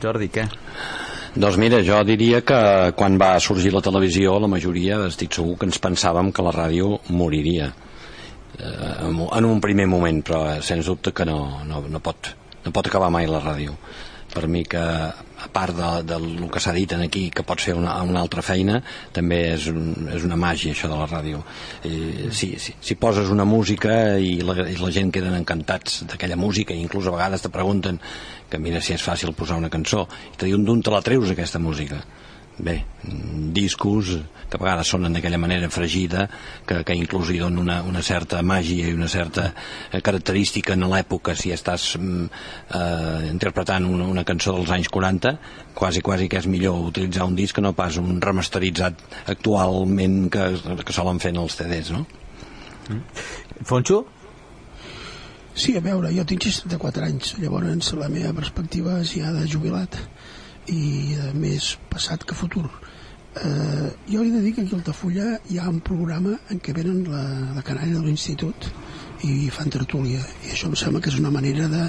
Jordi, 0.03 0.27
què? 0.27 0.47
Doncs 1.33 1.55
mira, 1.57 1.79
jo 1.81 1.97
diria 2.05 2.43
que 2.45 2.57
quan 2.93 3.15
va 3.17 3.39
sorgir 3.41 3.71
la 3.73 3.81
televisió 3.81 4.35
la 4.41 4.51
majoria 4.51 4.99
estic 5.07 5.33
segur 5.33 5.55
que 5.57 5.65
ens 5.65 5.79
pensàvem 5.81 6.29
que 6.31 6.45
la 6.45 6.51
ràdio 6.53 6.99
moriria 7.09 7.71
eh, 7.71 7.92
en 8.59 9.45
un 9.45 9.61
primer 9.61 9.87
moment 9.89 10.21
però 10.25 10.45
eh, 10.51 10.61
sens 10.61 10.85
dubte 10.85 11.13
que 11.13 11.25
no, 11.25 11.63
no, 11.65 11.83
no, 11.89 12.01
pot, 12.03 12.33
no 12.63 12.73
pot 12.73 12.87
acabar 12.87 13.11
mai 13.13 13.27
la 13.27 13.41
ràdio. 13.43 13.75
Per 14.33 14.47
mi 14.49 14.63
que 14.65 14.81
a 14.81 15.47
part 15.53 15.75
de, 15.77 15.89
del 16.09 16.47
que 16.49 16.61
s'ha 16.63 16.73
dit 16.73 16.93
aquí 16.95 17.27
que 17.29 17.43
pot 17.45 17.61
ser 17.61 17.75
una, 17.77 17.99
una 18.01 18.21
altra 18.23 18.41
feina 18.41 18.79
també 19.13 19.39
és, 19.53 19.67
un, 19.69 20.07
és 20.15 20.25
una 20.25 20.37
màgia 20.39 20.73
això 20.73 20.89
de 20.89 20.97
la 20.97 21.09
ràdio. 21.09 21.43
Eh, 21.85 22.31
si, 22.31 22.53
si, 22.57 22.73
si 22.79 22.97
poses 22.97 23.29
una 23.29 23.45
música 23.45 24.17
i 24.17 24.39
la, 24.41 24.57
i 24.69 24.77
la 24.79 24.91
gent 24.95 25.11
queden 25.13 25.37
encantats 25.37 26.01
d'aquella 26.09 26.39
música 26.39 26.73
i 26.73 26.81
inclús 26.81 27.09
a 27.09 27.15
vegades 27.17 27.45
te 27.45 27.53
pregunten 27.53 28.01
que 28.49 28.61
mira 28.61 28.81
si 28.81 28.95
és 28.97 29.05
fàcil 29.05 29.35
posar 29.37 29.59
una 29.61 29.73
cançó 29.73 30.07
i 30.33 30.37
te 30.37 30.49
diuen 30.49 30.65
d'on 30.65 30.81
te 30.81 30.93
la 30.93 31.03
treus 31.05 31.33
aquesta 31.33 31.61
música 31.61 32.01
bé, 32.57 32.85
discos 33.53 34.19
que 34.49 34.57
a 34.57 34.61
vegades 34.61 34.89
sonen 34.93 35.15
d'aquella 35.15 35.39
manera 35.41 35.69
fregida 35.73 36.27
que, 36.67 36.83
que 36.85 36.95
inclús 36.95 37.31
hi 37.33 37.39
donen 37.41 37.63
una, 37.63 37.79
una 37.81 38.03
certa 38.05 38.43
màgia 38.45 38.89
i 38.89 38.93
una 38.93 39.09
certa 39.09 39.47
eh, 39.89 40.01
característica 40.05 40.75
en 40.77 40.85
l'època 40.91 41.33
si 41.35 41.53
estàs 41.55 41.95
mm, 41.97 42.25
eh, 42.77 43.29
interpretant 43.31 43.87
una, 43.89 44.05
una 44.05 44.25
cançó 44.27 44.53
dels 44.57 44.73
anys 44.75 44.91
40 44.93 45.35
quasi 45.73 46.05
quasi 46.05 46.29
que 46.29 46.37
és 46.43 46.49
millor 46.49 46.77
utilitzar 46.93 47.25
un 47.25 47.35
disc 47.35 47.57
que 47.57 47.65
no 47.65 47.73
pas 47.73 47.97
un 47.97 48.21
remasteritzat 48.21 49.01
actualment 49.33 50.27
que, 50.29 50.49
que 50.85 50.93
solen 50.93 51.21
fer 51.23 51.33
en 51.33 51.41
els 51.45 51.57
CDs 51.57 51.93
no? 51.95 52.05
Mm. 52.89 53.01
Fonxo? 53.65 54.03
Sí, 55.53 55.75
a 55.77 55.81
veure, 55.85 56.09
jo 56.09 56.23
tinc 56.25 56.45
64 56.47 57.05
anys, 57.05 57.35
llavors 57.37 57.91
la 57.97 58.09
meva 58.09 58.31
perspectiva 58.33 58.97
és 59.03 59.11
ja 59.19 59.29
de 59.33 59.45
jubilat 59.49 59.99
i 60.71 61.15
de 61.19 61.31
més 61.35 61.73
passat 61.91 62.23
que 62.27 62.37
futur 62.37 62.67
eh, 63.41 63.89
jo 64.09 64.23
he 64.23 64.29
de 64.31 64.41
dir 64.41 64.53
que 64.55 64.61
aquí 64.61 64.75
a 64.75 64.79
Altafulla 64.79 65.27
hi 65.49 65.59
ha 65.59 65.69
un 65.69 65.81
programa 65.81 66.37
en 66.53 66.61
què 66.63 66.75
venen 66.75 67.03
la, 67.09 67.23
la 67.55 67.65
canària 67.65 67.97
de 67.97 68.03
l'institut 68.05 68.69
i 69.27 69.49
fan 69.53 69.73
tertúlia 69.73 70.21
i 70.45 70.53
això 70.53 70.69
em 70.69 70.77
sembla 70.79 71.01
que 71.01 71.11
és 71.11 71.19
una 71.19 71.33
manera 71.33 71.67
de, 71.71 71.87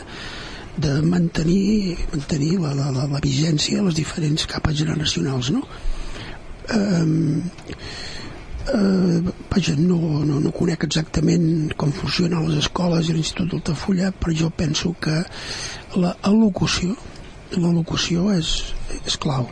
de 0.76 0.94
mantenir, 1.02 1.96
mantenir 2.12 2.58
la, 2.62 2.74
la, 2.74 2.90
la, 2.94 3.06
la 3.10 3.22
vigència 3.22 3.80
a 3.80 3.86
les 3.88 3.98
diferents 3.98 4.46
capes 4.50 4.78
generacionals 4.80 5.52
no? 5.54 5.62
eh, 6.72 7.04
eh, 8.74 9.32
vaja, 9.50 9.76
no, 9.78 10.00
no, 10.24 10.40
no 10.40 10.54
conec 10.56 10.88
exactament 10.88 11.74
com 11.76 11.92
funcionen 11.92 12.48
les 12.48 12.64
escoles 12.64 13.10
i 13.10 13.16
l'Institut 13.16 13.52
d'Altafulla 13.52 14.12
però 14.16 14.34
jo 14.44 14.50
penso 14.50 14.94
que 15.00 15.20
la 16.00 16.16
al·locució 17.54 17.62
la 17.62 17.78
locució 17.78 18.32
és, 18.34 18.74
és 19.06 19.16
clau. 19.20 19.46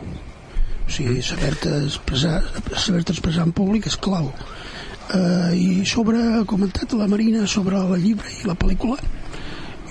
O 0.83 0.91
sigui, 0.91 1.21
saber-te 1.23 1.71
expressar, 1.85 2.41
saber 2.75 3.03
expressar 3.03 3.45
en 3.47 3.53
públic 3.55 3.87
és 3.87 3.95
clau. 3.95 4.31
Uh, 5.13 5.51
i 5.55 5.83
sobre, 5.85 6.19
ha 6.39 6.43
comentat 6.47 6.93
la 6.97 7.07
Marina 7.07 7.47
sobre 7.47 7.77
el 7.77 8.01
llibre 8.01 8.29
i 8.39 8.47
la 8.47 8.55
pel·lícula 8.55 8.95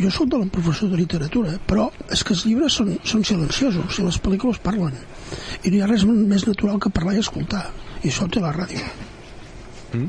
jo 0.00 0.08
sóc 0.10 0.30
de 0.32 0.38
la 0.40 0.48
professor 0.48 0.88
de 0.88 0.96
literatura 0.96 1.52
però 1.68 1.90
és 2.10 2.24
que 2.24 2.32
els 2.32 2.46
llibres 2.48 2.80
són, 2.80 2.94
són 3.04 3.22
silenciosos 3.28 4.00
i 4.00 4.06
les 4.06 4.18
pel·lícules 4.24 4.58
parlen. 4.64 4.96
I 5.62 5.70
no 5.70 5.78
hi 5.78 5.84
ha 5.84 5.92
res 5.92 6.08
més 6.08 6.48
natural 6.48 6.80
que 6.80 6.90
parlar 6.90 7.18
i 7.18 7.22
escoltar. 7.22 7.66
I 8.02 8.08
això 8.08 8.26
té 8.32 8.40
la 8.40 8.56
ràdio 8.56 9.11
Mm. 9.92 10.08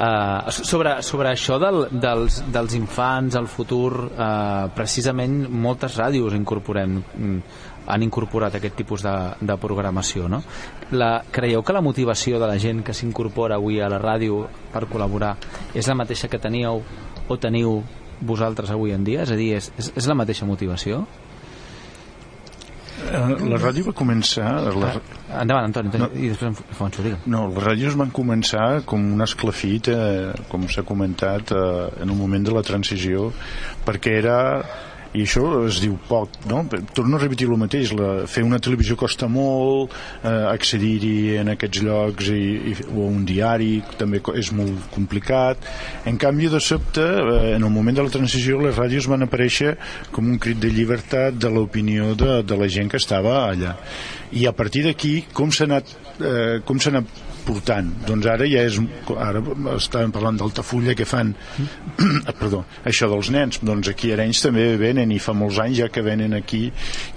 Uh, 0.00 0.50
sobre, 0.50 0.94
sobre 1.02 1.32
això 1.32 1.58
del, 1.60 1.86
dels, 1.92 2.40
dels 2.52 2.76
infants, 2.78 3.36
el 3.36 3.48
futur, 3.50 4.06
uh, 4.10 4.70
precisament 4.76 5.42
moltes 5.50 5.98
ràdios 6.00 6.36
incorporem, 6.36 7.00
mm, 7.00 7.38
han 7.90 8.04
incorporat 8.06 8.54
aquest 8.56 8.76
tipus 8.78 9.04
de, 9.04 9.14
de 9.40 9.56
programació. 9.60 10.28
No? 10.30 10.42
La, 10.92 11.22
creieu 11.32 11.64
que 11.66 11.76
la 11.76 11.84
motivació 11.84 12.40
de 12.40 12.48
la 12.50 12.58
gent 12.58 12.84
que 12.86 12.94
s'incorpora 12.94 13.58
avui 13.58 13.80
a 13.80 13.90
la 13.90 14.00
ràdio 14.02 14.44
per 14.72 14.86
col·laborar 14.90 15.34
és 15.74 15.88
la 15.90 15.98
mateixa 15.98 16.30
que 16.30 16.40
teníeu 16.42 16.82
o 17.30 17.38
teniu 17.38 17.80
vosaltres 18.20 18.70
avui 18.70 18.94
en 18.94 19.04
dia? 19.04 19.24
És 19.24 19.32
a 19.32 19.38
dir, 19.38 19.54
és, 19.58 19.72
és, 19.78 19.92
és 19.96 20.08
la 20.08 20.18
mateixa 20.18 20.48
motivació? 20.48 21.04
Eh, 23.10 23.46
la 23.50 23.58
ràdio 23.58 23.88
va 23.88 23.94
començar... 23.96 24.50
La... 24.78 24.92
Ah, 25.30 25.42
endavant, 25.42 25.66
Antoni, 25.68 25.90
no, 25.98 26.08
i 26.14 26.30
després 26.30 26.60
Fonso, 26.78 27.02
digue. 27.06 27.18
No, 27.30 27.46
les 27.54 27.64
ràdios 27.64 27.96
van 27.98 28.12
començar 28.14 28.82
com 28.88 29.02
un 29.16 29.24
esclafit, 29.26 29.90
eh, 29.90 30.30
com 30.50 30.68
s'ha 30.70 30.86
comentat, 30.86 31.54
eh, 31.56 31.88
en 32.04 32.14
un 32.14 32.20
moment 32.20 32.46
de 32.46 32.54
la 32.54 32.62
transició, 32.66 33.30
perquè 33.86 34.14
era 34.20 34.38
i 35.14 35.24
això 35.24 35.42
es 35.66 35.80
diu 35.82 35.96
poc 36.08 36.36
no? 36.50 36.62
torno 36.94 37.18
a 37.18 37.20
repetir 37.22 37.48
el 37.50 37.58
mateix 37.58 37.90
la, 37.98 38.10
fer 38.30 38.44
una 38.46 38.60
televisió 38.62 38.94
costa 38.98 39.26
molt 39.30 39.94
eh, 40.22 40.30
accedir-hi 40.30 41.40
en 41.40 41.50
aquests 41.54 41.82
llocs 41.86 42.30
i, 42.30 42.44
i, 42.70 42.74
o 42.94 43.08
un 43.08 43.24
diari 43.26 43.72
també 43.98 44.22
és 44.38 44.52
molt 44.54 44.86
complicat 44.94 45.66
en 46.06 46.20
canvi 46.20 46.50
de 46.52 46.62
sobte 46.62 47.02
eh, 47.02 47.56
en 47.56 47.66
el 47.66 47.74
moment 47.74 47.98
de 47.98 48.06
la 48.06 48.14
transició 48.14 48.60
les 48.62 48.78
ràdios 48.78 49.10
van 49.10 49.26
aparèixer 49.26 49.74
com 50.14 50.30
un 50.30 50.38
crit 50.38 50.62
de 50.62 50.70
llibertat 50.70 51.38
de 51.40 51.50
l'opinió 51.50 52.14
de, 52.14 52.40
de 52.46 52.60
la 52.60 52.70
gent 52.70 52.92
que 52.92 53.02
estava 53.02 53.42
allà 53.48 53.74
i 54.30 54.46
a 54.46 54.54
partir 54.54 54.84
d'aquí 54.86 55.24
com 55.34 55.50
s'ha 55.50 55.66
anat, 55.66 55.90
eh, 56.22 56.60
com 56.64 56.78
s'ha 56.78 56.94
anat 56.94 57.29
portant 57.50 57.90
doncs 58.06 58.28
ara 58.30 58.46
ja 58.48 58.62
és 58.68 58.78
ara 59.18 59.42
estàvem 59.74 60.12
parlant 60.14 60.38
d'Altafulla 60.38 60.94
que 60.98 61.06
fan? 61.08 61.32
Perdó, 62.40 62.62
això 62.86 63.08
dels 63.10 63.30
nens. 63.34 63.60
Doncs 63.66 63.90
aquí 63.90 64.10
a 64.10 64.16
Arenys 64.16 64.42
també 64.44 64.66
venen 64.80 65.10
i 65.12 65.18
fa 65.22 65.34
molts 65.36 65.58
anys 65.62 65.80
ja 65.82 65.88
que 65.92 66.04
venen 66.06 66.36
aquí 66.38 66.62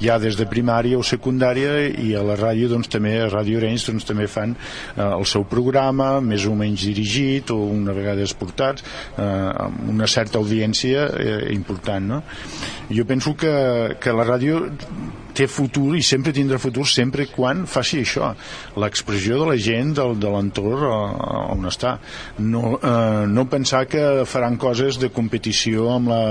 ja 0.01 0.17
des 0.21 0.37
de 0.39 0.47
primària 0.49 0.97
o 0.99 1.05
secundària 1.05 1.75
i 2.01 2.13
a 2.17 2.23
la 2.25 2.37
ràdio 2.39 2.71
doncs 2.71 2.91
també 2.93 3.15
a 3.21 3.29
Ràdio 3.31 3.61
Arenys 3.61 3.87
doncs 3.89 4.07
també 4.09 4.27
fan 4.31 4.55
eh, 4.55 5.03
el 5.05 5.25
seu 5.29 5.45
programa 5.49 6.17
més 6.23 6.47
o 6.49 6.55
menys 6.57 6.87
dirigit 6.89 7.53
o 7.53 7.59
una 7.73 7.95
vegada 7.95 8.25
exportats 8.25 8.83
eh, 8.83 9.23
amb 9.23 9.89
una 9.93 10.09
certa 10.09 10.41
audiència 10.41 11.09
eh, 11.19 11.41
important 11.53 12.09
no? 12.15 12.23
jo 12.89 13.05
penso 13.09 13.35
que, 13.39 13.53
que 14.01 14.15
la 14.15 14.25
ràdio 14.27 14.63
té 15.33 15.47
futur 15.49 15.95
i 15.97 16.03
sempre 16.05 16.33
tindrà 16.35 16.59
futur 16.61 16.85
sempre 16.89 17.25
quan 17.31 17.65
faci 17.69 18.01
això 18.03 18.31
l'expressió 18.79 19.39
de 19.41 19.47
la 19.51 19.57
gent 19.57 19.93
del, 19.97 20.15
de 20.21 20.31
l'entorn 20.33 20.83
on 21.53 21.69
està 21.69 21.95
no, 22.39 22.77
eh, 22.77 23.23
no 23.29 23.47
pensar 23.51 23.85
que 23.89 24.03
faran 24.29 24.57
coses 24.61 24.99
de 25.01 25.09
competició 25.13 25.89
amb, 25.95 26.11
la, 26.13 26.21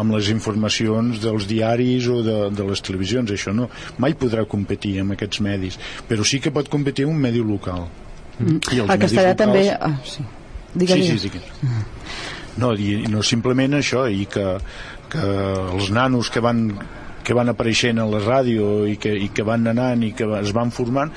amb 0.00 0.16
les 0.16 0.30
informacions 0.32 1.22
dels 1.22 1.48
diaris 1.50 2.10
o 2.12 2.20
de, 2.26 2.38
de 2.54 2.68
les 2.68 2.84
televisions 2.84 3.32
això 3.34 3.54
no, 3.56 3.70
mai 4.02 4.16
podrà 4.18 4.44
competir 4.48 4.98
amb 5.02 5.16
aquests 5.16 5.42
medis 5.44 5.80
però 6.08 6.26
sí 6.26 6.42
que 6.42 6.52
pot 6.54 6.68
competir 6.72 7.08
un 7.08 7.18
medi 7.20 7.42
local 7.44 7.88
mm. 8.38 8.60
i 8.76 8.84
el 8.84 8.92
castellà 8.92 9.32
locals... 9.32 9.40
també 9.44 9.66
ah, 9.74 9.96
sí. 10.04 10.28
Digue, 10.70 10.94
sí, 10.94 11.18
sí, 11.18 11.30
sí. 11.34 11.40
No, 12.62 12.74
i 12.78 13.08
no 13.10 13.24
simplement 13.26 13.74
això 13.78 14.04
i 14.06 14.26
que, 14.30 14.44
que 15.10 15.22
els 15.74 15.90
nanos 15.94 16.30
que 16.30 16.42
van 16.44 16.66
que 17.24 17.36
van 17.36 17.52
apareixent 17.52 18.00
a 18.00 18.06
la 18.10 18.22
ràdio 18.22 18.86
i 18.90 18.96
que, 19.00 19.12
i 19.12 19.30
que 19.34 19.46
van 19.46 19.66
anant 19.70 20.04
i 20.06 20.12
que 20.16 20.28
es 20.40 20.54
van 20.56 20.72
formant 20.74 21.12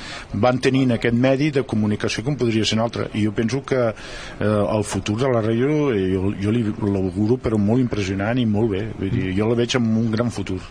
van 0.46 0.62
tenint 0.64 0.96
aquest 0.98 1.18
medi 1.18 1.52
de 1.56 1.66
comunicació 1.68 2.24
com 2.24 2.38
podria 2.40 2.66
ser 2.66 2.80
un 2.80 2.86
altre. 2.86 3.10
I 3.14 3.26
jo 3.26 3.34
penso 3.36 3.64
que 3.66 3.82
eh, 3.90 4.46
el 4.46 4.84
futur 4.84 5.18
de 5.24 5.32
la 5.32 5.44
ràdio 5.46 5.90
eh, 5.96 6.06
jo, 6.14 6.34
jo 6.42 6.54
l'auguro 6.54 7.40
però 7.42 7.60
molt 7.60 7.84
impressionant 7.84 8.40
i 8.40 8.46
molt 8.46 8.74
bé. 8.76 8.86
Vull 9.00 9.12
dir, 9.14 9.28
jo 9.38 9.50
la 9.50 9.60
veig 9.60 9.78
amb 9.80 10.00
un 10.06 10.10
gran 10.14 10.32
futur. 10.34 10.62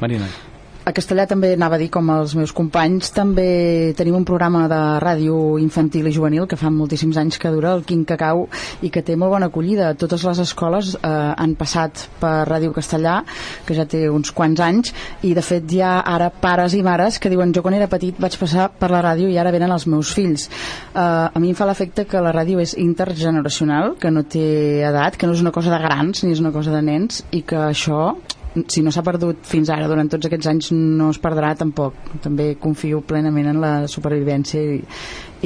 Marina 0.00 0.30
a 0.84 0.90
Castellà 0.90 1.28
també 1.30 1.52
anava 1.54 1.76
a 1.76 1.78
dir, 1.78 1.88
com 1.94 2.08
els 2.10 2.32
meus 2.34 2.52
companys, 2.56 3.12
també 3.14 3.92
tenim 3.98 4.16
un 4.18 4.24
programa 4.26 4.64
de 4.70 4.80
ràdio 5.02 5.36
infantil 5.62 6.08
i 6.10 6.14
juvenil 6.14 6.48
que 6.50 6.58
fa 6.58 6.72
moltíssims 6.74 7.20
anys 7.20 7.38
que 7.38 7.52
dura, 7.54 7.76
el 7.76 7.84
Quim 7.86 8.02
Cacau, 8.08 8.48
i 8.82 8.90
que 8.90 9.04
té 9.06 9.14
molt 9.14 9.30
bona 9.36 9.46
acollida. 9.52 9.92
Totes 9.98 10.24
les 10.26 10.40
escoles 10.42 10.96
eh, 10.96 11.12
han 11.12 11.54
passat 11.60 12.06
per 12.18 12.48
Ràdio 12.50 12.74
Castellà, 12.74 13.20
que 13.66 13.76
ja 13.78 13.86
té 13.86 14.08
uns 14.10 14.34
quants 14.34 14.64
anys, 14.64 14.90
i 15.22 15.32
de 15.38 15.46
fet 15.46 15.70
hi 15.70 15.82
ha 15.86 15.94
ara 16.02 16.32
pares 16.34 16.74
i 16.74 16.82
mares 16.82 17.20
que 17.22 17.30
diuen 17.30 17.54
jo 17.54 17.62
quan 17.62 17.78
era 17.78 17.90
petit 17.92 18.18
vaig 18.18 18.34
passar 18.40 18.66
per 18.74 18.90
la 18.90 19.04
ràdio 19.06 19.30
i 19.30 19.38
ara 19.38 19.54
venen 19.54 19.70
els 19.70 19.86
meus 19.86 20.10
fills. 20.16 20.48
Eh, 20.48 20.98
a 20.98 21.38
mi 21.38 21.54
em 21.54 21.58
fa 21.58 21.68
l'efecte 21.70 22.08
que 22.10 22.26
la 22.26 22.34
ràdio 22.34 22.58
és 22.58 22.74
intergeneracional, 22.74 23.94
que 24.02 24.10
no 24.10 24.26
té 24.26 24.82
edat, 24.82 25.16
que 25.16 25.30
no 25.30 25.38
és 25.38 25.46
una 25.46 25.54
cosa 25.54 25.70
de 25.70 25.82
grans 25.86 26.26
ni 26.26 26.34
és 26.34 26.42
una 26.42 26.50
cosa 26.50 26.74
de 26.74 26.82
nens, 26.82 27.22
i 27.30 27.46
que 27.46 27.68
això 27.70 28.16
si 28.68 28.82
no 28.84 28.92
s'ha 28.92 29.04
perdut 29.04 29.46
fins 29.48 29.70
ara 29.72 29.88
durant 29.88 30.10
tots 30.12 30.28
aquests 30.28 30.48
anys 30.50 30.70
no 30.74 31.10
es 31.12 31.20
perdrà 31.22 31.54
tampoc. 31.58 31.96
També 32.24 32.52
confio 32.60 33.00
plenament 33.00 33.48
en 33.54 33.60
la 33.62 33.72
supervivència 33.88 34.60
i, 34.60 34.82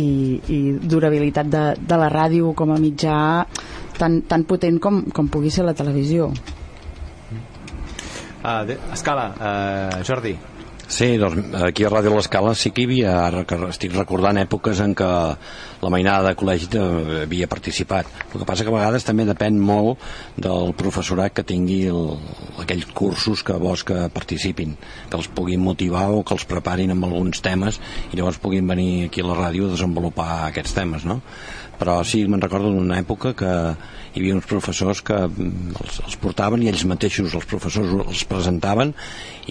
i, 0.03 0.09
i 0.57 0.61
durabilitat 0.83 1.53
de, 1.53 1.65
de 1.79 2.01
la 2.01 2.11
ràdio 2.13 2.53
com 2.59 2.75
a 2.75 2.81
mitjà 2.83 3.17
tan, 3.99 4.21
tan 4.29 4.45
potent 4.49 4.81
com, 4.83 5.05
com 5.15 5.31
pugui 5.33 5.55
ser 5.55 5.67
la 5.69 5.77
televisió. 5.77 6.33
Uh, 8.47 8.63
de, 8.67 8.77
Escala, 8.95 9.31
uh, 9.39 10.05
Jordi 10.07 10.37
Sí, 10.87 11.17
doncs 11.19 11.51
aquí 11.67 11.83
a 11.83 11.89
Ràdio 11.91 12.13
L'Escala 12.15 12.53
sí 12.55 12.71
que 12.71 12.85
hi 12.85 12.87
havia, 12.87 13.15
ara 13.27 13.41
que 13.49 13.57
estic 13.67 13.91
recordant 13.97 14.39
èpoques 14.39 14.79
en 14.85 14.93
què 14.95 15.09
la 15.83 15.91
mainada 15.91 16.29
de 16.29 16.39
col·legi 16.39 16.69
havia 17.25 17.49
participat. 17.51 18.07
El 18.31 18.39
que 18.39 18.47
passa 18.47 18.63
que 18.63 18.71
a 18.71 18.77
vegades 18.77 19.03
també 19.05 19.27
depèn 19.27 19.59
molt 19.59 19.99
del 20.39 20.71
professorat 20.79 21.35
que 21.35 21.43
tingui 21.43 21.81
el, 21.91 22.15
aquells 22.63 22.87
cursos 22.95 23.43
que 23.43 23.59
vols 23.59 23.83
que 23.89 24.07
participin, 24.15 24.77
que 25.11 25.19
els 25.19 25.27
puguin 25.27 25.65
motivar 25.67 26.07
o 26.15 26.23
que 26.23 26.39
els 26.39 26.47
preparin 26.47 26.95
amb 26.95 27.11
alguns 27.11 27.43
temes 27.43 27.83
i 28.13 28.21
llavors 28.21 28.39
puguin 28.39 28.71
venir 28.71 29.09
aquí 29.09 29.27
a 29.27 29.31
la 29.33 29.41
ràdio 29.43 29.67
a 29.67 29.75
desenvolupar 29.75 30.31
aquests 30.53 30.79
temes, 30.79 31.03
no? 31.03 31.19
Però 31.81 31.99
sí, 32.07 32.23
me'n 32.31 32.41
recordo 32.41 32.71
d'una 32.71 33.03
època 33.03 33.35
que 33.35 33.53
hi 34.17 34.23
havia 34.23 34.37
uns 34.39 34.49
professors 34.49 35.03
que 35.05 35.17
mm, 35.29 35.77
els, 35.85 36.01
els 36.09 36.17
portaven 36.23 36.65
i 36.65 36.71
ells 36.73 36.87
mateixos, 36.89 37.35
els 37.37 37.49
professors, 37.49 37.93
els 38.07 38.25
presentaven 38.29 38.95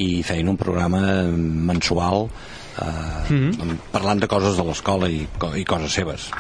i 0.02 0.24
feien 0.26 0.50
un 0.50 0.58
programa 0.58 1.02
mensual 1.70 2.26
eh, 2.26 2.90
mm 3.30 3.52
-hmm. 3.52 3.78
parlant 3.94 4.20
de 4.20 4.28
coses 4.28 4.58
de 4.58 4.64
l'escola 4.64 5.10
i, 5.10 5.28
i 5.56 5.64
coses 5.64 5.94
seves. 5.94 6.32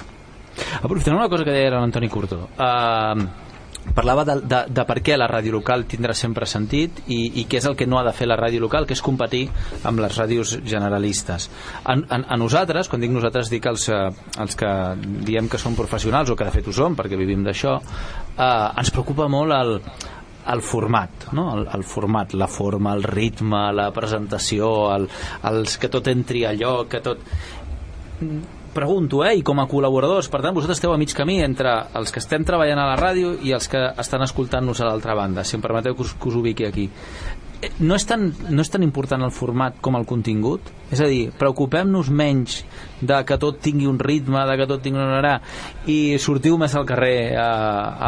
Aprofitant 0.81 1.17
una 1.17 1.29
cosa 1.29 1.43
que 1.43 1.51
deia 1.51 1.69
l'Antoni 1.69 2.09
Curto, 2.09 2.49
eh, 2.57 3.44
parlava 3.93 4.25
de, 4.25 4.35
de, 4.41 4.61
de 4.73 4.85
per 4.87 4.97
què 5.05 5.17
la 5.17 5.27
ràdio 5.29 5.53
local 5.55 5.85
tindrà 5.89 6.15
sempre 6.17 6.47
sentit 6.49 7.03
i, 7.05 7.19
i 7.41 7.45
què 7.49 7.59
és 7.61 7.67
el 7.69 7.77
que 7.77 7.87
no 7.87 7.99
ha 7.99 8.05
de 8.07 8.13
fer 8.15 8.27
la 8.27 8.37
ràdio 8.39 8.63
local, 8.63 8.87
que 8.87 8.95
és 8.97 9.03
competir 9.05 9.45
amb 9.85 10.01
les 10.03 10.17
ràdios 10.17 10.55
generalistes. 10.65 11.49
A, 11.83 11.95
a, 11.95 12.19
a 12.35 12.39
nosaltres, 12.39 12.89
quan 12.91 13.03
dic 13.03 13.13
nosaltres, 13.13 13.51
dic 13.53 13.69
els, 13.69 13.87
eh, 13.93 14.09
els 14.41 14.59
que 14.59 14.71
diem 15.27 15.49
que 15.51 15.61
som 15.61 15.77
professionals, 15.77 16.31
o 16.31 16.37
que 16.39 16.47
de 16.47 16.55
fet 16.55 16.67
ho 16.67 16.75
som, 16.75 16.97
perquè 16.97 17.19
vivim 17.19 17.45
d'això, 17.45 17.77
eh, 17.77 18.49
ens 18.81 18.93
preocupa 18.95 19.29
molt 19.31 19.55
el, 19.55 19.77
el 20.53 20.61
format, 20.61 21.29
no? 21.37 21.47
el, 21.55 21.67
el 21.77 21.85
format, 21.87 22.35
la 22.37 22.49
forma, 22.51 22.93
el 22.97 23.03
ritme, 23.03 23.67
la 23.75 23.89
presentació, 23.95 24.73
el, 24.95 25.09
els 25.51 25.79
que 25.81 25.91
tot 25.93 26.11
entri 26.11 26.45
a 26.45 26.53
lloc, 26.57 26.89
que 26.93 27.03
tot 27.05 27.25
pregunto, 28.75 29.23
eh, 29.25 29.37
i 29.39 29.43
com 29.45 29.61
a 29.63 29.67
col·laboradors, 29.71 30.27
per 30.29 30.43
tant, 30.43 30.53
vosaltres 30.53 30.77
esteu 30.77 30.93
a 30.93 30.99
mig 30.99 31.13
camí 31.15 31.39
entre 31.41 31.71
els 31.97 32.11
que 32.11 32.21
estem 32.21 32.45
treballant 32.45 32.81
a 32.81 32.89
la 32.91 32.99
ràdio 32.99 33.33
i 33.41 33.55
els 33.55 33.69
que 33.71 33.81
estan 34.03 34.25
escoltant-nos 34.27 34.81
a 34.81 34.89
l'altra 34.89 35.15
banda, 35.17 35.47
si 35.47 35.55
em 35.57 35.63
permeteu 35.63 35.95
que 35.95 36.05
us, 36.05 36.13
que 36.13 36.29
us 36.29 36.37
ubiqui 36.37 36.67
aquí. 36.67 36.89
Eh, 37.63 37.71
no 37.87 37.95
és, 37.95 38.05
tan, 38.05 38.27
no 38.51 38.61
és 38.61 38.69
tan 38.69 38.83
important 38.83 39.23
el 39.25 39.31
format 39.33 39.79
com 39.81 39.95
el 39.97 40.05
contingut? 40.05 40.67
És 40.93 41.01
a 41.01 41.09
dir, 41.09 41.31
preocupem-nos 41.39 42.11
menys 42.11 42.59
de 43.01 43.21
que 43.25 43.39
tot 43.41 43.61
tingui 43.63 43.87
un 43.89 43.97
ritme, 43.97 44.43
de 44.45 44.57
que 44.59 44.67
tot 44.69 44.83
tingui 44.83 45.01
una 45.01 45.21
hora, 45.21 45.35
i 45.87 46.19
sortiu 46.21 46.59
més 46.61 46.75
al 46.75 46.85
carrer 46.85 47.33
a, 47.41 47.49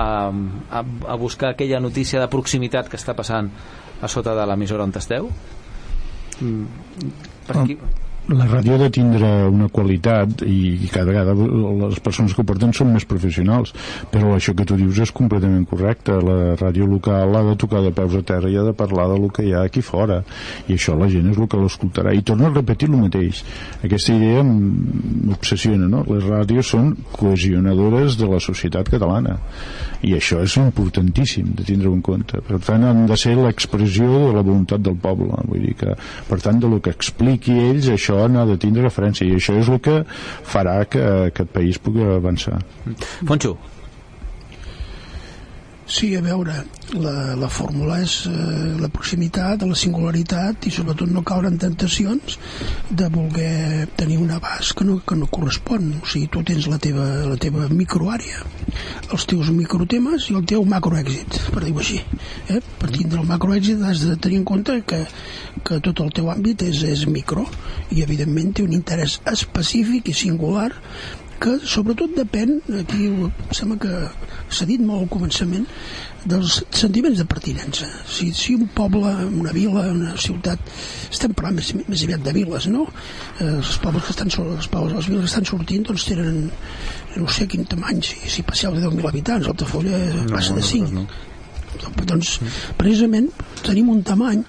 a, 0.04 0.06
a, 0.70 0.84
a 0.84 1.18
buscar 1.18 1.56
aquella 1.56 1.80
notícia 1.82 2.22
de 2.22 2.30
proximitat 2.30 2.92
que 2.92 3.00
està 3.00 3.16
passant 3.18 3.50
a 4.02 4.12
sota 4.12 4.36
de 4.38 4.46
l'emissora 4.46 4.86
on 4.86 4.94
esteu? 5.00 5.32
Mm, 6.38 6.68
per 7.48 7.64
aquí 7.64 7.80
la 8.28 8.48
ràdio 8.50 8.76
ha 8.76 8.82
de 8.82 8.90
tindre 8.92 9.28
una 9.48 9.70
qualitat 9.72 10.42
i, 10.44 10.90
cada 10.92 11.08
vegada 11.08 11.34
les 11.34 12.00
persones 12.04 12.34
que 12.36 12.44
ho 12.44 12.48
porten 12.48 12.74
són 12.76 12.92
més 12.92 13.06
professionals 13.08 13.72
però 14.12 14.34
això 14.36 14.54
que 14.58 14.66
tu 14.68 14.76
dius 14.80 15.00
és 15.04 15.14
completament 15.16 15.66
correcte. 15.70 16.16
La 16.28 16.56
ràdio 16.60 16.88
local 16.90 17.36
ha 17.38 17.44
de 17.50 17.56
tocar 17.60 17.82
de 17.86 17.92
peus 17.96 18.16
a 18.18 18.24
terra 18.26 18.50
i 18.52 18.58
ha 18.58 18.66
de 18.68 18.74
parlar 18.78 19.08
del 19.14 19.30
que 19.34 19.46
hi 19.48 19.54
ha 19.56 19.64
aquí 19.68 19.84
fora. 19.86 20.22
I 20.68 20.76
això 20.78 20.98
la 21.00 21.10
gent 21.12 21.30
és 21.32 21.40
el 21.40 21.48
que 21.50 21.60
l'escoltarà. 21.62 22.14
I 22.16 22.24
torno 22.28 22.48
a 22.48 22.54
repetir 22.54 22.90
el 22.90 22.98
mateix. 23.00 23.44
Aquesta 23.84 24.16
idea 24.16 24.44
m'obsessiona 24.44 25.90
no? 25.92 26.04
les 26.10 26.26
ràdios 26.28 26.74
són 26.74 26.94
cohesionadores 27.16 28.18
de 28.20 28.30
la 28.32 28.42
societat 28.44 28.92
catalana. 28.94 29.38
I 30.06 30.14
això 30.18 30.42
és 30.46 30.58
importantíssim 30.62 31.54
de 31.58 31.66
tindre 31.68 31.92
en 31.94 32.04
compte. 32.06 32.42
Per 32.48 32.60
tant 32.64 32.86
han 32.88 33.06
de 33.10 33.18
ser 33.20 33.36
l'expressió 33.38 34.08
de 34.28 34.34
la 34.36 34.46
voluntat 34.46 34.84
del 34.84 34.98
poble. 35.02 35.32
Vull 35.48 35.64
dir 35.70 35.76
que 35.80 35.96
per 36.28 36.42
tant 36.44 36.60
de 36.62 36.70
lo 36.70 36.82
que 36.84 36.94
expliqui 36.94 37.56
ells 37.70 37.90
això 37.94 38.17
n'ha 38.28 38.46
de 38.50 38.58
tindre 38.62 38.86
referència 38.88 39.28
i 39.28 39.38
això 39.38 39.58
és 39.62 39.70
el 39.70 39.82
que 39.84 40.02
farà 40.54 40.80
que 40.90 41.04
aquest 41.32 41.54
país 41.54 41.78
pugui 41.82 42.06
avançar. 42.18 42.60
Ponxo. 43.28 43.58
Sí, 45.88 46.10
a 46.18 46.22
veure, 46.22 46.54
la, 47.00 47.12
la 47.40 47.48
fórmula 47.48 48.02
és 48.04 48.14
eh, 48.28 48.34
la 48.76 48.90
proximitat, 48.92 49.62
la 49.64 49.76
singularitat 49.80 50.68
i 50.68 50.72
sobretot 50.76 51.08
no 51.16 51.24
caure 51.24 51.48
en 51.48 51.56
tentacions 51.62 52.36
de 52.90 53.08
voler 53.14 53.88
tenir 53.96 54.18
un 54.20 54.34
abast 54.36 54.76
que 54.76 54.84
no, 54.84 54.98
que 55.08 55.16
no 55.16 55.30
correspon. 55.32 55.94
O 56.02 56.10
sigui, 56.12 56.28
tu 56.34 56.44
tens 56.44 56.68
la 56.68 56.80
teva, 56.84 57.06
la 57.30 57.38
teva 57.40 57.70
microàrea, 57.72 58.44
els 59.16 59.28
teus 59.32 59.54
microtemes 59.56 60.28
i 60.28 60.36
el 60.36 60.44
teu 60.52 60.68
macroèxit, 60.68 61.40
per 61.56 61.64
dir-ho 61.64 61.80
així. 61.86 62.02
Eh? 62.52 62.60
Per 62.82 62.92
tindre 62.92 63.24
el 63.24 63.32
macroèxit 63.32 63.88
has 63.88 64.04
de 64.10 64.18
tenir 64.20 64.42
en 64.42 64.46
compte 64.52 64.82
que, 64.92 65.06
que 65.64 65.80
tot 65.88 66.04
el 66.04 66.12
teu 66.20 66.28
àmbit 66.36 66.68
és, 66.68 66.84
és 66.84 67.08
micro 67.08 67.48
i 67.96 68.04
evidentment 68.04 68.52
té 68.60 68.68
un 68.68 68.76
interès 68.76 69.22
específic 69.32 70.12
i 70.12 70.20
singular 70.26 70.74
que 71.42 71.58
sobretot 71.64 72.16
depèn, 72.18 72.58
aquí 72.82 73.08
em 73.08 73.32
sembla 73.56 73.78
que 73.84 73.94
s'ha 74.50 74.68
dit 74.70 74.82
molt 74.84 75.06
al 75.06 75.10
començament, 75.12 75.66
dels 76.28 76.58
sentiments 76.76 77.20
de 77.20 77.26
pertinença. 77.30 77.88
Si, 78.10 78.30
si 78.36 78.56
un 78.58 78.68
poble, 78.76 79.12
una 79.40 79.54
vila, 79.56 79.86
una 79.94 80.16
ciutat, 80.20 80.60
estem 81.12 81.36
parlant 81.38 81.60
més, 81.60 81.72
més 81.88 82.04
aviat 82.08 82.26
de 82.26 82.34
viles, 82.36 82.68
no? 82.74 82.88
Eh, 83.40 83.48
els 83.48 83.78
pobles 83.84 84.08
que 84.08 84.16
estan, 84.16 84.32
els 84.58 84.70
pobles, 84.74 84.98
les 84.98 85.10
viles 85.12 85.26
que 85.26 85.32
estan 85.32 85.48
sortint 85.48 85.88
doncs 85.88 86.08
tenen 86.10 86.48
no 87.18 87.28
sé 87.34 87.48
quin 87.50 87.66
tamany, 87.70 88.02
si, 88.06 88.20
si 88.30 88.46
passeu 88.46 88.76
de 88.76 88.84
10.000 88.84 89.10
habitants, 89.10 89.50
Altafulla 89.50 90.02
no, 90.18 90.30
passa 90.34 90.58
de 90.58 90.66
5. 90.66 90.92
No, 90.94 91.06
no. 91.06 91.94
Doncs 92.08 92.38
precisament 92.80 93.30
tenim 93.66 93.90
un 93.94 94.02
tamany 94.06 94.44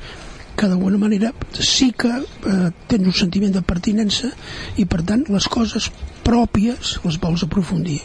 que 0.59 0.67
d'alguna 0.67 0.99
manera 0.99 1.31
sí 1.55 1.93
que 1.95 2.11
eh, 2.11 2.71
tens 2.91 3.07
un 3.07 3.15
sentiment 3.15 3.53
de 3.55 3.63
pertinença 3.63 4.31
i 4.77 4.87
per 4.91 5.05
tant 5.07 5.23
les 5.31 5.47
coses 5.53 5.87
pròpies 6.27 6.97
les 7.05 7.19
vols 7.23 7.45
aprofundir 7.47 7.99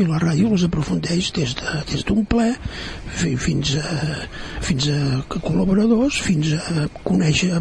i 0.00 0.06
la 0.08 0.20
ràdio 0.22 0.48
les 0.54 0.64
aprofundeix 0.66 1.28
des 1.36 1.52
d'un 1.58 1.68
de, 1.68 1.82
des 1.92 2.28
ple 2.32 2.48
fins 3.44 3.74
a, 3.82 3.98
fins 4.64 4.88
a 4.94 5.00
col·laboradors 5.36 6.22
fins 6.24 6.54
a 6.56 6.88
conèixer 7.04 7.52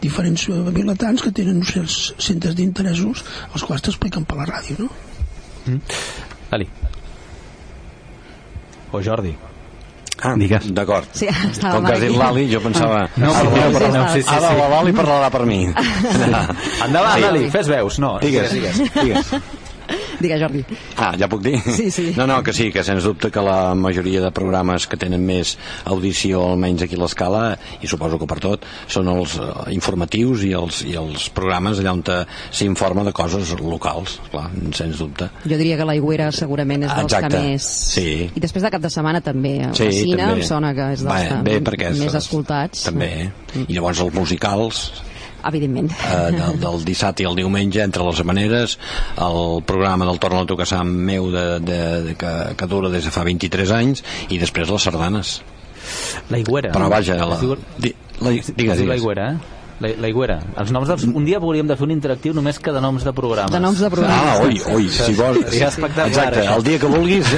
diferents 0.00 0.48
vilatans 0.80 1.26
que 1.26 1.34
tenen 1.36 1.60
uns 1.60 1.74
certs 1.76 2.00
centres 2.30 2.56
d'interessos 2.56 3.24
els 3.52 3.68
quals 3.68 3.84
t'expliquen 3.84 4.24
per 4.24 4.40
la 4.40 4.48
ràdio 4.54 4.80
no? 4.80 4.90
Mm. 5.66 5.80
Ali 6.56 6.72
o 8.90 9.04
Jordi 9.04 9.36
Ah, 10.22 10.34
Digues. 10.36 10.68
D'acord. 10.76 11.08
Sí, 11.16 11.28
Com 11.62 11.86
que 11.86 11.94
has 11.94 12.02
dit 12.04 12.16
l'Ali, 12.16 12.44
jo 12.50 12.60
pensava... 12.64 13.06
Ah. 13.06 13.20
No, 13.20 13.32
ara, 13.32 14.04
sí, 14.12 14.20
sí, 14.20 14.22
sí, 14.22 14.26
sí. 14.28 14.34
ara 14.36 14.68
l'Ali 14.74 14.94
parlarà 14.96 15.30
per 15.32 15.46
mi. 15.48 15.62
Endavant, 16.86 17.16
sí. 17.16 17.26
Ali, 17.30 17.48
fes 17.54 17.70
veus. 17.72 17.98
No, 18.02 18.16
digues, 18.22 18.52
digues. 18.56 18.82
digues. 19.00 19.34
Digues, 20.20 20.40
Jordi. 20.42 20.62
Ah, 21.00 21.14
ja 21.18 21.28
puc 21.30 21.42
dir? 21.44 21.56
Sí, 21.64 21.88
sí. 21.90 22.06
No, 22.16 22.26
no, 22.28 22.40
que 22.44 22.52
sí, 22.52 22.68
que 22.72 22.84
sens 22.84 23.04
dubte 23.06 23.30
que 23.32 23.42
la 23.44 23.74
majoria 23.74 24.20
de 24.20 24.30
programes 24.36 24.86
que 24.90 24.98
tenen 25.00 25.24
més 25.24 25.54
audició, 25.88 26.42
almenys 26.52 26.84
aquí 26.84 26.98
a 26.98 27.02
l'escala, 27.02 27.42
i 27.80 27.88
suposo 27.88 28.18
que 28.20 28.28
per 28.28 28.38
tot, 28.42 28.66
són 28.90 29.08
els 29.12 29.38
uh, 29.40 29.64
informatius 29.72 30.44
i 30.44 30.52
els, 30.56 30.82
i 30.88 30.96
els 31.00 31.28
programes 31.36 31.80
allà 31.80 31.94
on 31.96 32.04
s'informa 32.52 33.04
de 33.06 33.14
coses 33.16 33.52
locals, 33.60 34.18
clar, 34.32 34.48
sens 34.76 35.00
dubte. 35.00 35.30
Jo 35.44 35.58
diria 35.60 35.78
que 35.80 35.88
l'aigüera 35.88 36.30
segurament 36.34 36.84
és 36.86 36.94
dels 36.94 37.12
Exacte. 37.12 37.32
que 37.36 37.42
més... 37.50 37.68
Sí. 37.94 38.08
I 38.28 38.42
després 38.42 38.66
de 38.66 38.72
cap 38.72 38.84
de 38.84 38.92
setmana 38.92 39.22
també. 39.24 39.54
Sí, 39.76 39.88
la 39.88 39.96
Cina 39.96 40.24
també. 40.28 40.40
em 40.40 40.48
sona 40.48 40.72
que 40.76 40.90
és 40.96 41.04
dels 41.06 41.44
Bé, 41.46 41.60
que 41.60 41.76
bé, 41.76 41.92
més 42.00 42.16
escoltats. 42.18 42.84
També. 42.88 43.12
I 43.66 43.72
llavors 43.72 44.02
els 44.04 44.14
musicals, 44.16 44.82
Evidentment. 45.48 45.90
eh, 45.92 46.30
del, 46.36 46.58
del 46.60 46.84
dissabte 46.84 47.22
i 47.24 47.26
el 47.28 47.36
diumenge 47.38 47.82
entre 47.82 48.04
les 48.04 48.24
maneres 48.24 48.78
el 49.16 49.62
programa 49.64 50.04
del 50.08 50.18
Torna 50.20 50.42
a 50.44 50.46
tocar 50.50 50.66
Sant 50.68 50.88
meu 50.88 51.30
de, 51.32 51.44
de, 51.60 51.78
de, 52.08 52.14
que, 52.20 52.32
que 52.56 52.66
dura 52.70 52.90
des 52.92 53.04
de 53.08 53.10
fa 53.14 53.24
23 53.24 53.70
anys 53.78 54.04
i 54.28 54.38
després 54.42 54.68
les 54.70 54.82
sardanes 54.82 55.40
La 56.30 56.38
Higuera. 56.38 56.72
però 56.74 56.90
vaja 56.92 57.16
la, 57.24 57.38
di, 57.78 57.94
la, 58.20 58.30
digues, 58.30 58.50
Es 58.50 58.54
diu 58.56 58.66
La 58.68 58.76
digues. 58.76 59.00
Higuera, 59.02 59.30
eh? 59.32 59.59
La, 59.80 59.88
la 59.96 60.08
Higuera. 60.12 60.36
Els 60.60 60.70
noms 60.76 60.90
dels... 60.90 61.06
Un 61.08 61.24
dia 61.24 61.38
podríem 61.40 61.68
de 61.70 61.76
fer 61.78 61.86
un 61.86 61.94
interactiu 61.94 62.34
només 62.36 62.58
que 62.60 62.72
de 62.74 62.82
noms 62.84 63.04
de 63.06 63.14
programes. 63.16 63.52
De 63.54 63.60
noms 63.64 63.80
de 63.80 63.88
programes. 63.92 64.28
Ah, 64.28 64.44
oi, 64.44 64.60
oi, 64.76 64.88
si 64.92 65.14
vols... 65.16 65.40
Seria 65.46 65.70
espectacular, 65.72 66.10
Exacte, 66.10 66.42
això. 66.44 66.58
el 66.58 66.66
dia 66.68 66.82
que 66.82 66.90
vulguis 66.92 67.32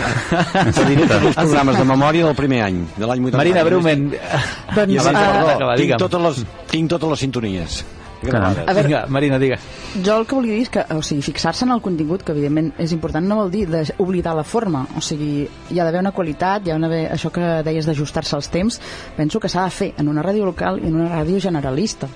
te 0.75 0.87
diré 0.91 1.07
tots 1.07 1.31
els 1.31 1.39
programes 1.39 1.79
de 1.79 1.87
memòria 1.93 2.27
del 2.27 2.39
primer 2.43 2.63
any, 2.67 2.83
de 2.99 3.07
l'any 3.07 3.31
80. 3.31 3.39
Marina, 3.45 3.65
breument. 3.71 4.07
Doncs, 4.13 5.01
Abans 5.07 5.07
de 5.07 5.15
uh, 5.15 5.51
acabar, 5.55 5.77
tinc, 5.79 5.99
totes 6.03 6.27
les, 6.27 6.45
tinc 6.75 6.91
totes 6.97 7.15
les 7.15 7.29
sintonies. 7.29 7.83
Caram. 8.31 8.57
A 8.67 8.73
veure- 8.73 8.89
Vinga, 8.89 9.07
Marina, 9.09 9.39
digue. 9.39 9.59
Jo 10.05 10.19
el 10.21 10.27
que 10.27 10.35
volia 10.35 10.55
dir 10.55 10.63
és 10.63 10.71
que, 10.71 10.85
o 10.95 11.03
sigui, 11.03 11.23
fixar-se 11.23 11.65
en 11.65 11.73
el 11.73 11.81
contingut, 11.81 12.23
que 12.23 12.33
evidentment 12.33 12.73
és 12.79 12.93
important, 12.93 13.27
no 13.27 13.37
vol 13.37 13.51
dir 13.51 13.69
oblidar 13.99 14.35
la 14.37 14.45
forma. 14.45 14.87
O 14.97 15.01
sigui, 15.01 15.49
hi 15.71 15.79
ha 15.79 15.85
d'haver 15.85 16.01
una 16.01 16.13
qualitat, 16.13 16.67
hi 16.67 16.71
ha 16.71 16.79
d'haver 16.79 17.11
això 17.13 17.31
que 17.31 17.63
deies 17.63 17.87
d'ajustar-se 17.87 18.37
als 18.37 18.49
temps, 18.49 18.81
penso 19.17 19.41
que 19.41 19.49
s'ha 19.49 19.65
de 19.65 19.71
fer 19.71 19.95
en 19.99 20.09
una 20.09 20.23
ràdio 20.23 20.45
local 20.45 20.81
i 20.83 20.87
en 20.89 20.95
una 20.95 21.11
ràdio 21.11 21.41
generalista. 21.41 22.09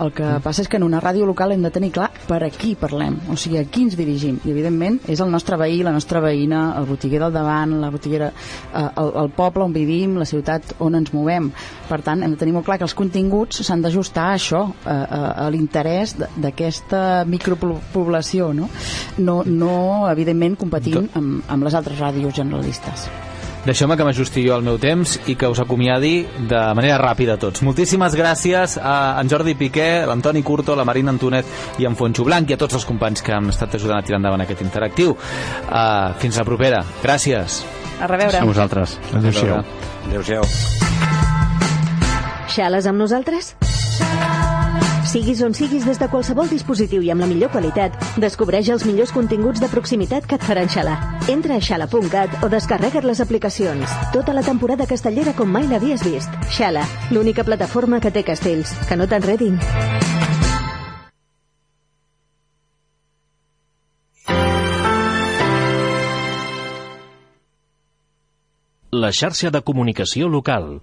El 0.00 0.12
que 0.12 0.24
mm. 0.24 0.42
passa 0.42 0.62
és 0.62 0.68
que 0.68 0.76
en 0.76 0.82
una 0.82 1.00
ràdio 1.00 1.26
local 1.26 1.52
hem 1.52 1.62
de 1.62 1.70
tenir 1.70 1.92
clar 1.92 2.10
per 2.26 2.42
a 2.44 2.50
qui 2.50 2.74
parlem, 2.74 3.18
o 3.30 3.36
sigui, 3.36 3.58
a 3.58 3.64
qui 3.64 3.82
ens 3.82 3.96
dirigim. 3.96 4.40
I, 4.44 4.50
evidentment, 4.50 5.00
és 5.06 5.20
el 5.20 5.30
nostre 5.30 5.56
veí, 5.60 5.82
la 5.82 5.92
nostra 5.92 6.20
veïna, 6.20 6.74
el 6.78 6.86
botiguer 6.86 7.20
del 7.20 7.32
davant, 7.32 7.76
la 7.80 7.90
botiguera, 7.90 8.32
eh, 8.74 8.88
el, 8.96 9.12
el 9.24 9.30
poble 9.36 9.64
on 9.64 9.72
vivim, 9.72 10.16
la 10.18 10.24
ciutat 10.28 10.74
on 10.80 10.94
ens 10.94 11.12
movem. 11.12 11.50
Per 11.88 12.00
tant, 12.06 12.22
hem 12.22 12.34
de 12.34 12.40
tenir 12.40 12.54
molt 12.54 12.66
clar 12.66 12.78
que 12.78 12.86
els 12.88 12.94
continguts 12.94 13.62
s'han 13.66 13.82
d'ajustar 13.82 14.30
a 14.30 14.34
això, 14.38 14.64
a, 14.84 14.94
a, 14.94 15.20
a 15.46 15.49
l'interès 15.50 16.16
d'aquesta 16.18 17.24
micropoblació, 17.26 18.52
no? 18.56 18.70
No, 19.18 19.40
no 19.46 19.74
evidentment, 20.10 20.56
competint 20.60 21.10
amb, 21.14 21.42
amb 21.48 21.66
les 21.66 21.76
altres 21.76 22.00
ràdios 22.00 22.36
generalistes. 22.36 23.10
Deixeu-me 23.60 23.92
que 23.96 24.04
m'ajusti 24.06 24.40
jo 24.46 24.54
el 24.56 24.64
meu 24.64 24.78
temps 24.80 25.18
i 25.28 25.34
que 25.36 25.48
us 25.50 25.58
acomiadi 25.60 26.22
de 26.48 26.60
manera 26.76 26.96
ràpida 27.00 27.36
a 27.36 27.40
tots. 27.40 27.60
Moltíssimes 27.66 28.16
gràcies 28.16 28.78
a 28.80 29.20
en 29.20 29.28
Jordi 29.28 29.52
Piqué, 29.54 30.06
l'Antoni 30.08 30.40
Curto, 30.42 30.76
la 30.78 30.86
Marina 30.88 31.12
Antonet 31.12 31.76
i 31.78 31.84
en 31.84 31.96
Fonxo 31.96 32.24
Blanc 32.24 32.48
i 32.48 32.56
a 32.56 32.60
tots 32.60 32.78
els 32.80 32.88
companys 32.88 33.20
que 33.20 33.36
han 33.36 33.52
estat 33.52 33.76
ajudant 33.76 34.00
a 34.00 34.06
tirar 34.06 34.22
endavant 34.22 34.46
aquest 34.46 34.64
interactiu. 34.64 35.12
Uh, 35.12 36.16
fins 36.22 36.40
la 36.40 36.48
propera. 36.48 36.80
Gràcies. 37.04 37.60
A 38.00 38.08
reveure. 38.08 38.40
A 38.40 38.48
vosaltres. 38.48 38.96
Adéu-siau. 39.12 39.60
Adéu-siau. 40.08 40.48
Xales 42.50 42.88
amb 42.88 42.98
nosaltres? 43.04 43.54
Siguis 45.10 45.40
on 45.42 45.50
siguis 45.58 45.82
des 45.82 45.98
de 45.98 46.06
qualsevol 46.06 46.46
dispositiu 46.46 47.02
i 47.02 47.08
amb 47.10 47.24
la 47.24 47.26
millor 47.26 47.50
qualitat, 47.50 47.96
descobreix 48.22 48.68
els 48.70 48.84
millors 48.86 49.10
continguts 49.10 49.58
de 49.58 49.66
proximitat 49.72 50.28
que 50.30 50.36
et 50.38 50.44
faran 50.46 50.70
xalar. 50.70 50.94
Entra 51.32 51.56
a 51.56 51.64
xala.cat 51.66 52.44
o 52.46 52.50
descarrega't 52.52 53.08
les 53.08 53.18
aplicacions. 53.18 53.90
Tota 54.14 54.30
la 54.36 54.44
temporada 54.46 54.86
castellera 54.86 55.34
com 55.34 55.50
mai 55.50 55.66
l'havies 55.66 56.06
vist. 56.06 56.30
Xala, 56.54 56.86
l'única 57.10 57.42
plataforma 57.42 57.98
que 57.98 58.14
té 58.14 58.22
castells. 58.22 58.70
Que 58.86 58.94
no 58.94 59.10
t'enredin. 59.10 59.58
La 68.94 69.10
xarxa 69.10 69.50
de 69.50 69.66
comunicació 69.66 70.30
local. 70.30 70.76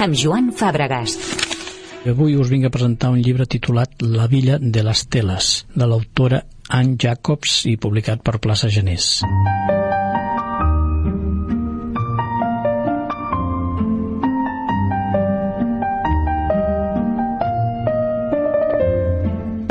Amb 0.00 0.16
Joan 0.16 0.48
Fàbregas. 0.56 1.16
Avui 2.08 2.32
us 2.40 2.48
vinc 2.48 2.64
a 2.64 2.72
presentar 2.72 3.10
un 3.12 3.20
llibre 3.20 3.44
titulat 3.44 4.00
La 4.00 4.24
villa 4.32 4.56
de 4.56 4.82
les 4.86 5.02
teles, 5.12 5.50
de 5.76 5.84
l'autora 5.84 6.40
Anne 6.72 6.96
Jacobs 6.96 7.66
i 7.68 7.76
publicat 7.76 8.22
per 8.24 8.38
Plaça 8.40 8.70
Genés. 8.72 9.20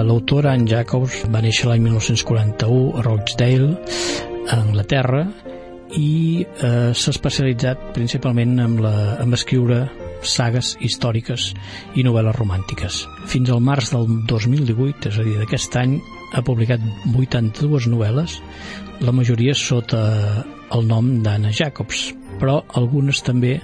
L'autora 0.06 0.54
Anne 0.54 0.70
Jacobs 0.70 1.24
va 1.34 1.42
néixer 1.42 1.72
l'any 1.72 1.88
1941 1.88 3.00
a 3.00 3.06
Rochdale, 3.08 3.72
a 4.46 4.60
Anglaterra, 4.60 5.24
i 5.98 6.46
eh, 6.46 6.92
s'ha 6.94 7.16
especialitzat 7.16 7.90
principalment 7.96 8.60
en, 8.62 8.78
la, 8.84 8.94
en 9.24 9.34
escriure 9.34 9.88
sagues 10.24 10.76
històriques 10.84 11.54
i 11.96 12.06
novel·les 12.08 12.38
romàntiques. 12.38 13.04
Fins 13.32 13.52
al 13.54 13.64
març 13.64 13.94
del 13.94 14.08
2018, 14.30 15.10
és 15.12 15.20
a 15.20 15.26
dir, 15.28 15.38
d'aquest 15.42 15.80
any, 15.80 16.00
ha 16.34 16.46
publicat 16.46 16.84
82 17.14 17.90
novel·les, 17.92 18.40
la 19.06 19.16
majoria 19.16 19.56
sota 19.56 20.02
el 20.76 20.88
nom 20.88 21.12
d'Anna 21.24 21.52
Jacobs, 21.56 22.10
però 22.40 22.60
algunes 22.80 23.20
també 23.26 23.56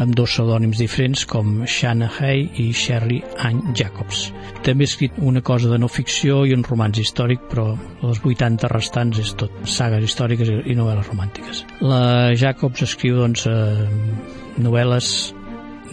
amb 0.00 0.14
dos 0.16 0.32
pseudònims 0.32 0.80
diferents 0.80 1.24
com 1.28 1.62
Shanna 1.68 2.08
Hay 2.20 2.46
i 2.62 2.68
Sherry 2.76 3.20
Ann 3.44 3.74
Jacobs. 3.76 4.30
També 4.64 4.86
ha 4.86 4.90
escrit 4.90 5.18
una 5.18 5.42
cosa 5.44 5.70
de 5.72 5.80
no 5.80 5.90
ficció 5.92 6.42
i 6.48 6.54
un 6.56 6.64
romanç 6.64 7.02
històric, 7.02 7.44
però 7.50 7.72
les 8.02 8.22
80 8.22 8.70
restants 8.72 9.20
és 9.22 9.34
tot 9.40 9.52
sagues 9.68 10.06
històriques 10.08 10.48
i 10.48 10.78
novel·les 10.78 11.10
romàntiques. 11.10 11.64
La 11.84 12.32
Jacobs 12.38 12.86
escriu 12.88 13.20
doncs, 13.20 13.46
eh, 13.50 13.88
novel·les 14.62 15.12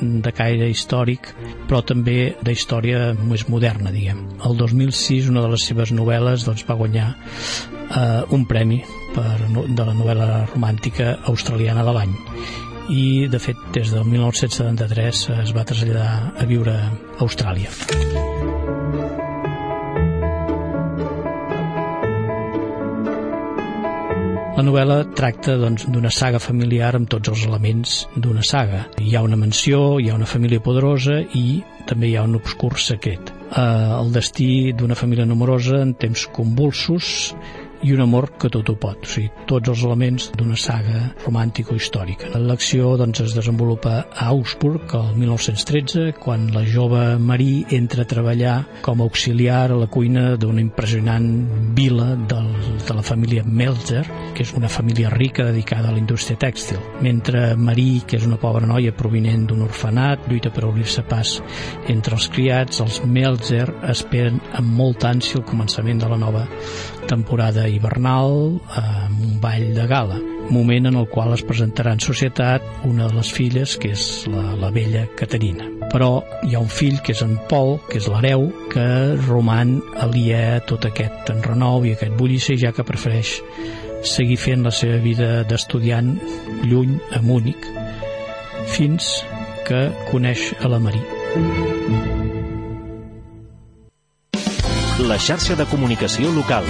de 0.02 0.32
caire 0.36 0.70
històric, 0.72 1.32
però 1.68 1.82
també 1.86 2.34
de 2.46 2.56
història 2.56 3.12
més 3.20 3.48
moderna, 3.50 3.94
diguem. 3.96 4.24
El 4.48 4.58
2006 4.60 5.30
una 5.34 5.44
de 5.46 5.54
les 5.54 5.66
seves 5.72 5.94
novel·les 5.96 6.48
doncs, 6.48 6.66
va 6.70 6.80
guanyar 6.80 7.12
eh, 7.14 8.24
un 8.36 8.46
premi 8.50 8.82
per, 9.16 9.38
de 9.46 9.86
la 9.86 9.94
novel·la 9.94 10.32
romàntica 10.54 11.18
australiana 11.32 11.86
de 11.86 11.96
l'any 12.00 12.18
i 12.90 13.28
de 13.30 13.38
fet 13.38 13.58
des 13.76 13.94
del 13.94 14.06
1973 14.10 15.24
es 15.44 15.54
va 15.54 15.66
traslladar 15.68 16.34
a 16.34 16.50
viure 16.50 16.74
a 16.74 16.90
Austràlia. 17.22 17.70
La 24.60 24.64
novel·la 24.68 24.96
tracta 25.16 25.54
doncs, 25.56 25.86
d'una 25.88 26.10
saga 26.12 26.40
familiar 26.44 26.90
amb 26.98 27.08
tots 27.08 27.32
els 27.32 27.46
elements 27.48 27.94
d'una 28.20 28.42
saga. 28.44 28.82
Hi 29.00 29.14
ha 29.16 29.22
una 29.24 29.38
mansió, 29.40 29.78
hi 30.04 30.10
ha 30.12 30.18
una 30.18 30.28
família 30.28 30.60
poderosa 30.60 31.22
i 31.40 31.62
també 31.88 32.10
hi 32.10 32.18
ha 32.20 32.26
un 32.28 32.36
obscur 32.36 32.74
secret. 32.84 33.32
Eh, 33.32 33.62
el 33.62 34.12
destí 34.12 34.50
d'una 34.76 34.98
família 35.00 35.24
numerosa 35.30 35.80
en 35.86 35.94
temps 36.04 36.26
convulsos 36.36 37.14
i 37.84 37.94
un 37.94 38.02
amor 38.04 38.32
que 38.40 38.50
tot 38.52 38.70
ho 38.70 38.76
pot, 38.80 39.04
o 39.06 39.10
sigui, 39.10 39.30
tots 39.48 39.72
els 39.72 39.84
elements 39.88 40.30
d'una 40.38 40.58
saga 40.60 41.02
romàntico-històrica. 41.24 42.34
L'acció 42.44 42.96
doncs, 43.00 43.22
es 43.24 43.36
desenvolupa 43.38 43.96
a 44.10 44.30
Augsburg 44.34 44.94
el 45.00 45.14
1913, 45.22 46.14
quan 46.20 46.50
la 46.56 46.66
jove 46.68 47.04
Marie 47.20 47.66
entra 47.76 48.04
a 48.04 48.10
treballar 48.10 48.56
com 48.86 49.00
a 49.00 49.08
auxiliar 49.08 49.70
a 49.70 49.80
la 49.80 49.88
cuina 49.92 50.36
d'una 50.40 50.62
impressionant 50.64 51.30
vila 51.78 52.12
del, 52.30 52.52
de 52.86 52.98
la 52.98 53.06
família 53.06 53.44
Melzer, 53.46 54.04
que 54.36 54.44
és 54.44 54.54
una 54.58 54.72
família 54.72 55.12
rica 55.14 55.48
dedicada 55.48 55.90
a 55.90 55.96
la 55.96 56.02
indústria 56.02 56.40
tèxtil. 56.40 56.82
Mentre 57.06 57.56
Marie, 57.56 58.04
que 58.08 58.20
és 58.20 58.28
una 58.28 58.40
pobra 58.42 58.68
noia 58.68 58.96
provinent 58.96 59.48
d'un 59.50 59.64
orfenat, 59.68 60.28
lluita 60.30 60.52
per 60.54 60.68
obrir-se 60.68 61.06
pas 61.08 61.38
entre 61.88 62.18
els 62.20 62.30
criats, 62.34 62.84
els 62.84 63.02
Melzer 63.06 63.68
esperen 63.90 64.40
amb 64.60 64.76
molta 64.76 65.10
ànsia 65.14 65.40
el 65.40 65.48
començament 65.48 66.02
de 66.02 66.10
la 66.12 66.20
nova 66.20 66.46
temporada 67.10 67.68
hivernal 67.68 68.60
amb 68.80 69.24
un 69.26 69.40
ball 69.42 69.72
de 69.76 69.88
gala 69.90 70.20
moment 70.50 70.88
en 70.88 70.96
el 70.96 71.08
qual 71.08 71.34
es 71.34 71.44
presentarà 71.46 71.94
en 71.94 72.02
societat 72.02 72.64
una 72.88 73.08
de 73.08 73.16
les 73.18 73.32
filles, 73.34 73.76
que 73.78 73.94
és 73.94 74.06
la, 74.30 74.56
la 74.60 74.72
vella 74.74 75.06
Caterina. 75.18 75.68
Però 75.90 76.24
hi 76.46 76.56
ha 76.56 76.62
un 76.62 76.70
fill, 76.70 77.00
que 77.06 77.14
és 77.16 77.22
en 77.26 77.38
Pol, 77.50 77.78
que 77.90 78.00
és 78.02 78.10
l'hereu, 78.12 78.50
que 78.74 78.86
roman 79.28 79.78
aliè 80.02 80.42
a 80.58 80.64
tot 80.66 80.86
aquest 80.90 81.32
enrenou 81.34 81.86
i 81.86 81.96
aquest 81.96 82.18
bullici, 82.18 82.58
ja 82.62 82.74
que 82.76 82.86
prefereix 82.86 83.40
seguir 84.06 84.38
fent 84.40 84.64
la 84.66 84.74
seva 84.74 85.00
vida 85.04 85.44
d'estudiant 85.50 86.16
lluny 86.66 86.98
a 87.16 87.22
Múnich, 87.26 87.68
fins 88.70 89.20
que 89.68 89.90
coneix 90.10 90.52
a 90.62 90.72
la 90.72 90.82
Marí. 90.82 91.04
La 95.10 95.16
xarxa 95.16 95.56
de 95.56 95.66
comunicació 95.70 96.32
local 96.36 96.68